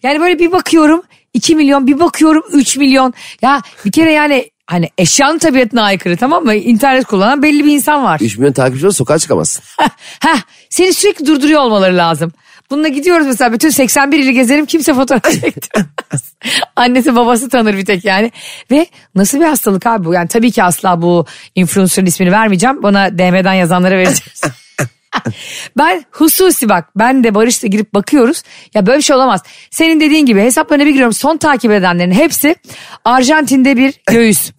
Yani 0.03 0.21
böyle 0.21 0.39
bir 0.39 0.53
bakıyorum 0.53 1.03
2 1.39 1.57
milyon 1.57 1.87
bir 1.87 2.01
bakıyorum 2.01 2.43
3 2.53 2.77
milyon. 2.77 3.15
Ya 3.43 3.63
bir 3.85 3.93
kere 3.93 4.13
yani 4.13 4.51
hani 4.67 4.91
eşyanın 4.99 5.39
tabiatına 5.39 5.83
aykırı 5.83 6.17
tamam 6.17 6.45
mı? 6.45 6.55
İnternet 6.55 7.05
kullanan 7.05 7.43
belli 7.43 7.65
bir 7.65 7.73
insan 7.73 8.05
var. 8.05 8.21
3 8.21 8.39
milyon 8.39 8.53
takipçi 8.53 8.93
sokağa 8.93 9.19
çıkamazsın. 9.19 9.63
Heh, 10.21 10.39
seni 10.71 10.93
sürekli 10.93 11.27
durduruyor 11.27 11.61
olmaları 11.61 11.97
lazım. 11.97 12.33
Bununla 12.71 12.89
gidiyoruz 12.89 13.27
mesela 13.27 13.53
bütün 13.53 13.71
81 13.71 14.19
ili 14.19 14.35
gezerim 14.35 14.67
kimse 14.67 14.95
fotoğraf 14.95 15.23
çektirmez. 15.41 16.35
Annesi 16.77 17.17
babası 17.17 17.49
tanır 17.49 17.77
bir 17.77 17.85
tek 17.85 18.05
yani. 18.05 18.33
Ve 18.71 18.87
nasıl 19.15 19.41
bir 19.41 19.45
hastalık 19.45 19.87
abi 19.87 20.05
bu? 20.05 20.15
Yani 20.15 20.29
tabii 20.29 20.51
ki 20.51 20.63
asla 20.63 21.03
bu 21.03 21.27
influencer'ın 21.55 22.07
ismini 22.07 22.33
vermeyeceğim. 22.33 22.83
Bana 22.83 23.19
DM'den 23.19 23.55
yazanlara 23.55 23.95
vereceğiz. 23.97 24.43
ben 25.79 26.05
hususi 26.11 26.69
bak 26.69 26.89
ben 26.97 27.25
de 27.25 27.35
Barış'la 27.35 27.69
girip 27.69 27.95
bakıyoruz. 27.95 28.43
Ya 28.75 28.87
böyle 28.87 28.99
bir 28.99 29.03
şey 29.03 29.17
olamaz. 29.17 29.43
Senin 29.71 30.01
dediğin 30.01 30.27
gibi 30.27 30.41
hesaplarına 30.41 30.85
bir 30.85 30.91
giriyorum. 30.91 31.13
Son 31.13 31.37
takip 31.37 31.71
edenlerin 31.71 32.13
hepsi 32.13 32.57
Arjantin'de 33.05 33.77
bir 33.77 34.01
göğüs. 34.11 34.53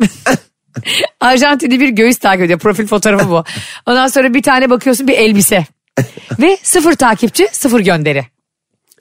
Arjantin'de 1.20 1.80
bir 1.80 1.90
göğüs 1.90 2.18
takip 2.18 2.46
ediyor. 2.46 2.60
Profil 2.60 2.88
fotoğrafı 2.88 3.30
bu. 3.30 3.44
Ondan 3.86 4.08
sonra 4.08 4.34
bir 4.34 4.44
tane 4.44 4.70
bakıyorsun 4.70 5.08
bir 5.08 5.14
elbise. 5.14 5.66
Ve 6.40 6.58
sıfır 6.64 6.94
takipçi 6.94 7.48
sıfır 7.52 7.80
gönderi. 7.80 8.26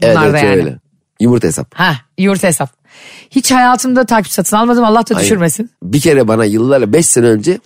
Evet, 0.01 0.17
Bunlar 0.17 0.29
evet 0.29 0.43
da 0.43 0.47
yani. 0.47 0.57
öyle. 0.57 0.79
Yumurta 1.21 1.49
hesap. 1.49 1.75
Ha 1.75 1.97
yurt 2.19 2.43
hesap. 2.43 2.71
Hiç 3.31 3.53
hayatımda 3.53 4.07
takip 4.07 4.33
satın 4.33 4.57
almadım 4.57 4.85
Allah 4.85 5.07
da 5.07 5.21
düşürmesin. 5.21 5.71
Bir 5.83 6.01
kere 6.01 6.29
bana 6.29 6.45
yıllarla 6.45 6.93
5 6.93 7.07
sene 7.07 7.27
önce 7.27 7.59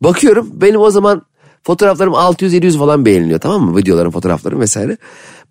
bakıyorum 0.00 0.50
benim 0.52 0.80
o 0.80 0.90
zaman 0.90 1.22
fotoğraflarım 1.66 2.12
600-700 2.12 2.78
falan 2.78 3.06
beğeniliyor 3.06 3.40
tamam 3.40 3.62
mı? 3.62 3.76
Videolarım, 3.76 4.10
fotoğraflarım 4.12 4.60
vesaire. 4.60 4.96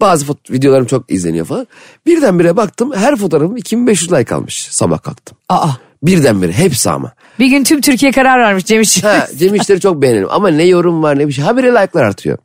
Bazı 0.01 0.25
fot- 0.25 0.51
videolarım 0.51 0.85
çok 0.85 1.11
izleniyor 1.11 1.45
falan. 1.45 1.67
Birdenbire 2.05 2.57
baktım 2.57 2.93
her 2.95 3.15
fotoğrafım 3.15 3.57
2500 3.57 4.11
like 4.11 4.35
almış 4.35 4.67
sabah 4.71 5.01
kalktım. 5.03 5.37
Aa. 5.49 5.69
Birdenbire 6.03 6.51
hepsi 6.51 6.89
ama. 6.89 7.11
Bir 7.39 7.47
gün 7.47 7.63
tüm 7.63 7.81
Türkiye 7.81 8.11
karar 8.11 8.39
vermiş 8.39 8.65
Cem 8.65 8.81
İşçi. 8.81 9.01
Ha, 9.01 9.27
Cem 9.37 9.79
çok 9.79 10.01
beğenirim 10.01 10.27
ama 10.31 10.47
ne 10.49 10.63
yorum 10.63 11.03
var 11.03 11.19
ne 11.19 11.27
bir 11.27 11.33
şey. 11.33 11.45
Habire 11.45 11.67
like'lar 11.71 12.03
artıyor. 12.03 12.37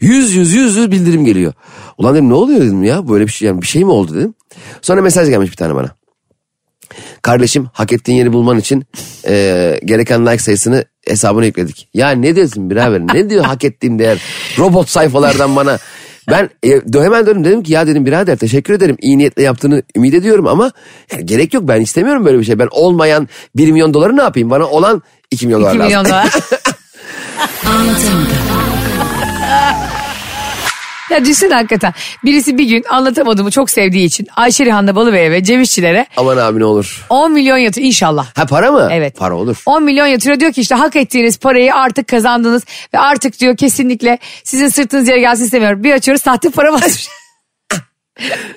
Yüz 0.00 0.32
yüz 0.34 0.52
yüz 0.54 0.76
yüz 0.76 0.90
bildirim 0.90 1.24
geliyor. 1.24 1.52
Ulan 1.98 2.14
dedim 2.14 2.28
ne 2.28 2.34
oluyor 2.34 2.60
dedim 2.60 2.84
ya 2.84 3.08
böyle 3.08 3.26
bir 3.26 3.32
şey 3.32 3.48
yani 3.48 3.62
bir 3.62 3.66
şey 3.66 3.84
mi 3.84 3.90
oldu 3.90 4.14
dedim. 4.14 4.34
Sonra 4.82 5.02
mesaj 5.02 5.28
gelmiş 5.28 5.50
bir 5.50 5.56
tane 5.56 5.74
bana. 5.74 5.90
Kardeşim 7.22 7.68
hak 7.72 7.92
ettiğin 7.92 8.18
yeri 8.18 8.32
bulman 8.32 8.58
için 8.58 8.84
e, 9.28 9.80
gereken 9.84 10.26
like 10.26 10.38
sayısını 10.38 10.84
hesabına 11.08 11.44
yükledik. 11.44 11.88
Ya 11.94 12.10
ne 12.10 12.36
diyorsun 12.36 12.70
birader 12.70 13.00
ne 13.00 13.30
diyor 13.30 13.44
hak 13.44 13.64
ettiğim 13.64 13.98
değer 13.98 14.18
robot 14.58 14.88
sayfalardan 14.88 15.56
bana. 15.56 15.78
Ben 16.30 16.50
e, 16.64 17.02
hemen 17.02 17.26
döndüm 17.26 17.44
dedim 17.44 17.62
ki 17.62 17.72
ya 17.72 17.86
dedim 17.86 18.06
birader 18.06 18.36
teşekkür 18.36 18.74
ederim 18.74 18.96
iyi 19.00 19.18
niyetle 19.18 19.42
yaptığını 19.42 19.82
ümit 19.96 20.14
ediyorum 20.14 20.46
ama 20.46 20.72
yani 21.12 21.26
gerek 21.26 21.54
yok 21.54 21.68
ben 21.68 21.80
istemiyorum 21.80 22.24
böyle 22.24 22.38
bir 22.38 22.44
şey. 22.44 22.58
Ben 22.58 22.68
olmayan 22.70 23.28
1 23.56 23.72
milyon 23.72 23.94
doları 23.94 24.16
ne 24.16 24.22
yapayım 24.22 24.50
bana 24.50 24.64
olan 24.66 25.02
2 25.30 25.46
milyon 25.46 25.60
dolar 25.62 25.70
2 25.70 25.78
lazım. 25.78 25.88
milyon 25.88 26.04
dolar. 26.04 26.34
ya 31.10 31.24
düşün 31.24 31.50
hakikaten. 31.50 31.92
Birisi 32.24 32.58
bir 32.58 32.64
gün 32.64 32.84
anlatamadığımı 32.90 33.50
çok 33.50 33.70
sevdiği 33.70 34.06
için 34.06 34.26
Ayşe 34.36 34.64
Rihanna 34.64 34.96
Balıbey'e 34.96 35.30
ve 35.30 35.44
Cem 35.44 35.60
İşçilere 35.62 36.06
Aman 36.16 36.36
abi 36.36 36.60
ne 36.60 36.64
olur. 36.64 37.06
10 37.10 37.32
milyon 37.32 37.56
yatır 37.56 37.82
inşallah. 37.82 38.26
Ha 38.34 38.46
para 38.46 38.72
mı? 38.72 38.88
Evet. 38.92 39.16
Para 39.16 39.34
olur. 39.36 39.62
10 39.66 39.82
milyon 39.82 40.06
yatırıyor 40.06 40.40
diyor 40.40 40.52
ki 40.52 40.60
işte 40.60 40.74
hak 40.74 40.96
ettiğiniz 40.96 41.38
parayı 41.38 41.74
artık 41.74 42.08
kazandınız 42.08 42.62
ve 42.94 42.98
artık 42.98 43.40
diyor 43.40 43.56
kesinlikle 43.56 44.18
sizin 44.44 44.68
sırtınız 44.68 45.08
yere 45.08 45.20
gelsin 45.20 45.44
istemiyorum. 45.44 45.84
Bir 45.84 45.92
açıyoruz 45.92 46.22
sahte 46.22 46.50
para 46.50 46.72
basmış. 46.72 47.08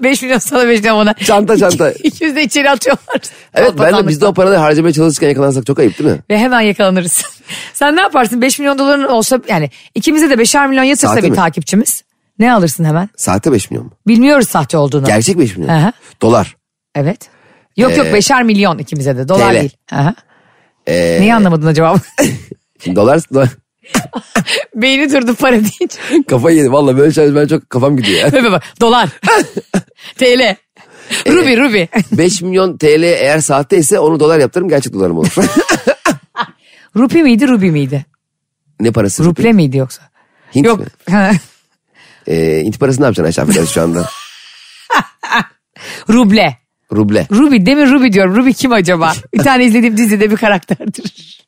5 0.04 0.22
milyon 0.22 0.38
sana 0.38 0.68
5 0.68 0.80
milyon 0.80 0.96
ona. 0.96 1.14
Çanta, 1.14 1.58
çanta. 1.58 1.92
İkimiz 2.04 2.36
de 2.36 2.44
içeri 2.44 2.70
atıyorlar. 2.70 3.22
Evet 3.56 3.74
ben 3.80 3.98
de 3.98 4.08
biz 4.08 4.22
de 4.22 4.26
o 4.26 4.34
paraları 4.34 4.58
harcamaya 4.60 4.94
çalışırken 4.94 5.28
yakalansak 5.30 5.66
çok 5.66 5.80
ayıp 5.80 6.00
değil 6.00 6.10
mi? 6.10 6.20
Ve 6.30 6.38
hemen 6.38 6.62
yakalanırız. 6.62 7.24
Sen 7.74 7.96
ne 7.96 8.02
yaparsın? 8.02 8.42
5 8.42 8.60
milyon 8.60 8.78
doların 8.78 9.04
olsa 9.04 9.40
yani 9.48 9.70
ikimize 9.96 10.30
de 10.30 10.34
5'er 10.34 10.70
milyon 10.70 10.84
yatırsa 10.84 11.08
Saate 11.08 11.24
bir 11.24 11.30
mi? 11.30 11.36
takipçimiz. 11.36 12.04
Ne 12.40 12.54
alırsın 12.54 12.86
hemen? 12.86 13.10
Saate 13.18 13.52
5 13.52 13.72
milyon 13.72 13.86
mu? 13.86 13.92
Bilmiyoruz 14.08 14.50
sahte 14.50 14.78
olduğunu. 14.78 15.06
Gerçek 15.06 15.40
5 15.40 15.58
milyon. 15.58 15.80
Hı. 15.80 15.92
Dolar. 16.22 16.56
Evet. 16.96 17.30
Yok 17.78 17.98
yok 17.98 18.08
Ee, 18.08 18.14
beşer 18.14 18.44
milyon 18.44 18.78
ikimize 18.78 19.18
de. 19.18 19.28
Dolar 19.30 19.52
TL. 19.54 19.60
değil. 19.60 19.78
Aha. 19.92 20.16
Ee, 20.88 21.18
Neyi 21.22 21.34
anlamadın 21.36 21.68
acaba? 21.68 21.96
Dolar, 22.96 23.22
dolar 23.34 23.50
Beyni 24.76 25.12
durdu 25.14 25.36
para 25.36 25.52
deyince. 25.56 25.98
kafayı 26.28 26.58
yedim. 26.58 26.74
Valla 26.74 26.98
böyle 26.98 27.12
şeyler 27.14 27.36
ben 27.36 27.48
çok 27.48 27.70
kafam 27.70 27.98
gidiyor 27.98 28.20
ya. 28.20 28.32
Böyle 28.32 28.52
bak. 28.52 28.64
Dolar. 28.82 29.10
TL. 30.18 30.56
Ruby 31.28 31.58
Ruby. 31.58 31.84
5 32.12 32.42
milyon 32.42 32.78
TL 32.78 33.04
eğer 33.04 33.40
sahte 33.40 33.78
ise 33.78 34.00
onu 34.00 34.20
dolar 34.20 34.40
yaptırırım 34.40 34.70
gerçek 34.70 34.94
dolarım 34.94 35.18
olur. 35.18 35.36
Rupi 36.96 37.24
miydi 37.24 37.48
Ruby 37.48 37.70
miydi? 37.70 38.06
ne 38.80 38.92
parası? 38.92 39.24
Ruple 39.24 39.54
miydi 39.54 39.78
yoksa? 39.78 40.02
Hint 40.56 40.66
Yok. 40.66 40.80
mi? 40.80 40.86
Ee, 42.28 42.62
Hint 42.66 42.80
parası 42.80 43.02
ne 43.02 43.06
yapacaksın 43.06 43.42
Ayşe 43.42 43.66
şu 43.66 43.82
anda? 43.82 44.10
Ruble. 46.10 46.58
Ruble. 46.96 47.28
Ruby 47.32 47.66
demin 47.66 47.92
Ruby 47.92 48.14
diyorum. 48.14 48.36
Ruby 48.36 48.52
kim 48.52 48.72
acaba? 48.72 49.14
Bir 49.34 49.40
tane 49.40 49.66
izlediğim 49.66 49.98
dizide 49.98 50.32
bir 50.32 50.38
karakterdir. 50.38 51.40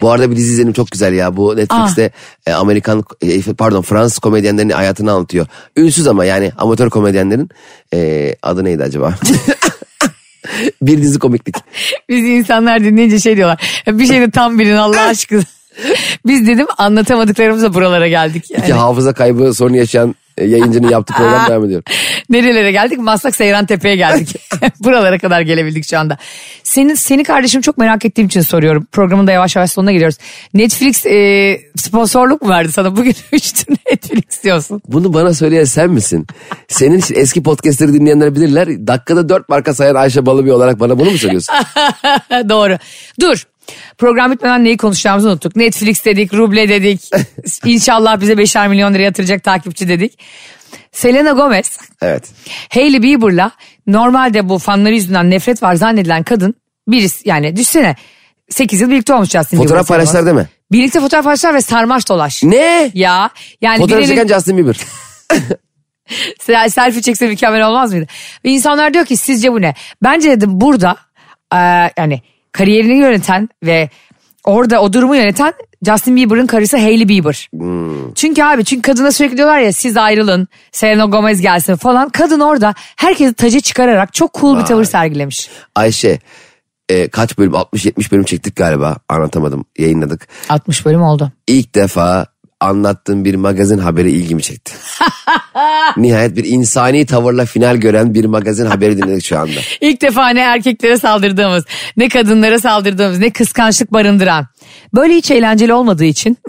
Bu 0.00 0.10
arada 0.10 0.30
bir 0.30 0.36
dizi 0.36 0.52
izledim 0.52 0.72
çok 0.72 0.90
güzel 0.90 1.12
ya. 1.12 1.36
Bu 1.36 1.56
Netflix'te 1.56 2.10
e, 2.46 2.52
Amerikan 2.52 3.04
e, 3.22 3.42
pardon 3.42 3.82
Fransız 3.82 4.18
komedyenlerin 4.18 4.70
hayatını 4.70 5.12
anlatıyor. 5.12 5.46
Ünsüz 5.76 6.06
ama 6.06 6.24
yani 6.24 6.52
amatör 6.58 6.90
komedyenlerin 6.90 7.48
e, 7.94 8.34
adı 8.42 8.64
neydi 8.64 8.82
acaba? 8.82 9.14
bir 10.82 11.02
dizi 11.02 11.18
komiklik. 11.18 11.56
Biz 12.08 12.24
insanlar 12.24 12.84
dinleyince 12.84 13.18
şey 13.18 13.36
diyorlar. 13.36 13.82
Bir 13.86 14.06
şey 14.06 14.20
de 14.20 14.30
tam 14.30 14.58
bilin 14.58 14.76
Allah 14.76 15.00
aşkına. 15.00 15.42
Biz 16.26 16.46
dedim 16.46 16.66
anlatamadıklarımızla 16.78 17.74
buralara 17.74 18.08
geldik. 18.08 18.50
Yani. 18.50 18.64
İki 18.64 18.72
hafıza 18.72 19.12
kaybı 19.12 19.54
sorunu 19.54 19.76
yaşayan 19.76 20.14
e, 20.38 20.44
yayıncının 20.44 20.88
yaptığı 20.88 21.14
program 21.14 21.48
devam 21.48 21.64
ediyor. 21.64 21.82
Nerelere 22.30 22.72
geldik? 22.72 22.98
Maslak 22.98 23.36
Seyran 23.36 23.66
Tepe'ye 23.66 23.96
geldik. 23.96 24.36
Buralara 24.80 25.18
kadar 25.18 25.40
gelebildik 25.40 25.86
şu 25.86 25.98
anda. 25.98 26.18
Senin, 26.64 26.94
seni 26.94 27.24
kardeşim 27.24 27.60
çok 27.60 27.78
merak 27.78 28.04
ettiğim 28.04 28.26
için 28.26 28.40
soruyorum. 28.40 28.86
Programın 28.92 29.26
da 29.26 29.32
yavaş 29.32 29.56
yavaş 29.56 29.70
sonuna 29.70 29.92
geliyoruz. 29.92 30.18
Netflix 30.54 31.06
e, 31.06 31.60
sponsorluk 31.76 32.42
mu 32.42 32.48
verdi 32.48 32.72
sana? 32.72 32.96
Bugün 32.96 33.14
üçtü 33.32 33.72
Netflix 33.90 34.42
diyorsun. 34.44 34.82
Bunu 34.88 35.14
bana 35.14 35.34
söyleyen 35.34 35.64
sen 35.64 35.90
misin? 35.90 36.26
Senin 36.68 36.98
için 36.98 37.14
eski 37.14 37.42
podcastleri 37.42 37.92
dinleyenler 37.92 38.34
bilirler. 38.34 38.86
Dakikada 38.86 39.28
dört 39.28 39.48
marka 39.48 39.74
sayan 39.74 39.94
Ayşe 39.94 40.26
Balıbey 40.26 40.52
olarak 40.52 40.80
bana 40.80 40.98
bunu 40.98 41.10
mu 41.10 41.18
söylüyorsun? 41.18 41.54
Doğru. 42.48 42.78
Dur. 43.20 43.44
Program 43.98 44.32
bitmeden 44.32 44.64
neyi 44.64 44.76
konuşacağımızı 44.76 45.28
unuttuk. 45.28 45.56
Netflix 45.56 46.04
dedik, 46.04 46.34
ruble 46.34 46.68
dedik. 46.68 47.10
İnşallah 47.64 48.20
bize 48.20 48.32
5'er 48.32 48.68
milyon 48.68 48.94
lira 48.94 49.02
yatıracak 49.02 49.44
takipçi 49.44 49.88
dedik. 49.88 50.18
Selena 50.92 51.30
Gomez, 51.30 51.78
evet. 52.02 52.28
Hailey 52.74 53.02
Bieber'la 53.02 53.50
normalde 53.86 54.48
bu 54.48 54.58
fanları 54.58 54.94
yüzünden 54.94 55.30
nefret 55.30 55.62
var 55.62 55.74
zannedilen 55.74 56.22
kadın 56.22 56.54
birisi 56.88 57.28
yani 57.28 57.56
düşsene 57.56 57.96
8 58.48 58.80
yıl 58.80 58.90
birlikte 58.90 59.14
olmuş 59.14 59.28
Justin 59.28 59.58
Bieber. 59.58 59.68
Fotoğraf 59.68 59.88
paylaştılar 59.88 60.26
değil 60.26 60.36
mi? 60.36 60.48
Birlikte 60.72 61.00
fotoğraf 61.00 61.24
paylaştılar 61.24 61.54
ve 61.54 61.60
sarmaş 61.60 62.08
dolaş. 62.08 62.42
Ne? 62.42 62.90
Ya 62.94 63.30
yani 63.60 63.78
Fotoğraf 63.78 64.02
birinin 64.02 64.16
çeken 64.16 64.34
Justin 64.34 64.56
Bieber. 64.56 64.76
se- 66.40 66.70
selfie 66.70 67.02
çekse 67.02 67.26
mükemmel 67.26 67.66
olmaz 67.66 67.92
mıydı? 67.92 68.06
Ve 68.44 68.50
insanlar 68.50 68.94
diyor 68.94 69.06
ki 69.06 69.16
sizce 69.16 69.52
bu 69.52 69.60
ne? 69.60 69.74
Bence 70.02 70.30
dedim 70.30 70.60
burada 70.60 70.96
e, 71.54 71.58
yani 71.96 72.22
kariyerini 72.52 72.98
yöneten 72.98 73.48
ve 73.64 73.90
orada 74.44 74.82
o 74.82 74.92
durumu 74.92 75.16
yöneten 75.16 75.52
Justin 75.86 76.16
Bieber'ın 76.16 76.46
karısı 76.46 76.76
Hailey 76.76 77.08
Bieber. 77.08 77.48
Çünkü 78.14 78.42
abi 78.42 78.64
çünkü 78.64 78.82
kadına 78.82 79.12
sürekli 79.12 79.36
diyorlar 79.36 79.58
ya 79.58 79.72
siz 79.72 79.96
ayrılın 79.96 80.48
Selena 80.72 81.04
Gomez 81.04 81.40
gelsin 81.40 81.76
falan. 81.76 82.08
Kadın 82.08 82.40
orada 82.40 82.74
herkesi 82.96 83.34
taca 83.34 83.60
çıkararak 83.60 84.14
çok 84.14 84.34
cool 84.34 84.58
bir 84.60 84.64
tavır 84.64 84.84
sergilemiş. 84.84 85.50
Ayşe 85.74 86.18
e, 86.88 87.08
kaç 87.08 87.38
bölüm 87.38 87.52
60-70 87.52 88.10
bölüm 88.10 88.24
çektik 88.24 88.56
galiba 88.56 88.96
anlatamadım 89.08 89.64
yayınladık. 89.78 90.28
60 90.48 90.86
bölüm 90.86 91.02
oldu. 91.02 91.32
İlk 91.46 91.74
defa 91.74 92.26
anlattığım 92.60 93.24
bir 93.24 93.34
magazin 93.34 93.78
haberi 93.78 94.10
ilgimi 94.10 94.42
çekti. 94.42 94.74
Nihayet 95.96 96.36
bir 96.36 96.44
insani 96.44 97.06
tavırla 97.06 97.44
final 97.44 97.76
gören 97.76 98.14
bir 98.14 98.24
magazin 98.24 98.66
haberi 98.66 99.02
dinledik 99.02 99.24
şu 99.24 99.38
anda. 99.38 99.60
İlk 99.80 100.02
defa 100.02 100.28
ne 100.28 100.40
erkeklere 100.40 100.98
saldırdığımız, 100.98 101.64
ne 101.96 102.08
kadınlara 102.08 102.58
saldırdığımız, 102.58 103.18
ne 103.18 103.30
kıskançlık 103.30 103.92
barındıran. 103.92 104.46
Böyle 104.94 105.14
hiç 105.14 105.30
eğlenceli 105.30 105.72
olmadığı 105.72 106.04
için 106.04 106.38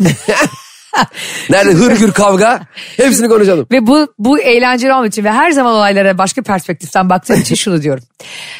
Nerede 1.50 1.74
hırgür 1.74 2.12
kavga 2.12 2.62
hepsini 2.98 3.28
konuşalım. 3.28 3.68
Ve 3.72 3.88
bu 3.88 4.14
bu 4.20 4.40
eğlenceli 4.40 4.94
olmak 4.94 5.08
için 5.08 5.24
ve 5.24 5.32
her 5.32 5.52
zaman 5.52 5.74
olaylara 5.74 6.18
başka 6.18 6.42
perspektiften 6.42 7.10
baktığım 7.10 7.42
için 7.42 7.56
şunu 7.56 7.82
diyorum. 7.82 8.04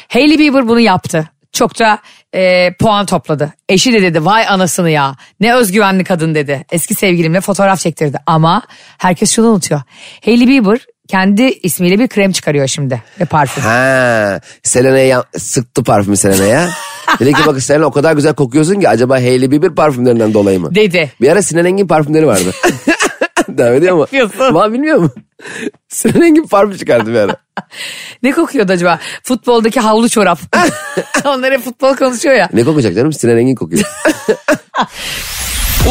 Hailey 0.08 0.38
Bieber 0.38 0.68
bunu 0.68 0.80
yaptı. 0.80 1.30
Çok 1.52 1.78
da 1.78 1.98
e, 2.34 2.72
puan 2.80 3.06
topladı. 3.06 3.52
Eşi 3.68 3.92
de 3.92 4.02
dedi 4.02 4.24
vay 4.24 4.46
anasını 4.48 4.90
ya 4.90 5.16
ne 5.40 5.54
özgüvenli 5.54 6.04
kadın 6.04 6.34
dedi. 6.34 6.64
Eski 6.72 6.94
sevgilimle 6.94 7.40
fotoğraf 7.40 7.80
çektirdi 7.80 8.18
ama 8.26 8.62
herkes 8.98 9.30
şunu 9.32 9.46
unutuyor. 9.46 9.80
Hailey 10.24 10.48
Bieber 10.48 10.78
kendi 11.08 11.42
ismiyle 11.42 11.98
bir 11.98 12.08
krem 12.08 12.32
çıkarıyor 12.32 12.66
şimdi 12.66 13.02
ve 13.20 13.24
parfüm. 13.24 13.62
Ha, 13.62 14.40
Selena'ya 14.62 15.24
sıktı 15.38 15.84
parfümü 15.84 16.16
Selena'ya. 16.16 16.68
Dedi 17.20 17.32
ki 17.32 17.40
bak 17.46 17.62
Selena 17.62 17.86
o 17.86 17.90
kadar 17.90 18.12
güzel 18.12 18.34
kokuyorsun 18.34 18.80
ki 18.80 18.88
acaba 18.88 19.14
Hailey 19.14 19.50
Bieber 19.50 19.74
parfümlerinden 19.74 20.34
dolayı 20.34 20.60
mı? 20.60 20.74
Dedi. 20.74 21.12
Bir 21.20 21.28
ara 21.32 21.42
Sinan 21.42 21.64
Engin 21.64 21.86
parfümleri 21.86 22.26
vardı. 22.26 22.50
Devam 23.48 23.74
ediyor 23.74 23.96
mu? 23.96 24.06
Yapıyorsun. 24.12 24.54
Var 24.54 24.72
bilmiyor 24.72 24.98
mu? 24.98 25.10
Sinan 25.88 26.22
Engin 26.22 26.46
parfüm 26.46 26.76
çıkardı 26.76 27.10
bir 27.10 27.18
ara. 27.18 27.36
Ne 28.22 28.32
kokuyordu 28.32 28.72
acaba? 28.72 28.98
Futboldaki 29.22 29.80
havlu 29.80 30.08
çorap. 30.08 30.38
Onlar 31.24 31.52
hep 31.52 31.64
futbol 31.64 31.96
konuşuyor 31.96 32.34
ya. 32.34 32.48
Ne 32.52 32.64
kokacak 32.64 32.94
canım? 32.94 33.12
Sinan 33.12 33.38
Engin 33.38 33.54
kokuyor. 33.54 33.84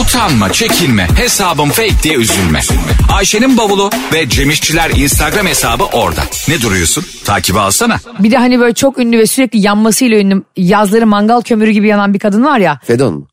Utanma, 0.01 0.53
çekinme, 0.53 1.07
hesabım 1.17 1.69
fake 1.69 2.03
diye 2.03 2.15
üzülme. 2.15 2.59
Ayşe'nin 3.13 3.57
bavulu 3.57 3.89
ve 4.13 4.29
Cemişçiler 4.29 4.89
Instagram 4.89 5.47
hesabı 5.47 5.83
orada. 5.83 6.21
Ne 6.47 6.61
duruyorsun? 6.61 7.05
Takibi 7.25 7.59
alsana. 7.59 7.97
Bir 8.19 8.31
de 8.31 8.37
hani 8.37 8.59
böyle 8.59 8.73
çok 8.73 8.97
ünlü 8.97 9.17
ve 9.17 9.25
sürekli 9.27 9.59
yanmasıyla 9.59 10.17
ünlü 10.17 10.43
yazları 10.57 11.07
mangal 11.07 11.41
kömürü 11.41 11.71
gibi 11.71 11.87
yanan 11.87 12.13
bir 12.13 12.19
kadın 12.19 12.43
var 12.43 12.59
ya. 12.59 12.79
Fedon 12.83 13.13
mu? 13.13 13.27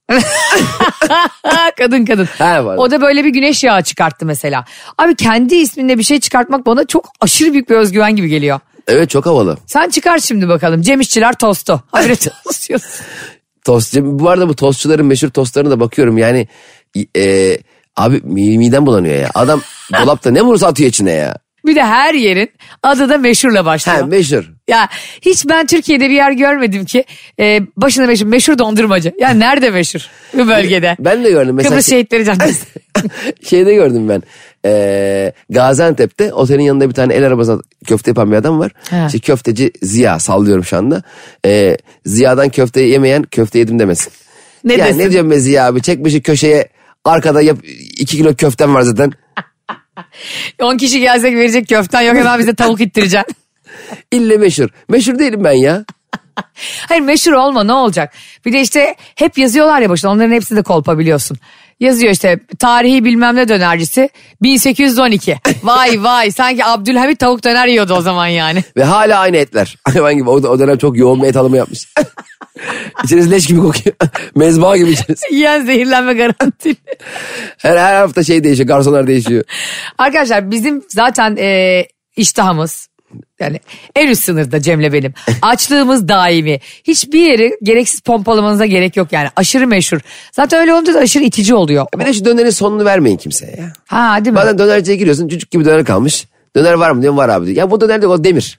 kadın 1.79 2.05
kadın. 2.05 2.29
Ha, 2.39 2.65
var. 2.65 2.77
O 2.77 2.91
da 2.91 3.01
böyle 3.01 3.25
bir 3.25 3.31
güneş 3.31 3.65
yağı 3.65 3.83
çıkarttı 3.83 4.27
mesela. 4.27 4.65
Abi 4.99 5.15
kendi 5.17 5.55
isminde 5.55 5.99
bir 5.99 6.03
şey 6.03 6.21
çıkartmak 6.21 6.67
bana 6.67 6.85
çok 6.87 7.09
aşırı 7.21 7.53
büyük 7.53 7.71
bir 7.71 7.75
özgüven 7.75 8.17
gibi 8.17 8.29
geliyor. 8.29 8.61
Evet 8.89 9.11
çok 9.11 9.27
havalı. 9.27 9.57
Sen 9.67 9.91
çıkar 9.91 10.19
şimdi 10.19 10.49
bakalım. 10.49 10.83
Cem 10.83 11.01
İşçiler 11.01 11.33
tostu. 11.35 11.83
Habire 11.93 12.15
tost. 13.65 13.97
Bu 14.01 14.29
arada 14.31 14.49
bu 14.49 14.57
tostçuların 14.57 15.07
meşhur 15.07 15.29
tostlarına 15.29 15.71
da 15.71 15.81
bakıyorum. 15.81 16.19
Yani 16.19 16.49
e, 17.17 17.57
abi 17.97 18.21
mi- 18.25 18.59
midem 18.59 18.87
bulanıyor 18.87 19.15
ya. 19.15 19.31
Adam 19.35 19.61
dolapta 20.01 20.31
ne 20.31 20.43
vurursa 20.43 20.67
atıyor 20.67 20.91
içine 20.91 21.13
ya. 21.13 21.37
Bir 21.67 21.77
de 21.77 21.85
her 21.85 22.15
yerin 22.15 22.51
adı 22.83 23.09
da 23.09 23.19
meşhurla 23.19 23.65
başlıyor. 23.65 23.99
Ha 23.99 24.07
meşhur. 24.07 24.45
Ya 24.69 24.89
hiç 25.23 25.49
ben 25.49 25.67
Türkiye'de 25.67 26.11
bir 26.11 26.15
yer 26.15 26.33
görmedim 26.33 26.85
ki 26.85 27.05
e, 27.41 27.61
başına 27.77 28.07
meşhur, 28.07 28.27
meşhur 28.27 28.59
dondurmacı. 28.59 29.13
Ya 29.19 29.31
nerede 29.31 29.71
meşhur 29.71 30.01
bu 30.35 30.49
bölgede? 30.49 30.97
Ben 31.01 31.25
de 31.25 31.31
gördüm. 31.31 31.55
Mesela 31.55 31.71
Kıbrıs 31.71 31.87
şey- 31.87 31.99
Şehitleri 31.99 32.25
Caddesi. 32.25 32.67
şeyde 33.49 33.75
gördüm 33.75 34.09
ben. 34.09 34.23
Ee, 34.65 35.33
Gaziantep'te 35.51 36.33
otelin 36.33 36.63
yanında 36.63 36.89
bir 36.89 36.95
tane 36.95 37.15
el 37.15 37.27
arabası 37.27 37.63
köfte 37.87 38.11
yapan 38.11 38.31
bir 38.31 38.37
adam 38.37 38.59
var. 38.59 38.73
Ha. 38.91 39.05
İşte 39.07 39.19
köfteci 39.19 39.73
Ziya 39.83 40.19
sallıyorum 40.19 40.65
şu 40.65 40.77
anda. 40.77 41.03
Ee, 41.45 41.77
Ziya'dan 42.05 42.49
köfte 42.49 42.81
yemeyen 42.81 43.23
köfte 43.23 43.59
yedim 43.59 43.79
demesin. 43.79 44.13
Ne 44.65 44.73
ya 44.73 44.87
desin? 44.87 44.99
ne 44.99 45.11
diyorum 45.11 45.31
be 45.31 45.39
Ziya 45.39 45.67
abi 45.67 45.83
çekmişi 45.83 46.23
köşeye 46.23 46.69
arkada 47.05 47.43
yap, 47.43 47.59
iki 47.97 48.17
kilo 48.17 48.35
köftem 48.35 48.75
var 48.75 48.83
zaten. 48.83 49.13
10 50.63 50.77
kişi 50.77 51.01
gelsek 51.01 51.35
verecek 51.35 51.69
köften 51.69 52.01
yok 52.01 52.17
hemen 52.17 52.39
bize 52.39 52.55
tavuk 52.55 52.81
ittireceksin. 52.81 53.37
İlle 54.13 54.37
meşhur. 54.37 54.69
Meşhur 54.89 55.19
değilim 55.19 55.45
ben 55.45 55.53
ya. 55.53 55.85
Hayır 56.89 57.03
meşhur 57.03 57.33
olma 57.33 57.65
ne 57.65 57.73
olacak? 57.73 58.15
Bir 58.47 58.53
de 58.53 58.61
işte 58.61 58.95
hep 59.15 59.39
yazıyorlar 59.39 59.81
ya 59.81 59.91
başına 59.91 60.11
onların 60.11 60.33
hepsi 60.33 60.57
de 60.57 60.63
kolpa 60.63 60.99
biliyorsun. 60.99 61.39
Yazıyor 61.81 62.13
işte 62.13 62.41
tarihi 62.59 63.05
bilmem 63.05 63.37
ne 63.37 63.49
dönercisi 63.49 64.09
1812. 64.43 65.39
Vay 65.63 65.97
vay 66.03 66.31
sanki 66.31 66.65
Abdülhamit 66.65 67.19
tavuk 67.19 67.45
döner 67.45 67.67
yiyordu 67.67 67.95
o 67.95 68.01
zaman 68.01 68.27
yani. 68.27 68.65
Ve 68.77 68.85
hala 68.85 69.19
aynı 69.19 69.37
etler. 69.37 69.77
Hayvan 69.85 70.17
gibi 70.17 70.31
o, 70.31 70.33
o 70.33 70.59
dönem 70.59 70.79
çok 70.79 70.97
yoğun 70.99 71.23
bir 71.23 71.29
et 71.29 71.37
alımı 71.37 71.57
yapmış. 71.57 71.89
İçerisi 73.05 73.31
leş 73.31 73.47
gibi 73.47 73.61
kokuyor. 73.61 73.97
Mezba 74.35 74.77
gibi 74.77 74.91
içerisi. 74.91 75.35
Yiyen 75.35 75.65
zehirlenme 75.65 76.15
garantili. 76.15 76.77
Her, 77.59 77.77
her 77.77 77.95
hafta 77.95 78.25
şey 78.25 78.45
değişiyor. 78.45 78.69
Garsonlar 78.69 79.07
değişiyor. 79.07 79.45
Arkadaşlar 79.99 80.51
bizim 80.51 80.83
zaten 80.89 81.37
e, 81.37 81.83
iştahımız 82.17 82.89
Yani 83.41 83.61
en 83.97 84.09
üst 84.09 84.25
sınırda 84.25 84.63
Cem'le 84.63 84.93
benim. 84.93 85.15
Açlığımız 85.43 86.09
daimi. 86.09 86.61
Hiçbir 86.85 87.21
yeri 87.21 87.53
gereksiz 87.63 88.01
pompalamanıza 88.01 88.67
gerek 88.67 88.97
yok 88.97 89.13
yani. 89.13 89.29
Aşırı 89.37 89.67
meşhur. 89.67 89.99
Zaten 90.33 90.61
öyle 90.61 90.75
olunca 90.75 90.95
da 90.95 90.99
aşırı 90.99 91.25
itici 91.25 91.55
oluyor. 91.55 91.87
De 92.07 92.13
şu 92.13 92.25
dönerin 92.25 92.51
sonunu 92.51 92.85
vermeyin 92.85 93.17
kimseye 93.17 93.57
ya. 93.59 93.73
Ha 93.87 94.25
değil 94.25 94.33
mi? 94.33 94.37
Bazen 94.37 94.59
dönerciye 94.59 94.97
giriyorsun 94.97 95.29
çocuk 95.29 95.51
gibi 95.51 95.65
döner 95.65 95.85
kalmış. 95.85 96.27
Döner 96.57 96.73
var 96.75 96.91
mı 96.91 97.03
diyorum 97.03 97.19
var 97.19 97.29
abi 97.29 97.47
diyor. 97.47 97.57
Ya 97.57 97.71
bu 97.71 97.81
döner 97.81 98.03
de 98.03 98.07
o 98.07 98.25
demir. 98.25 98.59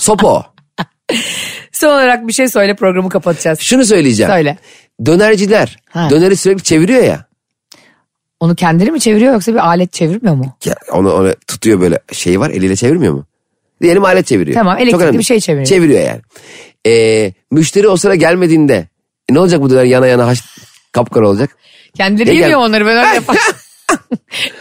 Sopa 0.00 0.26
o. 0.28 0.42
Son 1.72 1.88
olarak 1.88 2.28
bir 2.28 2.32
şey 2.32 2.48
söyle 2.48 2.76
programı 2.76 3.08
kapatacağız. 3.08 3.60
Şunu 3.60 3.84
söyleyeceğim. 3.84 4.32
Söyle. 4.32 4.58
Dönerciler 5.06 5.76
Ha. 5.88 6.10
döneri 6.10 6.36
sürekli 6.36 6.62
çeviriyor 6.62 7.02
ya. 7.02 7.26
Onu 8.40 8.54
kendileri 8.54 8.90
mi 8.90 9.00
çeviriyor 9.00 9.32
yoksa 9.32 9.52
bir 9.52 9.66
alet 9.66 9.92
çevirmiyor 9.92 10.34
mu? 10.34 10.56
ya 10.64 10.74
onu, 10.92 11.12
onu 11.12 11.34
tutuyor 11.46 11.80
böyle 11.80 11.98
şey 12.12 12.40
var 12.40 12.50
eliyle 12.50 12.76
çevirmiyor 12.76 13.12
mu? 13.14 13.26
Diyelim 13.82 14.04
alet 14.04 14.26
çeviriyor. 14.26 14.54
Tamam, 14.54 14.78
elektrikli 14.78 15.18
bir 15.18 15.22
şey 15.24 15.40
çeviriyor. 15.40 15.66
Çeviriyor 15.66 16.00
yani. 16.00 16.20
Ee, 16.86 17.32
müşteri 17.50 17.88
o 17.88 17.96
sıra 17.96 18.14
gelmediğinde 18.14 18.88
e, 19.30 19.34
ne 19.34 19.38
olacak 19.40 19.60
bu 19.60 19.70
döner 19.70 19.84
yana 19.84 20.06
yana 20.06 20.26
haş, 20.26 20.40
kapkara 20.92 21.28
olacak? 21.28 21.50
Kendileri 21.96 22.28
yemiyor 22.28 22.48
gel- 22.48 22.56
onları 22.58 22.86
ben 22.86 22.96
öyle 22.96 23.06
yaparım. 23.14 23.40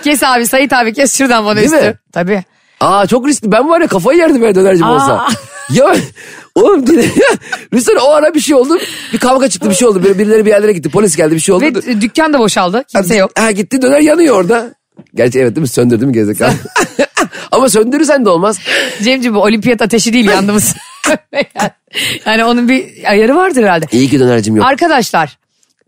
kes 0.03 0.24
abi 0.24 0.45
Sait 0.47 0.74
abi 0.74 0.93
kes 0.93 1.18
şuradan 1.18 1.45
bana 1.45 1.55
Değil 1.55 1.68
üstü. 1.72 1.86
mi? 1.86 1.95
Tabii. 2.13 2.43
Aa 2.80 3.07
çok 3.07 3.28
riskli 3.28 3.51
ben 3.51 3.70
var 3.70 3.82
ya 3.82 3.88
kafayı 3.88 4.20
yerdim 4.20 4.41
ben 4.41 4.55
dönercim 4.55 4.86
Aa. 4.86 4.95
olsa. 4.95 5.28
ya 5.74 5.95
oğlum 6.55 6.86
Rüstem 7.74 7.95
o 8.01 8.09
ara 8.11 8.34
bir 8.34 8.39
şey 8.39 8.55
oldu. 8.55 8.78
Bir 9.13 9.18
kavga 9.18 9.47
çıktı 9.49 9.70
bir 9.70 9.76
şey 9.76 9.88
oldu. 9.88 10.03
Birileri 10.03 10.45
bir 10.45 10.49
yerlere 10.49 10.72
gitti 10.74 10.89
polis 10.89 11.16
geldi 11.16 11.36
bir 11.36 11.39
şey 11.39 11.55
oldu. 11.55 11.63
Ve 11.66 12.01
dükkan 12.01 12.34
da 12.34 12.39
boşaldı. 12.39 12.84
Kimse 12.88 13.16
yok. 13.16 13.32
Ha 13.39 13.51
gitti 13.51 13.82
döner 13.82 13.99
yanıyor 13.99 14.36
orada. 14.36 14.74
Gerçi 15.16 15.39
evet 15.39 15.55
değil 15.55 15.61
mi 15.61 15.68
söndürdü 15.68 16.05
mü 16.05 16.13
gerizekalı. 16.13 16.53
Ama 17.51 17.70
söndürürsen 17.70 18.26
de 18.26 18.30
olmaz. 18.30 18.59
Cemciğim 19.03 19.36
bu 19.36 19.39
olimpiyat 19.39 19.82
ateşi 19.82 20.13
değil 20.13 20.26
yandığımız. 20.26 20.76
yani 22.26 22.45
onun 22.45 22.70
bir 22.70 22.86
ayarı 23.05 23.36
vardır 23.36 23.63
herhalde. 23.63 23.86
İyi 23.91 24.09
ki 24.09 24.20
dönercim 24.20 24.55
yok. 24.55 24.66
Arkadaşlar 24.66 25.38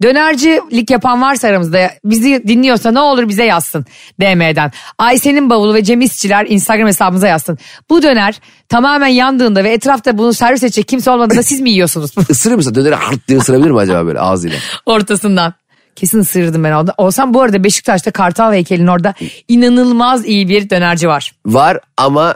dönercilik 0.03 0.89
yapan 0.89 1.21
varsa 1.21 1.47
aramızda 1.47 1.91
bizi 2.05 2.43
dinliyorsa 2.47 2.91
ne 2.91 2.99
olur 2.99 3.29
bize 3.29 3.43
yazsın 3.43 3.85
DM'den. 4.21 4.71
Ayşe'nin 4.97 5.49
bavulu 5.49 5.73
ve 5.73 5.83
Cem 5.83 6.01
İşçiler 6.01 6.45
Instagram 6.49 6.87
hesabımıza 6.87 7.27
yazsın. 7.27 7.57
Bu 7.89 8.03
döner 8.03 8.41
tamamen 8.69 9.07
yandığında 9.07 9.63
ve 9.63 9.71
etrafta 9.73 10.17
bunu 10.17 10.33
servis 10.33 10.63
edecek 10.63 10.87
kimse 10.87 11.11
olmadığında 11.11 11.43
siz 11.43 11.61
mi 11.61 11.69
yiyorsunuz 11.69 12.11
Isırır 12.29 12.55
mısın? 12.55 12.75
Döneri 12.75 12.95
hart 12.95 13.27
diye 13.27 13.39
ısırabilir 13.39 13.71
mi 13.71 13.79
acaba 13.79 14.07
böyle 14.07 14.19
ağzıyla? 14.19 14.57
ortasından? 14.85 15.53
Kesin 15.97 16.19
ısırırdım 16.19 16.63
ben 16.63 16.71
orada. 16.71 16.93
Olsam 16.97 17.33
bu 17.33 17.41
arada 17.41 17.63
Beşiktaş'ta 17.63 18.11
Kartal 18.11 18.53
heykelinin 18.53 18.87
orada 18.87 19.13
inanılmaz 19.47 20.25
iyi 20.25 20.49
bir 20.49 20.69
dönerci 20.69 21.07
var. 21.07 21.33
Var 21.45 21.79
ama 21.97 22.35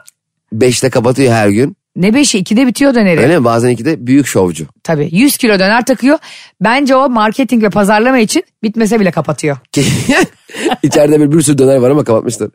beşte 0.54 0.90
kapatıyor 0.90 1.34
her 1.34 1.50
gün. 1.50 1.78
Ne 1.96 2.14
beşi 2.14 2.38
ikide 2.38 2.68
bitiyor 2.68 2.96
döneri. 2.96 3.20
Öyle 3.20 3.40
mi? 3.40 3.46
Bazen 3.46 3.70
iki 3.70 3.86
de 3.86 4.08
büyük 4.08 4.28
şovcu. 4.28 4.66
Tabii 4.84 5.10
100 5.12 5.38
kilo 5.38 5.60
döner 5.60 5.86
takıyor. 5.86 6.18
Bence 6.62 6.96
o 6.96 7.10
marketing 7.10 7.64
ve 7.64 7.70
pazarlama 7.70 8.20
için 8.20 8.44
bitmese 8.64 9.00
bile 9.00 9.12
kapatıyor. 9.12 9.58
İçeride 10.84 11.20
bir, 11.20 11.32
bir 11.38 11.42
sürü 11.42 11.58
döner 11.58 11.78
var 11.78 11.90
ama 11.90 12.04
kapatmışlar. 12.04 12.50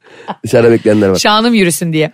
Dışarıda 0.45 0.71
bekleyenler 0.71 1.09
var. 1.09 1.19
Şanım 1.19 1.55
yürüsün 1.55 1.93
diye. 1.93 2.13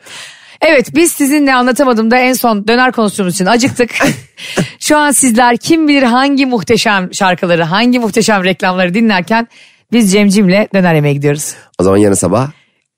Evet 0.63 0.95
biz 0.95 1.13
sizinle 1.13 1.55
anlatamadım 1.55 2.11
da 2.11 2.19
en 2.19 2.33
son 2.33 2.69
döner 2.69 2.93
konuştuğumuz 2.93 3.35
için 3.35 3.47
acıktık. 3.47 3.91
Şu 4.81 4.99
an 4.99 5.11
sizler 5.11 5.57
kim 5.57 5.89
bilir 5.89 6.03
hangi 6.03 6.47
muhteşem 6.47 7.15
şarkıları, 7.15 7.63
hangi 7.63 7.99
muhteşem 7.99 8.45
reklamları 8.45 8.95
dinlerken 8.95 9.49
biz 9.93 10.13
Cemcim'le 10.13 10.69
döner 10.75 10.95
yemeye 10.95 11.15
gidiyoruz. 11.15 11.55
O 11.79 11.83
zaman 11.83 11.97
yarın 11.97 12.15
sabah 12.15 12.51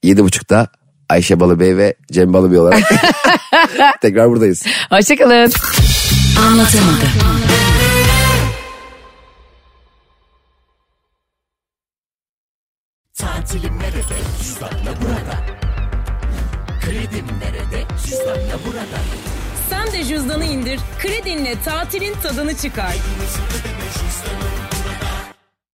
yedi 0.03 0.25
buçukta 0.25 0.69
Ayşe 1.09 1.41
Balıbey 1.41 1.77
ve 1.77 1.95
Cem 2.13 2.33
Balıbey 2.33 2.59
olarak 2.59 2.83
tekrar 4.01 4.31
buradayız. 4.31 4.67
Hoşçakalın. 4.91 5.53
Anlatamadım. 6.47 7.09
Tatilim 13.15 13.79
nerede? 13.79 14.15
Cüzdanla 14.43 15.01
burada. 15.03 15.54
Cüzdanla 18.55 18.67
burada. 18.67 18.99
Sen 19.71 19.93
de 19.93 20.05
cüzdanı 20.05 20.45
indir, 20.45 20.81
kredinle 20.99 21.63
tatilin 21.65 22.15
tadını 22.23 22.57
çıkar. 22.57 22.97